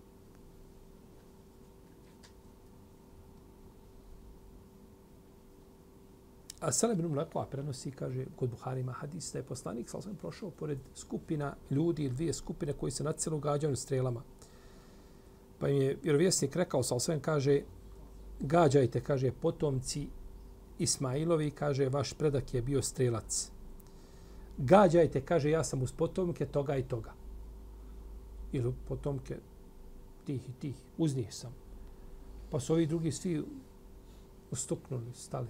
A 6.60 6.72
Salim 6.72 6.98
ibn 6.98 7.14
Mlekova 7.14 7.46
prenosi, 7.46 7.90
kaže, 7.90 8.26
kod 8.36 8.50
Buhari 8.50 8.80
ima 8.80 8.92
hadis, 8.92 9.32
da 9.32 9.38
je 9.38 9.44
poslanik, 9.44 9.88
sal 9.88 10.02
sam 10.02 10.16
prošao 10.16 10.50
pored 10.50 10.78
skupina 10.94 11.54
ljudi 11.70 12.04
ili 12.04 12.14
dvije 12.14 12.32
skupine 12.32 12.72
koji 12.72 12.92
se 12.92 13.04
na 13.04 13.12
celu 13.12 13.38
gađaju 13.38 13.76
strelama. 13.76 14.22
Pa 15.58 15.68
im 15.68 15.82
je 15.82 15.96
vjerovjesnik 16.02 16.56
rekao, 16.56 16.82
sal 16.82 17.00
sam 17.00 17.20
kaže, 17.20 17.62
gađajte, 18.40 19.00
kaže, 19.00 19.32
potomci 19.32 20.08
Ismailovi, 20.78 21.50
kaže, 21.50 21.88
vaš 21.88 22.12
predak 22.12 22.54
je 22.54 22.62
bio 22.62 22.82
strelac. 22.82 23.50
Gađajte, 24.58 25.20
kaže, 25.20 25.50
ja 25.50 25.64
sam 25.64 25.82
uz 25.82 25.92
potomke 25.92 26.46
toga 26.46 26.76
i 26.76 26.82
toga. 26.82 27.12
Ili 28.52 28.72
potomke 28.88 29.36
tih 30.26 30.48
i 30.48 30.52
tih, 30.52 30.76
uz 30.98 31.16
njih 31.16 31.34
sam. 31.34 31.54
Pa 32.50 32.60
su 32.60 32.72
ovi 32.72 32.86
drugi 32.86 33.12
svi 33.12 33.44
ustuknuli, 34.50 35.12
stali. 35.14 35.48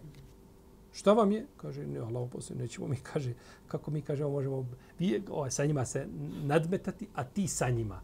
Šta 0.93 1.12
vam 1.12 1.32
je? 1.32 1.47
Kaže, 1.57 1.86
ne, 1.86 1.99
Allah 1.99 2.30
poslije, 2.32 2.59
nećemo 2.59 2.88
mi, 2.88 2.97
kaže, 3.12 3.34
kako 3.68 3.91
mi 3.91 4.03
kažemo, 4.03 4.30
možemo 4.30 4.66
vi, 4.99 5.22
o, 5.30 5.34
ovaj, 5.34 5.51
sa 5.51 5.64
njima 5.64 5.84
se 5.84 6.07
nadmetati, 6.43 7.09
a 7.14 7.24
ti 7.24 7.49
sa 7.49 7.70
njima. 7.70 8.01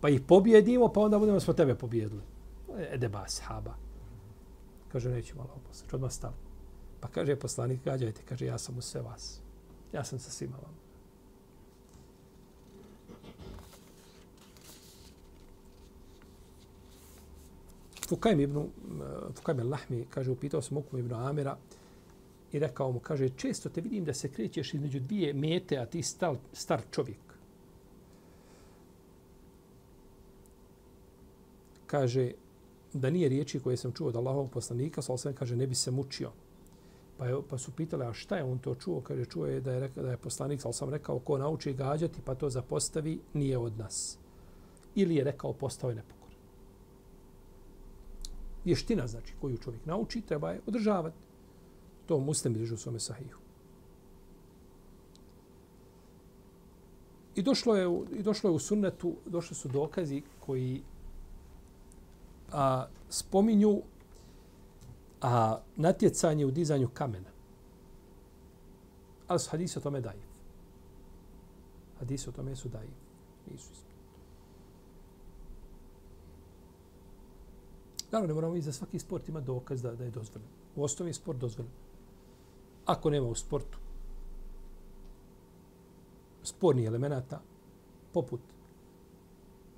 Pa 0.00 0.08
ih 0.08 0.20
pobjedimo, 0.20 0.88
pa 0.88 1.00
onda 1.00 1.18
budemo 1.18 1.40
smo 1.40 1.54
tebe 1.54 1.74
pobjedili. 1.74 2.22
Edeba, 2.92 3.28
sahaba. 3.28 3.74
Kaže, 4.92 5.10
nećemo 5.10 5.42
Allah 5.42 5.56
poslije, 5.68 5.88
što 5.88 5.96
odmah 5.96 6.12
stav. 6.12 6.32
Pa 7.00 7.08
kaže, 7.08 7.36
poslanik, 7.36 7.84
gađajte, 7.84 8.22
kaže, 8.28 8.46
ja 8.46 8.58
sam 8.58 8.78
u 8.78 8.80
sve 8.80 9.02
vas. 9.02 9.40
Ja 9.92 10.04
sam 10.04 10.18
sa 10.18 10.30
svima 10.30 10.56
vam. 10.56 10.82
Fukajm 18.08 18.40
ibn, 18.40 18.58
eh, 18.58 18.64
Fukajm 19.34 19.58
al-Lahmi, 19.58 20.04
kaže, 20.10 20.30
upitao 20.30 20.62
sam 20.62 20.76
Ukum 20.76 20.98
ibn 20.98 21.14
Amira, 21.14 21.56
i 22.52 22.58
rekao 22.58 22.92
mu, 22.92 23.00
kaže, 23.00 23.28
često 23.28 23.68
te 23.68 23.80
vidim 23.80 24.04
da 24.04 24.14
se 24.14 24.28
krećeš 24.28 24.74
između 24.74 25.00
dvije 25.00 25.32
mete, 25.32 25.78
a 25.78 25.86
ti 25.86 26.02
star, 26.02 26.36
star 26.52 26.82
čovjek. 26.90 27.18
Kaže, 31.86 32.32
da 32.92 33.10
nije 33.10 33.28
riječi 33.28 33.60
koje 33.60 33.76
sam 33.76 33.92
čuo 33.92 34.08
od 34.08 34.16
Allahovog 34.16 34.50
poslanika, 34.50 35.02
sa 35.02 35.12
osvijem 35.12 35.36
kaže, 35.36 35.56
ne 35.56 35.66
bi 35.66 35.74
se 35.74 35.90
mučio. 35.90 36.30
Pa, 37.18 37.26
je, 37.26 37.36
pa 37.50 37.58
su 37.58 37.72
pitali, 37.72 38.04
a 38.04 38.12
šta 38.12 38.36
je 38.36 38.44
on 38.44 38.58
to 38.58 38.74
čuo? 38.74 39.00
Kaže, 39.00 39.24
čuo 39.24 39.46
je 39.46 39.60
da 39.60 39.72
je, 39.72 39.80
reka, 39.80 40.02
da 40.02 40.10
je 40.10 40.16
poslanik, 40.16 40.60
sa 40.60 40.72
sam 40.72 40.90
rekao, 40.90 41.18
ko 41.18 41.38
nauči 41.38 41.72
gađati, 41.72 42.20
pa 42.24 42.34
to 42.34 42.50
zapostavi, 42.50 43.20
nije 43.34 43.58
od 43.58 43.78
nas. 43.78 44.18
Ili 44.94 45.16
je 45.16 45.24
rekao, 45.24 45.52
postao 45.52 45.90
je 45.90 45.96
nepokor. 45.96 46.34
Vještina, 48.64 49.06
znači, 49.06 49.34
koju 49.40 49.58
čovjek 49.58 49.86
nauči, 49.86 50.20
treba 50.20 50.50
je 50.50 50.60
održavati. 50.66 51.21
To 52.12 52.18
muslim 52.18 52.52
bilježi 52.52 52.74
u 52.74 52.76
svome 52.76 53.00
sahihu. 53.00 53.40
I 57.34 57.42
došlo 57.42 57.76
je, 57.76 57.86
i 58.12 58.22
došlo 58.22 58.50
je 58.50 58.54
u 58.54 58.58
sunnetu, 58.58 59.14
došli 59.26 59.56
su 59.56 59.68
dokazi 59.68 60.22
koji 60.40 60.82
a, 62.52 62.86
spominju 63.08 63.82
a, 65.22 65.58
natjecanje 65.76 66.46
u 66.46 66.50
dizanju 66.50 66.88
kamena. 66.94 67.30
Ali 69.28 69.40
su 69.40 69.50
hadisi 69.50 69.78
o 69.78 69.82
tome 69.82 70.00
dajiv. 70.00 70.28
Hadisi 71.98 72.28
o 72.28 72.32
tome 72.32 72.56
su 72.56 72.68
dajiv. 72.68 72.92
Nisu 73.50 73.72
ispravni. 73.72 74.02
Naravno, 78.10 78.28
ne 78.28 78.34
moramo 78.34 78.56
i 78.56 78.62
za 78.62 78.72
svaki 78.72 78.98
sport 78.98 79.28
ima 79.28 79.40
dokaz 79.40 79.82
da, 79.82 79.94
da 79.94 80.04
je 80.04 80.10
dozvoljen. 80.10 80.48
U 80.76 80.84
osnovi 80.84 81.10
je 81.10 81.14
sport 81.14 81.38
dozvoljen 81.38 81.72
ako 82.86 83.10
nema 83.10 83.26
u 83.26 83.34
sportu 83.34 83.78
spornih 86.42 86.86
elemenata, 86.86 87.40
poput 88.12 88.40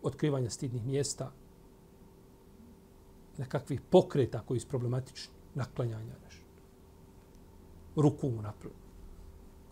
otkrivanja 0.03 0.51
stidnih 0.51 0.85
mjesta, 0.87 1.33
nekakvih 3.39 3.81
pokreta 3.81 4.41
koji 4.41 4.61
su 4.61 4.69
problematični, 4.69 5.35
naklanjanja 5.55 6.15
nešto. 6.25 6.45
Ruku 7.97 8.31
mu 8.31 8.43
napravi. 8.43 8.75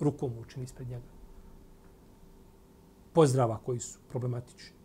Ruku 0.00 0.28
mu 0.28 0.40
učini 0.40 0.64
ispred 0.64 0.88
njega. 0.88 1.12
Pozdrava 3.12 3.58
koji 3.64 3.80
su 3.80 3.98
problematični. 4.08 4.76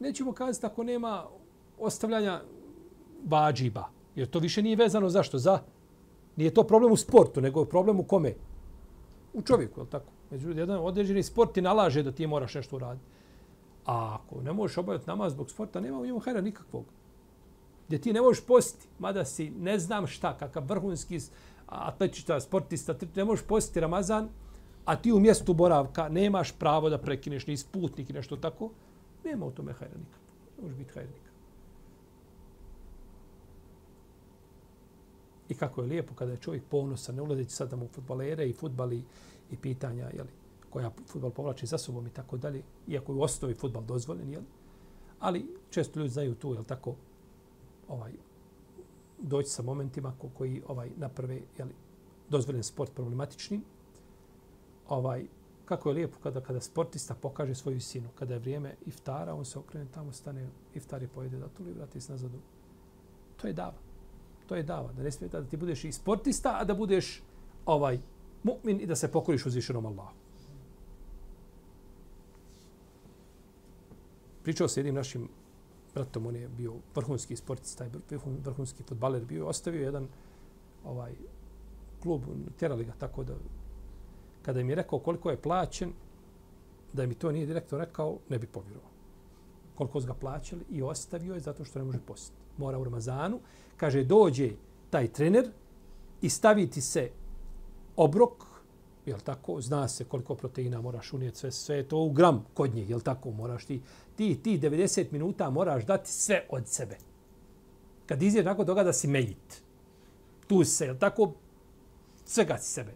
Nećemo 0.00 0.32
kazati 0.32 0.66
ako 0.66 0.84
nema 0.84 1.26
ostavljanja 1.78 2.42
vađiba, 3.24 3.88
Jer 4.18 4.26
to 4.28 4.38
više 4.38 4.62
nije 4.62 4.76
vezano 4.76 5.08
zašto? 5.08 5.38
Za, 5.38 5.60
nije 6.36 6.54
to 6.54 6.62
problem 6.64 6.92
u 6.92 6.96
sportu, 6.96 7.40
nego 7.40 7.60
je 7.60 7.68
problem 7.68 8.00
u 8.00 8.04
kome? 8.04 8.34
U 9.32 9.42
čovjeku, 9.42 9.80
je 9.80 9.84
li 9.84 9.90
tako? 9.90 10.12
Međutim, 10.30 10.58
jedan 10.58 10.80
određeni 10.80 11.22
sport 11.22 11.52
ti 11.52 11.62
nalaže 11.62 12.02
da 12.02 12.12
ti 12.12 12.26
moraš 12.26 12.54
nešto 12.54 12.76
uraditi. 12.76 13.06
A 13.86 14.18
ako 14.18 14.42
ne 14.42 14.52
možeš 14.52 14.78
obaviti 14.78 15.06
namaz 15.06 15.32
zbog 15.32 15.50
sporta, 15.50 15.80
nema 15.80 15.98
u 15.98 16.06
njemu 16.06 16.18
hajra 16.18 16.40
nikakvog. 16.40 16.84
Gdje 17.86 18.00
ti 18.00 18.12
ne 18.12 18.20
možeš 18.20 18.44
postiti, 18.44 18.88
mada 18.98 19.24
si 19.24 19.50
ne 19.50 19.78
znam 19.78 20.06
šta, 20.06 20.36
kakav 20.38 20.64
vrhunski 20.66 21.20
atletičta, 21.66 22.40
sportista, 22.40 22.94
ti 22.94 23.08
ne 23.14 23.24
možeš 23.24 23.46
postiti 23.46 23.80
Ramazan, 23.80 24.28
a 24.84 24.96
ti 24.96 25.12
u 25.12 25.20
mjestu 25.20 25.54
boravka 25.54 26.08
nemaš 26.08 26.52
pravo 26.52 26.90
da 26.90 26.98
prekineš 26.98 27.46
ni 27.46 27.56
sputnik 27.56 28.10
i 28.10 28.12
nešto 28.12 28.36
tako, 28.36 28.70
nema 29.24 29.46
u 29.46 29.50
tome 29.50 29.72
hajra 29.72 29.98
nikakvog. 29.98 30.26
Ne 30.56 30.62
možeš 30.62 30.78
biti 30.78 30.92
hajra 30.94 31.08
nikakvog. 31.08 31.27
I 35.48 35.54
kako 35.54 35.80
je 35.80 35.86
lijepo 35.86 36.14
kada 36.14 36.32
je 36.32 36.38
čovjek 36.38 36.62
ponosan, 36.70 37.14
ne 37.14 37.22
ulazeći 37.22 37.50
sad 37.50 37.72
u 37.72 37.88
futbalere 37.92 38.48
i 38.48 38.52
futbali 38.52 39.04
i 39.50 39.56
pitanja, 39.56 40.10
jeli, 40.12 40.30
koja 40.70 40.90
futbal 41.06 41.30
povlači 41.30 41.66
za 41.66 41.78
sobom 41.78 42.06
i 42.06 42.10
tako 42.10 42.36
dalje, 42.36 42.62
iako 42.86 43.12
je 43.12 43.16
u 43.16 43.22
osnovi 43.22 43.54
futbal 43.54 43.82
dozvoljen, 43.82 44.30
jeli. 44.30 44.46
ali 45.20 45.56
često 45.70 46.00
ljudi 46.00 46.12
znaju 46.12 46.34
tu, 46.34 46.54
jel 46.54 46.64
tako, 46.64 46.94
ovaj, 47.88 48.12
doći 49.18 49.50
sa 49.50 49.62
momentima 49.62 50.14
ko, 50.18 50.28
koji 50.38 50.62
ovaj 50.68 50.90
naprave 50.96 51.40
jeli, 51.58 51.74
dozvoljen 52.28 52.62
sport 52.62 52.94
problematičnim. 52.94 53.62
Ovaj, 54.88 55.26
kako 55.64 55.88
je 55.88 55.94
lijepo 55.94 56.18
kada 56.22 56.40
kada 56.40 56.60
sportista 56.60 57.14
pokaže 57.14 57.54
svoju 57.54 57.80
sinu, 57.80 58.08
kada 58.14 58.34
je 58.34 58.40
vrijeme 58.40 58.74
iftara, 58.86 59.34
on 59.34 59.44
se 59.44 59.58
okrene 59.58 59.86
tamo, 59.94 60.12
stane, 60.12 60.48
iftar 60.74 61.02
i 61.02 61.08
pojede 61.08 61.38
da 61.38 61.48
tuli, 61.48 61.72
vrati 61.72 62.00
se 62.00 62.12
nazad. 62.12 62.30
To 63.36 63.46
je 63.46 63.52
dava. 63.52 63.87
To 64.48 64.56
je 64.56 64.62
dava. 64.62 64.92
Da 64.92 65.02
ne 65.02 65.10
smije 65.10 65.28
da 65.28 65.44
ti 65.44 65.56
budeš 65.56 65.84
i 65.84 65.92
sportista, 65.92 66.56
a 66.60 66.64
da 66.64 66.74
budeš 66.74 67.22
ovaj 67.66 67.98
mu'min 68.44 68.80
i 68.80 68.86
da 68.86 68.96
se 68.96 69.12
pokoriš 69.12 69.46
uzvišenom 69.46 69.86
Allahu. 69.86 70.14
Pričao 74.42 74.68
se 74.68 74.80
jednim 74.80 74.94
našim 74.94 75.28
bratom, 75.94 76.26
on 76.26 76.36
je 76.36 76.48
bio 76.48 76.74
vrhunski 76.94 77.36
sportista, 77.36 77.88
taj 78.08 78.18
vrhunski 78.44 78.82
futbaler 78.82 79.24
bio, 79.24 79.46
ostavio 79.46 79.84
jedan 79.84 80.08
ovaj 80.84 81.12
klub, 82.02 82.22
tjerali 82.58 82.84
ga 82.84 82.92
tako 82.98 83.24
da 83.24 83.34
kada 84.42 84.62
mi 84.62 84.72
je 84.72 84.76
rekao 84.76 84.98
koliko 84.98 85.30
je 85.30 85.42
plaćen, 85.42 85.92
da 86.92 87.06
mi 87.06 87.14
to 87.14 87.32
nije 87.32 87.46
direktor 87.46 87.80
rekao, 87.80 88.18
ne 88.28 88.38
bi 88.38 88.46
povjerovao. 88.46 88.90
Koliko 89.74 90.00
su 90.00 90.06
ga 90.06 90.14
plaćali 90.14 90.64
i 90.70 90.82
ostavio 90.82 91.34
je 91.34 91.40
zato 91.40 91.64
što 91.64 91.78
ne 91.78 91.84
može 91.84 91.98
postiti. 91.98 92.47
Mora 92.58 92.78
u 92.78 92.84
Ramazanu. 92.84 93.40
Kaže, 93.76 94.04
dođe 94.04 94.50
taj 94.90 95.08
trener 95.12 95.50
i 96.22 96.28
staviti 96.30 96.80
se 96.80 97.10
obrok, 97.96 98.44
jel 99.06 99.18
tako, 99.24 99.60
zna 99.60 99.88
se 99.88 100.04
koliko 100.04 100.34
proteina 100.34 100.80
moraš 100.80 101.12
unijeti, 101.12 101.38
sve, 101.38 101.52
sve 101.52 101.82
to 101.82 101.98
u 101.98 102.10
gram 102.10 102.44
kod 102.54 102.74
nje, 102.74 102.84
jel 102.88 103.00
tako, 103.00 103.30
moraš 103.30 103.64
ti, 103.64 103.80
ti, 104.16 104.34
ti 104.42 104.58
90 104.58 105.12
minuta 105.12 105.50
moraš 105.50 105.86
dati 105.86 106.12
sve 106.12 106.46
od 106.50 106.68
sebe. 106.68 106.96
Kad 108.06 108.22
izješ 108.22 108.44
nakon 108.44 108.66
toga 108.66 108.82
da 108.82 108.92
si 108.92 109.08
mejit, 109.08 109.62
tu 110.48 110.64
se, 110.64 110.84
jel 110.84 110.96
tako, 110.98 111.32
svega 112.24 112.58
si 112.58 112.72
sebe. 112.72 112.94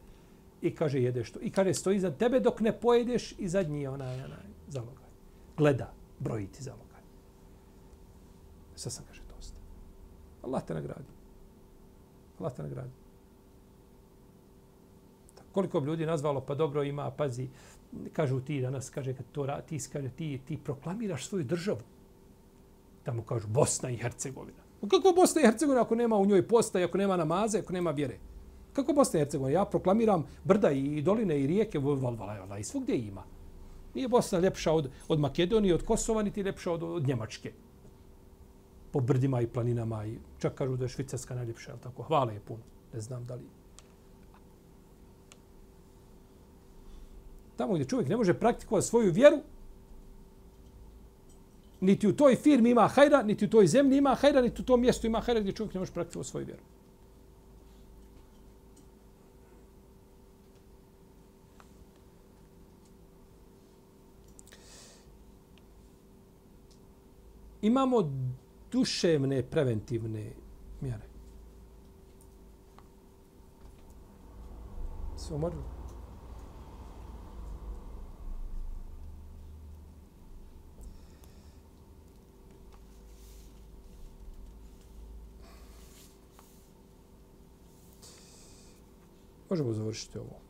I 0.63 0.75
kaže, 0.75 1.03
jedeš 1.03 1.33
to. 1.33 1.41
I 1.43 1.51
kaže, 1.51 1.75
stoji 1.75 2.01
za 2.01 2.11
tebe 2.11 2.41
dok 2.41 2.61
ne 2.61 2.81
pojedeš 2.81 3.35
i 3.39 3.49
zadnji 3.49 3.81
je 3.83 3.91
onaj, 3.91 4.15
onaj, 4.15 4.47
zalogaj. 4.69 5.09
Gleda, 5.57 5.93
broji 6.19 6.47
ti 6.47 6.63
zalogaj. 6.63 7.03
Sad 8.75 8.93
sam 8.93 9.05
kaže. 9.09 9.12
Allah 10.43 10.63
te 10.67 10.75
nagradi. 10.75 11.09
Allah 12.39 12.53
te 12.57 12.63
nagradi 12.63 13.03
koliko 15.53 15.81
bi 15.81 15.87
ljudi 15.87 16.07
nazvalo, 16.07 16.41
pa 16.41 16.55
dobro 16.55 16.83
ima, 16.83 17.11
pazi, 17.11 17.49
kažu 18.13 18.41
ti 18.41 18.61
danas, 18.61 18.91
kaže, 18.91 19.15
kad 19.15 19.27
to 19.33 19.47
ti, 19.69 19.79
kaže, 19.93 20.09
ti, 20.09 20.41
ti 20.49 20.59
proklamiraš 20.65 21.27
svoju 21.27 21.45
državu. 21.45 21.81
Tamo 23.05 23.23
kažu 23.23 23.49
Bosna 23.49 23.91
i 23.91 23.97
Hercegovina. 23.97 24.63
Pa 24.81 24.89
kako 24.89 25.13
Bosna 25.17 25.43
i 25.43 25.45
Hercegovina 25.45 25.83
ako 25.83 25.95
nema 25.95 26.17
u 26.17 26.27
njoj 26.27 26.49
posta, 26.49 26.81
i 26.81 26.85
ako 26.85 26.99
nema 26.99 27.17
namaze, 27.17 27.59
ako 27.59 27.73
nema 27.73 27.91
vjere? 27.91 28.19
Kako 28.73 28.93
Bosna 28.93 29.19
i 29.19 29.23
Hercegovina? 29.23 29.59
Ja 29.59 29.65
proklamiram 29.65 30.27
brda 30.45 30.71
i 30.71 31.03
doline 31.03 31.41
i 31.41 31.47
rijeke, 31.47 31.79
val, 31.79 31.97
val, 31.97 32.17
val, 32.49 32.59
i 32.59 32.65
svugdje 32.65 32.99
ima. 32.99 33.25
Nije 33.95 34.09
Bosna 34.09 34.39
ljepša 34.39 34.73
od, 34.73 34.91
od 35.09 35.21
Makedonije, 35.21 35.75
od 35.75 35.85
Kosova, 35.85 36.23
niti 36.23 36.41
ljepša 36.41 36.73
od, 36.73 36.83
od 36.83 37.07
Njemačke. 37.07 37.53
Po 38.93 39.01
brdima 39.01 39.41
i 39.41 39.47
planinama 39.47 40.07
i 40.07 40.19
čak 40.39 40.55
kažu 40.55 40.77
da 40.77 40.85
je 40.85 40.89
Švicarska 40.89 41.35
najljepša, 41.35 41.77
tako? 41.77 42.03
Hvala 42.03 42.33
je 42.33 42.41
puno. 42.41 42.63
Ne 42.93 43.01
znam 43.01 43.25
da 43.25 43.35
li 43.35 43.43
tamo 47.57 47.75
gdje 47.75 47.89
čovjek 47.89 48.09
ne 48.09 48.17
može 48.17 48.35
praktikovati 48.35 48.87
svoju 48.87 49.13
vjeru, 49.13 49.39
niti 51.81 52.09
u 52.09 52.17
toj 52.17 52.37
firmi 52.37 52.71
ima 52.71 52.89
hajra, 52.89 53.23
niti 53.23 53.45
u 53.45 53.51
toj 53.51 53.67
zemlji 53.67 53.99
ima 53.99 54.15
hajra, 54.15 54.41
niti 54.41 54.63
u 54.63 54.65
tom 54.65 54.81
mjestu 54.81 55.07
ima 55.07 55.21
hajra 55.21 55.41
gdje 55.41 55.53
čovjek 55.53 55.75
ne 55.75 55.81
može 55.81 55.93
praktikovati 55.93 56.31
svoju 56.31 56.47
vjeru. 56.47 56.63
Imamo 67.63 68.03
duševne 68.73 69.43
preventivne 69.43 70.33
mjere. 70.81 71.07
Se 75.17 75.35
umorili? 75.35 75.63
Možemo 89.51 89.73
završiti 89.73 90.19
ovo. 90.19 90.41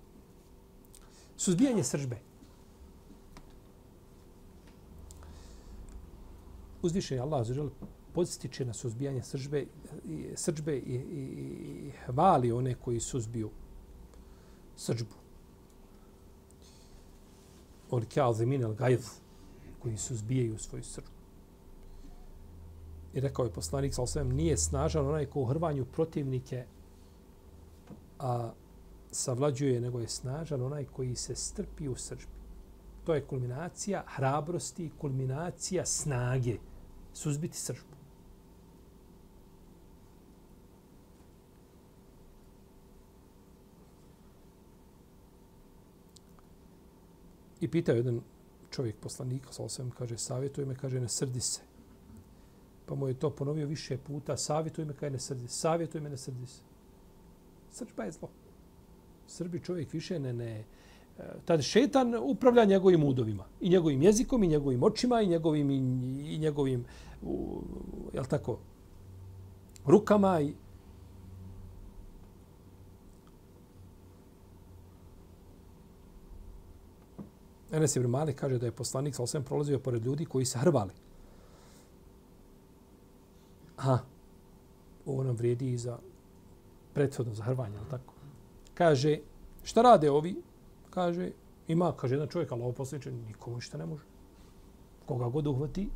Suzbijanje 1.37 1.85
sržbe. 1.85 2.16
Uzvišen 6.83 7.16
je 7.16 7.23
Allah 7.23 7.47
zažel 7.47 7.70
podstiče 8.15 8.65
na 8.65 8.73
suzbijanje 8.73 9.23
sržbe, 9.23 9.67
i, 10.09 10.27
sržbe 10.37 10.77
i, 10.77 10.95
i, 10.95 11.23
i 11.87 11.93
hvali 12.07 12.53
one 12.53 12.75
koji 12.75 13.01
suzbiju 13.01 13.51
sržbu. 14.77 15.15
Od 17.91 18.07
kjazimin 18.09 18.65
al 18.65 18.75
gajz 18.75 19.07
koji 19.79 19.97
suzbijaju 19.97 20.59
svoju 20.59 20.85
sržbu. 20.85 21.11
I 23.15 23.21
rekao 23.21 23.45
je 23.45 23.53
poslanik, 23.53 23.95
sa 23.95 24.25
nije 24.25 24.57
snažan 24.57 25.09
onaj 25.09 25.27
ko 25.27 25.41
u 25.41 25.45
hrvanju 25.45 25.85
protivnike 25.85 26.67
a 28.23 28.51
savlađuje, 29.11 29.81
nego 29.81 30.01
je 30.01 30.09
snažan 30.09 30.63
onaj 30.63 30.85
koji 30.85 31.17
se 31.17 31.35
strpi 31.35 31.89
u 31.89 31.97
srđbi. 31.97 32.33
To 33.05 33.15
je 33.15 33.27
kulminacija 33.27 34.05
hrabrosti, 34.07 34.91
kulminacija 35.01 35.87
snage. 35.87 36.57
Suzbiti 37.13 37.57
srđbu. 37.57 38.02
I 47.63 47.69
pitao 47.69 47.95
jedan 47.95 48.21
čovjek 48.71 48.97
poslanika, 48.97 49.53
sa 49.53 49.63
osvijem, 49.63 49.91
kaže, 49.91 50.19
savjetuje 50.19 50.67
me, 50.67 50.75
kaže, 50.75 51.01
ne 51.01 51.09
srdi 51.09 51.41
se. 51.41 51.61
Pa 52.87 52.95
mu 52.95 53.09
je 53.09 53.15
to 53.15 53.31
ponovio 53.31 53.67
više 53.67 53.99
puta, 53.99 54.37
savjetuje 54.37 54.85
me, 54.85 54.95
kaže, 54.95 55.11
ne 55.11 55.19
srdi 55.19 55.49
se. 55.49 55.59
Savjetuje 55.61 56.03
me, 56.03 56.11
ne 56.11 56.17
srdi 56.17 56.47
se. 56.47 56.63
Srđba 57.71 58.05
je 58.05 58.13
zlo. 58.13 58.29
Srbi 59.27 59.61
čovjek 59.61 59.93
više 59.93 60.19
ne, 60.19 60.33
ne, 60.33 60.51
e, 60.61 60.65
tad 61.45 61.63
šetan 61.63 62.15
upravlja 62.23 62.65
njegovim 62.65 63.05
udovima. 63.05 63.45
I 63.61 63.69
njegovim 63.69 64.03
jezikom, 64.03 64.43
i 64.43 64.49
njegovim 64.49 64.83
očima, 64.83 65.21
i 65.21 65.27
njegovim, 65.27 65.71
i, 65.71 65.77
i 66.35 66.39
njegovim, 66.39 66.85
u, 67.23 67.63
jel 68.15 68.25
tako, 68.25 68.59
rukama. 69.87 70.41
I... 70.41 70.55
Enes 77.73 77.97
Ibn 77.97 78.07
Malik 78.07 78.41
kaže 78.41 78.59
da 78.59 78.66
je 78.66 78.73
poslanik 78.73 79.14
sa 79.14 79.23
osvijem 79.23 79.45
prolazio 79.45 79.79
pored 79.79 80.05
ljudi 80.05 80.25
koji 80.25 80.45
se 80.45 80.59
hrvali. 80.59 80.93
Aha, 83.77 83.99
ovo 85.07 85.23
nam 85.25 85.37
vrijedi 85.37 85.73
i 85.73 85.79
za 85.79 85.99
prethodno 86.95 87.35
za 87.35 87.45
hrvanje, 87.45 87.79
tako? 87.91 88.14
kaže, 88.75 89.18
šta 89.62 89.83
rade 89.83 90.11
ovi? 90.11 90.37
Kaže, 90.91 91.31
ima, 91.68 91.93
kaže 91.97 92.14
jedan 92.14 92.29
čovjek, 92.29 92.53
ali 92.53 92.62
ovo 92.62 92.73
posliče, 92.73 93.12
nikomu 93.12 93.57
ništa 93.57 93.79
ne 93.79 93.87
može. 93.87 94.05
Koga 95.07 95.29
god 95.29 95.47
uhvati, 95.47 95.89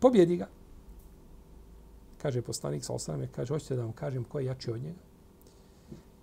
pobjedi 0.00 0.36
ga. 0.36 0.48
Kaže 2.22 2.42
poslanik 2.42 2.84
sa 2.84 2.92
osvijem, 2.92 3.28
kaže, 3.32 3.54
hoćete 3.54 3.76
da 3.76 3.82
vam 3.82 3.92
kažem 3.92 4.24
ko 4.24 4.38
je 4.38 4.46
jači 4.46 4.70
od 4.70 4.82
njega? 4.82 5.00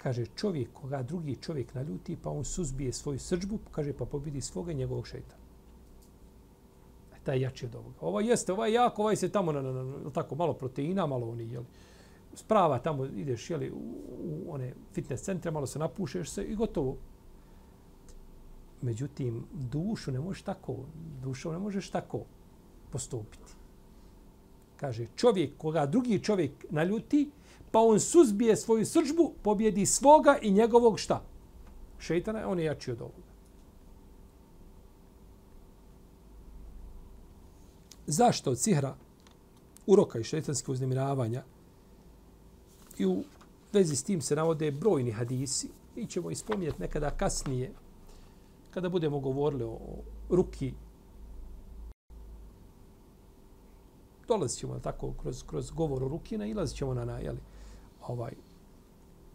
Kaže, 0.04 0.26
čovjek 0.36 0.74
koga 0.74 1.04
drugi 1.04 1.36
čovjek 1.36 1.74
naljuti, 1.74 2.18
pa 2.24 2.30
on 2.30 2.44
suzbije 2.46 2.94
svoju 2.94 3.20
srđbu, 3.20 3.60
kaže, 3.72 3.94
pa 3.94 4.06
pobidi 4.06 4.42
svoga 4.42 4.72
i 4.72 4.76
njegovog 4.76 5.08
šeitana. 5.08 5.44
E, 7.16 7.20
taj 7.24 7.40
jači 7.40 7.66
od 7.66 7.76
ovoga. 7.76 7.96
Ovo 8.02 8.20
jeste, 8.20 8.54
ovaj 8.54 8.74
jako, 8.74 9.02
ovaj 9.02 9.16
se 9.16 9.30
tamo, 9.30 9.52
na, 9.52 9.62
na, 9.62 9.72
na, 9.84 10.10
tako, 10.12 10.36
malo 10.36 10.54
proteina, 10.54 11.08
malo 11.08 11.30
oni, 11.30 11.48
jeli, 11.52 11.66
sprava 12.34 12.80
tamo 12.80 13.06
ideš, 13.06 13.50
jeli, 13.50 13.72
u, 13.72 13.80
u 14.24 14.54
one 14.54 14.74
fitness 14.94 15.24
centre, 15.24 15.52
malo 15.52 15.68
se 15.68 15.80
napušeš 15.80 16.30
se 16.30 16.44
i 16.44 16.56
gotovo. 16.56 16.98
Međutim, 18.82 19.46
dušu 19.54 20.12
ne 20.12 20.20
možeš 20.20 20.42
tako, 20.42 20.76
dušu 21.24 21.52
ne 21.52 21.60
možeš 21.60 21.90
tako 21.90 22.26
postupiti. 22.92 23.54
Kaže, 24.76 25.08
čovjek 25.16 25.58
koga 25.58 25.86
drugi 25.86 26.20
čovjek 26.20 26.66
naljuti, 26.70 27.32
pa 27.74 27.80
on 27.80 28.00
suzbije 28.00 28.56
svoju 28.56 28.86
srđbu, 28.86 29.34
pobjedi 29.44 29.86
svoga 29.86 30.38
i 30.42 30.52
njegovog 30.52 31.00
šta? 31.00 31.24
Šeitana, 32.00 32.48
on 32.48 32.60
je 32.60 32.66
jači 32.66 32.92
od 32.92 33.02
ovoga. 33.02 33.34
Zašto 38.08 38.52
od 38.52 38.60
sihra, 38.60 38.96
uroka 39.88 40.20
i 40.20 40.24
šeitanske 40.24 40.72
uznemiravanja 40.72 41.44
i 42.98 43.06
u 43.06 43.24
vezi 43.74 43.96
s 43.96 44.04
tim 44.04 44.22
se 44.22 44.36
navode 44.36 44.72
brojni 44.72 45.12
hadisi, 45.12 45.70
mi 45.96 46.08
ćemo 46.08 46.32
ispominjati 46.32 46.82
nekada 46.82 47.10
kasnije, 47.10 47.72
kada 48.72 48.90
budemo 48.90 49.20
govorili 49.20 49.64
o 49.64 49.80
ruki 50.30 50.74
dolazit 54.28 54.60
ćemo 54.60 54.80
tako 54.80 55.14
kroz, 55.22 55.44
kroz 55.44 55.72
govor 55.72 56.04
o 56.04 56.08
rukina, 56.08 56.46
ilazit 56.46 56.78
ćemo 56.78 56.94
na, 56.94 57.06
na 57.06 57.20
jeli, 57.20 57.40
ovaj, 58.08 58.34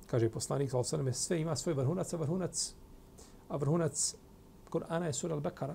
kaže 0.07 0.31
poslanik, 0.31 0.71
sa 0.71 0.79
osaname, 0.79 1.13
sve 1.13 1.41
ima 1.41 1.57
svoj 1.57 1.75
vrhunac, 1.75 2.13
a 2.13 2.17
vrhunac, 2.17 2.75
a 3.49 3.57
vrhunac 3.57 4.15
Kur'ana 4.71 5.07
je 5.07 5.13
sura 5.13 5.37
al-Bekara, 5.37 5.75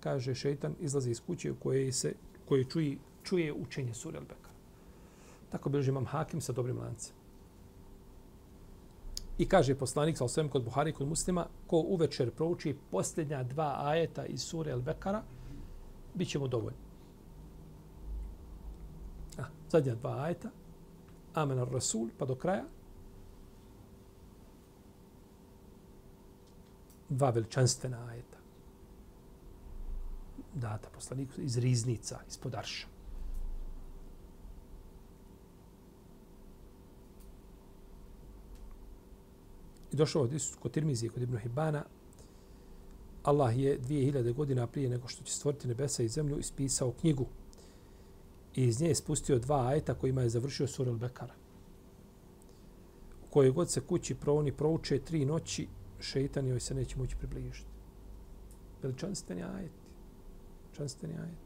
kaže 0.00 0.34
šeitan, 0.34 0.74
izlazi 0.80 1.10
iz 1.10 1.20
kuće 1.20 1.52
u 1.52 1.56
kojoj 1.56 1.92
se, 1.92 2.14
koje 2.48 2.64
čuje, 2.64 2.98
čuje 3.22 3.52
učenje 3.52 3.94
sura 3.94 4.20
al-Bekara. 4.20 4.56
Tako 5.50 5.68
bilži 5.68 5.90
imam 5.90 6.06
hakim 6.06 6.40
sa 6.40 6.52
dobrim 6.52 6.78
lancem. 6.78 7.14
I 9.38 9.48
kaže 9.48 9.74
poslanik, 9.74 10.16
sa 10.18 10.24
osvijem 10.24 10.48
kod 10.48 10.64
Buhari, 10.64 10.92
kod 10.92 11.08
muslima, 11.08 11.46
ko 11.66 11.78
uvečer 11.78 12.30
prouči 12.30 12.76
posljednja 12.90 13.42
dva 13.42 13.76
ajeta 13.78 14.26
iz 14.26 14.42
sure 14.42 14.72
al-Bekara, 14.74 15.20
bit 16.14 16.28
ćemo 16.28 16.48
dovoljni. 16.48 16.78
A, 19.38 19.42
ah, 19.42 19.46
zadnja 19.70 19.94
dva 19.94 20.22
ajeta. 20.22 20.50
Amen 21.38 21.58
ar 21.58 21.68
Rasul, 21.70 22.08
pa 22.18 22.26
do 22.26 22.34
kraja. 22.34 22.64
Dva 27.08 27.30
veličanstvena 27.30 27.98
ajeta. 28.10 28.38
Data 30.54 30.90
poslaniku 30.94 31.40
iz 31.40 31.58
riznica, 31.58 32.18
iz 32.28 32.38
podarša. 32.38 32.86
I 39.92 39.96
došao 39.96 40.22
od 40.22 40.32
Isus 40.32 40.56
kod 40.56 40.72
Tirmizije, 40.72 41.10
kod 41.10 41.22
Ibn 41.22 41.38
Hibana. 41.38 41.84
Allah 43.22 43.58
je 43.58 43.80
2000 43.80 44.32
godina 44.32 44.66
prije 44.66 44.88
nego 44.88 45.08
što 45.08 45.24
će 45.24 45.32
stvoriti 45.32 45.68
nebesa 45.68 46.02
i 46.02 46.08
zemlju 46.08 46.38
ispisao 46.38 46.92
knjigu 46.92 47.26
i 48.58 48.64
iz 48.64 48.80
nje 48.80 48.88
je 48.88 48.94
spustio 48.94 49.38
dva 49.38 49.66
ajeta 49.66 49.94
kojima 49.94 50.22
je 50.22 50.28
završio 50.28 50.66
sura 50.66 50.92
al-Bekara. 50.92 51.34
U 53.26 53.30
kojoj 53.30 53.50
god 53.50 53.70
se 53.70 53.80
kući 53.80 54.14
provoni 54.14 54.52
prouče 54.52 54.98
tri 54.98 55.24
noći, 55.24 55.68
šeitan 56.00 56.46
joj 56.46 56.60
se 56.60 56.74
neće 56.74 56.98
moći 56.98 57.16
približiti. 57.16 57.68
Veličanstveni 58.82 59.42
ajet. 59.42 59.70
Veličanstveni 60.64 61.14
ajet. 61.14 61.38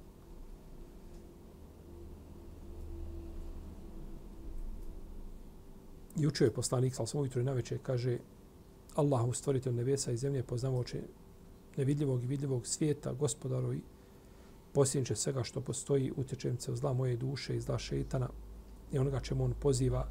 I 6.16 6.26
učio 6.26 6.44
je 6.44 6.54
poslanik, 6.54 6.94
ali 6.98 7.08
sam 7.08 7.20
ujutro 7.20 7.40
i 7.40 7.44
naveče, 7.44 7.78
kaže 7.82 8.18
Allahu 8.94 9.32
stvoritelj 9.32 9.74
nebesa 9.74 10.12
i 10.12 10.16
zemlje, 10.16 10.42
poznamo 10.42 10.78
oče 10.78 11.02
nevidljivog 11.76 12.24
i 12.24 12.26
vidljivog 12.26 12.66
svijeta, 12.66 13.12
gospodaru 13.12 13.74
i 13.74 13.80
posljedniče 14.73 15.16
svega 15.16 15.43
što 15.43 15.61
postoji, 15.61 16.12
utječem 16.16 16.59
se 16.59 16.73
u 16.73 16.77
zla 16.77 16.93
moje 16.93 17.16
duše 17.16 17.57
i 17.57 17.61
zla 17.61 17.79
šeitana 17.79 18.29
i 18.93 18.99
onoga 18.99 19.20
čemu 19.20 19.45
on 19.45 19.55
poziva 19.61 20.09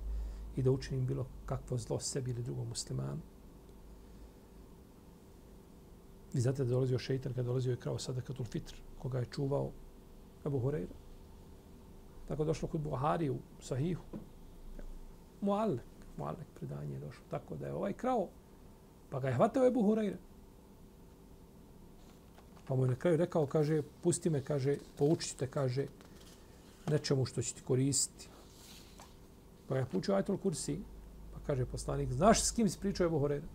i 0.55 0.63
da 0.63 0.71
učinim 0.71 1.05
bilo 1.05 1.25
kakvo 1.45 1.77
zlo 1.77 1.99
sebi 1.99 2.31
ili 2.31 2.43
drugom 2.43 2.67
muslimanu. 2.67 3.21
Vi 6.33 6.41
znate 6.41 6.63
da 6.63 6.69
dolazio 6.69 6.99
šeitan 6.99 7.33
kada 7.33 7.47
dolazio 7.47 7.71
je 7.71 7.77
krao 7.77 7.99
sada 7.99 8.21
katul 8.21 8.45
fitr, 8.45 8.75
koga 8.99 9.19
je 9.19 9.25
čuvao 9.25 9.71
Abu 10.43 10.59
Hurajra. 10.59 10.95
Tako 12.27 12.45
došlo 12.45 12.67
kod 12.67 12.81
Buhari 12.81 13.29
u 13.29 13.37
Sahihu. 13.59 14.03
Muallek, 15.41 15.85
Muallek 16.17 16.47
predanje 16.55 16.93
je 16.93 16.99
došlo. 16.99 17.23
Tako 17.29 17.55
da 17.55 17.67
je 17.67 17.73
ovaj 17.73 17.93
krao, 17.93 18.27
pa 19.09 19.19
ga 19.19 19.27
je 19.27 19.33
hvatao 19.33 19.67
Abu 19.67 19.81
Hurajra. 19.83 20.17
Pa 22.67 22.75
mu 22.75 22.85
je 22.85 22.89
na 22.89 22.95
kraju 22.95 23.17
rekao, 23.17 23.45
kaže, 23.45 23.81
pusti 24.03 24.29
me, 24.29 24.41
kaže, 24.41 24.77
poučit 24.97 25.37
te, 25.37 25.47
kaže, 25.47 25.85
nečemu 26.89 27.25
što 27.25 27.41
će 27.41 27.53
ti 27.53 27.61
koristiti. 27.61 28.27
Pa 29.67 29.77
je 29.77 29.85
poučio 29.85 30.15
Ajtul 30.15 30.37
Kursi, 30.37 30.79
pa 31.33 31.39
kaže 31.47 31.65
poslanik, 31.65 32.11
znaš 32.11 32.43
s 32.43 32.51
kim 32.51 32.69
si 32.69 32.79
pričao 32.79 33.05
Ebu 33.05 33.19
Horeira? 33.19 33.47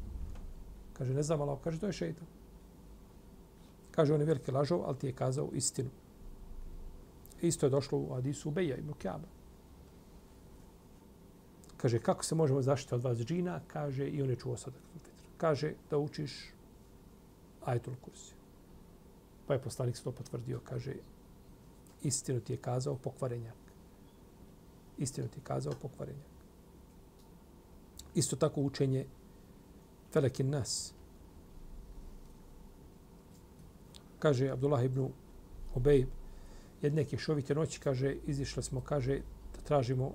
Kaže, 0.92 1.14
ne 1.14 1.22
znam, 1.22 1.40
Allah, 1.40 1.58
kaže, 1.64 1.80
to 1.80 1.86
je 1.86 1.92
šeitan. 1.92 2.26
Kaže, 3.90 4.14
on 4.14 4.20
je 4.20 4.26
veliki 4.26 4.52
lažov, 4.52 4.82
ali 4.84 4.98
ti 4.98 5.06
je 5.06 5.12
kazao 5.12 5.50
istinu. 5.52 5.90
Isto 7.42 7.66
je 7.66 7.70
došlo 7.70 7.98
u 7.98 8.14
Adisu 8.14 8.48
Ubeja 8.48 8.76
i 8.76 8.82
Mokjaba. 8.82 9.28
Kaže, 11.76 11.98
kako 11.98 12.24
se 12.24 12.34
možemo 12.34 12.62
zaštiti 12.62 12.94
od 12.94 13.04
vas 13.04 13.18
džina? 13.18 13.60
Kaže, 13.66 14.08
i 14.08 14.22
on 14.22 14.30
je 14.30 14.36
čuo 14.36 14.56
sada. 14.56 14.76
Kaže, 15.36 15.74
da 15.90 15.98
učiš 15.98 16.32
Ajtul 17.64 17.94
Kursi. 18.04 18.35
Pa 19.46 19.54
je 19.54 19.62
poslanik 19.62 19.98
to 19.98 20.12
potvrdio, 20.12 20.60
kaže, 20.64 20.94
istinu 22.02 22.40
ti 22.40 22.52
je 22.52 22.56
kazao 22.56 22.96
pokvarenjak. 22.96 23.54
Istinu 24.98 25.28
ti 25.28 25.38
je 25.38 25.44
kazao 25.44 25.72
pokvarenjak. 25.82 26.36
Isto 28.14 28.36
tako 28.36 28.60
učenje 28.60 29.06
Felekin 30.12 30.50
Nas. 30.50 30.94
Kaže 34.18 34.48
Abdullah 34.50 34.84
ibn 34.84 35.08
Ubej, 35.74 36.06
jedne 36.82 37.04
kješovite 37.04 37.54
noći, 37.54 37.80
kaže, 37.80 38.16
izišli 38.26 38.62
smo, 38.62 38.80
kaže, 38.80 39.20
da 39.54 39.60
tražimo 39.60 40.12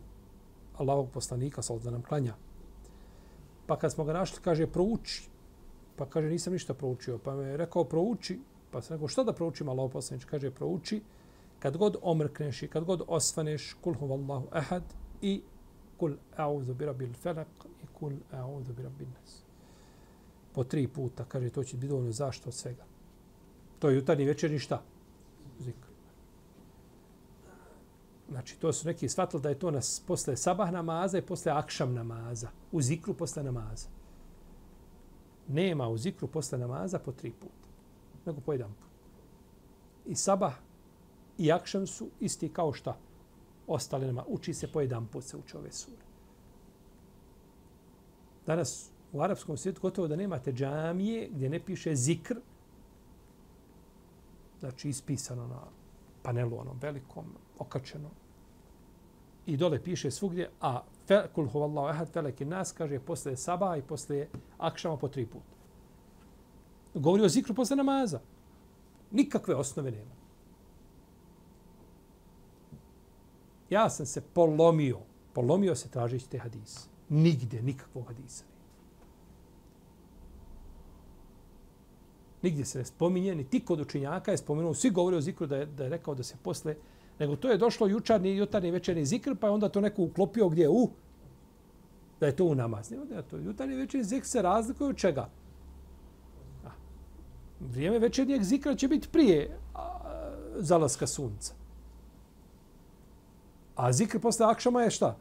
Allahog 0.78 1.10
poslanika, 1.14 1.62
sal 1.62 1.80
da 1.80 1.92
nam 1.92 2.02
klanja. 2.02 2.36
Pa 3.68 3.78
kad 3.78 3.94
smo 3.94 4.04
ga 4.04 4.14
našli, 4.14 4.42
kaže, 4.44 4.68
prouči. 4.68 5.30
Pa 5.96 6.06
kaže, 6.06 6.30
nisam 6.30 6.54
ništa 6.54 6.74
proučio. 6.74 7.18
Pa 7.18 7.36
me 7.36 7.44
je 7.44 7.58
rekao, 7.58 7.84
prouči, 7.84 8.40
Pa 8.72 8.82
se 8.82 8.94
rekao, 8.94 9.08
šta 9.08 9.24
da 9.24 9.34
proučim 9.34 9.70
Allah 9.70 9.92
poslanič? 9.92 10.26
Kaže, 10.26 10.52
prouči 10.52 11.02
kad 11.60 11.78
god 11.78 11.98
omrkneš 12.02 12.64
i 12.64 12.68
kad 12.68 12.84
god 12.84 13.02
osvaneš, 13.08 13.76
kul 13.82 13.94
huvallahu 13.94 14.48
ahad 14.52 14.84
i 15.22 15.42
kul 15.98 16.16
a'udhu 16.38 16.74
bi 16.74 16.86
rabbil 16.86 17.14
felak 17.14 17.48
i 17.84 17.88
kul 17.94 18.14
a'udhu 18.32 18.74
bi 18.74 18.84
rabbil 18.84 19.08
nas. 19.08 19.44
Po 20.54 20.64
tri 20.64 20.88
puta, 20.88 21.26
kaže, 21.26 21.50
to 21.50 21.64
će 21.64 21.78
biti 21.78 21.88
dovoljno 21.88 22.12
zašto 22.12 22.50
od 22.50 22.56
svega. 22.56 22.84
To 23.80 23.90
je 23.90 23.96
jutarnji 23.96 24.26
večernji 24.26 24.60
šta? 24.60 24.82
Zikr. 25.60 25.88
Znači, 28.30 28.60
to 28.60 28.74
su 28.74 28.88
neki 28.88 29.10
shvatili 29.10 29.42
da 29.42 29.50
je 29.50 29.60
to 29.60 29.72
nas 29.72 30.04
posle 30.08 30.38
sabah 30.38 30.72
namaza 30.72 31.18
i 31.18 31.22
posle 31.22 31.52
akšam 31.52 31.94
namaza. 31.94 32.50
U 32.72 32.82
zikru 32.82 33.14
posle 33.14 33.44
namaza. 33.44 33.88
Nema 35.48 35.88
u 35.88 35.98
zikru 35.98 36.28
posle 36.28 36.58
namaza 36.58 37.00
po 37.00 37.12
tri 37.12 37.32
puta 37.32 37.61
nego 38.26 38.42
po 38.42 38.54
jedan 38.54 38.74
put. 38.74 38.92
I 40.06 40.16
sabah 40.16 40.54
i 41.38 41.52
akšan 41.52 41.88
su 41.88 42.10
isti 42.20 42.50
kao 42.50 42.74
šta 42.74 42.98
ostale 43.68 44.08
nama. 44.08 44.24
Uči 44.28 44.54
se 44.54 44.72
po 44.72 44.82
jedan 44.82 45.08
put 45.08 45.24
se 45.24 45.38
uče 45.38 45.58
ove 45.58 45.72
sure. 45.72 46.02
Danas 48.46 48.92
u 49.14 49.22
arapskom 49.22 49.58
svijetu 49.58 49.82
gotovo 49.82 50.08
da 50.08 50.16
nemate 50.16 50.52
džamije 50.52 51.30
gdje 51.32 51.50
ne 51.50 51.60
piše 51.60 51.96
zikr, 51.96 52.36
znači 54.60 54.90
ispisano 54.90 55.48
na 55.48 55.62
panelu 56.24 56.60
onom 56.60 56.78
velikom, 56.82 57.26
okačeno. 57.60 58.10
I 59.46 59.58
dole 59.58 59.84
piše 59.84 60.12
svugdje, 60.12 60.50
a 60.62 60.84
kul 61.36 61.48
huvallahu 61.48 61.90
ehad 61.90 62.10
veliki 62.16 62.46
nas, 62.46 62.72
kaže, 62.72 63.00
posle 63.00 63.38
saba 63.38 63.78
i 63.78 63.82
posle 63.82 64.28
akšama 64.58 64.98
po 64.98 65.08
tri 65.08 65.26
puta 65.26 65.61
govori 66.94 67.24
o 67.24 67.30
zikru 67.30 67.54
posle 67.56 67.76
namaza. 67.76 68.20
Nikakve 69.12 69.56
osnove 69.56 69.92
nema. 69.92 70.12
Ja 73.70 73.90
sam 73.90 74.06
se 74.06 74.22
polomio. 74.22 75.00
Polomio 75.34 75.76
se 75.76 75.90
tražeći 75.90 76.30
te 76.30 76.38
hadise. 76.38 76.80
Nigde, 77.10 77.62
nikakvog 77.62 78.08
hadisa. 78.08 78.44
Nigdje 82.42 82.66
se 82.66 82.80
ne 82.80 82.86
spominje, 82.86 83.36
ni 83.36 83.44
ti 83.44 83.60
kod 83.66 83.80
učinjaka 83.80 84.32
je 84.32 84.38
spomenuo, 84.38 84.74
svi 84.74 84.90
govore 84.90 85.18
o 85.18 85.22
zikru 85.22 85.48
da 85.48 85.58
je, 85.58 85.66
da 85.66 85.84
je 85.84 85.90
rekao 85.90 86.16
da 86.16 86.24
se 86.24 86.36
posle, 86.44 86.76
nego 87.20 87.36
to 87.36 87.50
je 87.50 87.58
došlo 87.58 87.88
jučarni, 87.88 88.38
jutarnji 88.38 88.72
večerni 88.72 89.06
zikr, 89.06 89.36
pa 89.36 89.48
je 89.48 89.54
onda 89.54 89.70
to 89.70 89.82
neko 89.82 90.02
uklopio 90.02 90.50
gdje 90.50 90.70
u, 90.70 90.90
da 92.20 92.26
je 92.26 92.36
to 92.36 92.46
u 92.46 92.56
namaz. 92.56 92.92
Ne, 92.92 92.98
da 93.06 93.16
je 93.16 93.28
to 93.28 93.38
jutarnji 93.38 93.76
večerni 93.76 94.04
zikr 94.04 94.28
se 94.28 94.42
razlikuje 94.42 94.90
od 94.90 94.98
čega? 94.98 95.30
Vrijeme 97.70 98.00
večernjeg 98.00 98.44
zikra 98.44 98.76
će 98.76 98.88
biti 98.88 99.08
prije 99.08 99.60
zalaska 100.56 101.08
sunca. 101.08 101.54
A 103.76 103.94
zikr 103.94 104.20
posle 104.20 104.46
akšama 104.46 104.82
je 104.82 104.92
šta? 104.92 105.18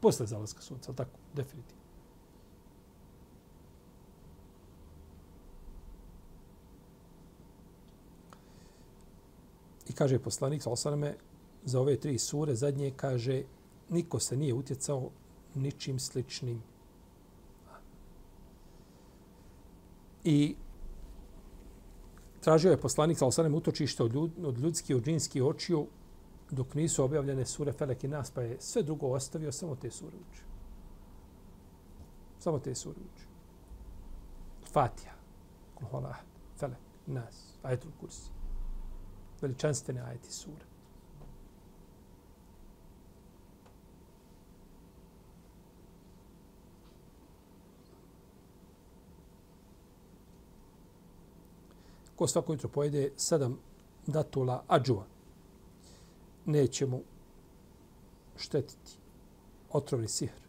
Posle 0.00 0.26
zalaska 0.26 0.62
sunca, 0.62 0.92
tako, 0.92 1.18
definitivno. 1.34 1.82
I 9.88 9.92
kaže 9.92 10.18
poslanik 10.18 10.62
sa 10.62 10.70
osaname, 10.70 11.16
za 11.64 11.80
ove 11.80 11.96
tri 11.96 12.18
sure, 12.18 12.54
zadnje 12.54 12.92
kaže, 12.96 13.42
niko 13.88 14.20
se 14.20 14.36
nije 14.36 14.54
utjecao 14.54 15.10
ničim 15.54 15.98
sličnim. 15.98 16.62
I 20.24 20.56
tražio 22.40 22.70
je 22.70 22.80
poslanik 22.80 23.18
sa 23.18 23.26
utočište 23.54 24.02
od, 24.02 24.14
ljud, 24.14 24.30
od 24.44 24.58
ljudskih, 24.58 24.96
od 24.96 25.04
džinskih 25.04 25.44
očiju, 25.44 25.86
dok 26.50 26.74
nisu 26.74 27.04
objavljene 27.04 27.46
sure 27.46 27.72
Felek 27.72 28.04
i 28.04 28.08
Nas, 28.08 28.30
pa 28.30 28.42
je 28.42 28.56
sve 28.60 28.82
drugo 28.82 29.06
ostavio, 29.06 29.52
samo 29.52 29.76
te 29.76 29.90
sure 29.90 30.16
uči. 30.30 30.42
Samo 32.38 32.58
te 32.58 32.74
sure 32.74 33.00
uči. 33.00 33.26
Fatiha, 34.72 35.14
Kulhola, 35.74 36.14
Felek, 36.58 36.78
Nas, 37.06 37.58
Ajetul 37.62 37.90
Kursi 38.00 38.38
veličanstvene 39.40 40.00
ajeti 40.00 40.32
sure. 40.32 40.67
Ko 52.18 52.26
svako 52.26 52.52
jutro 52.52 52.68
pojede 52.68 53.10
sedam 53.16 53.58
datula 54.06 54.64
ađuva, 54.68 55.06
neće 56.44 56.86
mu 56.86 57.02
štetiti 58.36 58.98
otrovni 59.70 60.08
sihr. 60.08 60.40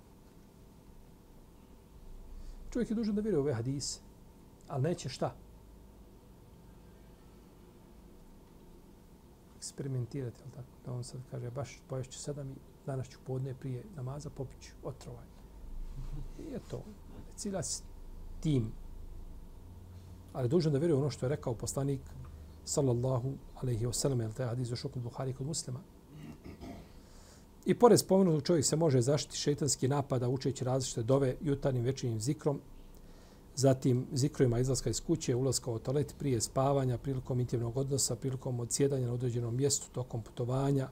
Čovjek 2.74 2.90
je 2.90 2.96
dužan 2.96 3.16
da 3.16 3.22
vjeruje 3.22 3.42
ove 3.42 3.54
hadise, 3.54 4.00
ali 4.68 4.84
neće 4.84 5.10
šta? 5.10 5.36
eksperimentirati, 9.60 10.42
ali 10.44 10.52
tako, 10.52 10.68
da 10.86 10.94
on 10.94 11.04
sad 11.04 11.22
kaže, 11.32 11.52
baš 11.52 11.82
poješću 11.88 12.20
sedam 12.20 12.52
i 12.52 12.56
danas 12.86 13.10
ću 13.10 13.20
podne 13.28 13.54
prije 13.54 13.84
namaza 13.96 14.30
popiću 14.30 14.72
otrovaj. 14.84 15.26
I 16.40 16.52
je 16.52 16.60
to. 16.70 16.84
Cilja 17.36 17.64
s 17.64 17.84
tim. 18.40 18.72
Ali 20.34 20.50
dužan 20.50 20.74
da 20.74 20.80
vjeruje 20.80 21.00
ono 21.00 21.10
što 21.10 21.26
je 21.26 21.30
rekao 21.30 21.54
poslanik 21.54 22.02
sallallahu 22.66 23.34
alaihi 23.62 23.86
wa 23.86 23.94
sallam, 23.94 24.22
jer 24.22 24.34
taj 24.34 24.48
hadis 24.48 24.70
došao 24.70 24.92
kod 24.92 25.02
Buhari 25.02 25.34
kod 25.34 25.48
muslima. 25.48 25.80
I 27.66 27.74
pored 27.74 28.00
spomenutog 28.00 28.44
čovjek 28.44 28.66
se 28.66 28.76
može 28.76 29.02
zaštiti 29.02 29.38
šeitanski 29.38 29.88
napada 29.88 30.30
učeći 30.30 30.64
različite 30.64 31.04
dove 31.04 31.36
jutarnjim 31.42 31.84
večernjim 31.84 32.20
zikrom, 32.20 32.62
zatim 33.56 34.08
zikrojima 34.14 34.60
izlaska 34.60 34.90
iz 34.90 35.02
kuće, 35.02 35.36
ulaska 35.36 35.72
u 35.72 35.80
toalet 35.80 36.16
prije 36.20 36.42
spavanja, 36.42 36.98
prilikom 36.98 37.40
intimnog 37.40 37.78
odnosa, 37.78 38.16
prilikom 38.16 38.60
odsjedanja 38.60 39.08
na 39.08 39.14
određenom 39.14 39.56
mjestu 39.56 39.88
tokom 39.92 40.22
putovanja, 40.22 40.90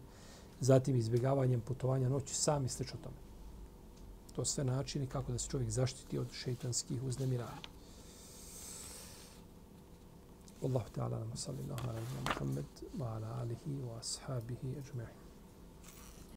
zatim 0.60 0.96
izbjegavanjem 0.96 1.62
putovanja 1.62 2.10
noći 2.10 2.36
sam 2.36 2.66
i 2.66 2.70
slično 2.70 3.00
tome. 3.04 3.16
To 4.36 4.46
sve 4.46 4.64
načini 4.64 5.08
kako 5.08 5.32
da 5.32 5.38
se 5.38 5.50
čovjek 5.50 5.70
zaštiti 5.70 6.20
od 6.20 6.28
šeitanskih 6.32 7.04
uznemiranja. 7.04 7.77
والله 10.62 10.84
تعالى 10.94 11.16
اللهم 11.16 11.60
الله 11.60 11.76
على 11.90 12.00
محمد 12.28 12.66
وعلى 13.00 13.44
آله 13.44 13.86
وأصحابه 13.88 14.58
أجمعين. 14.64 15.27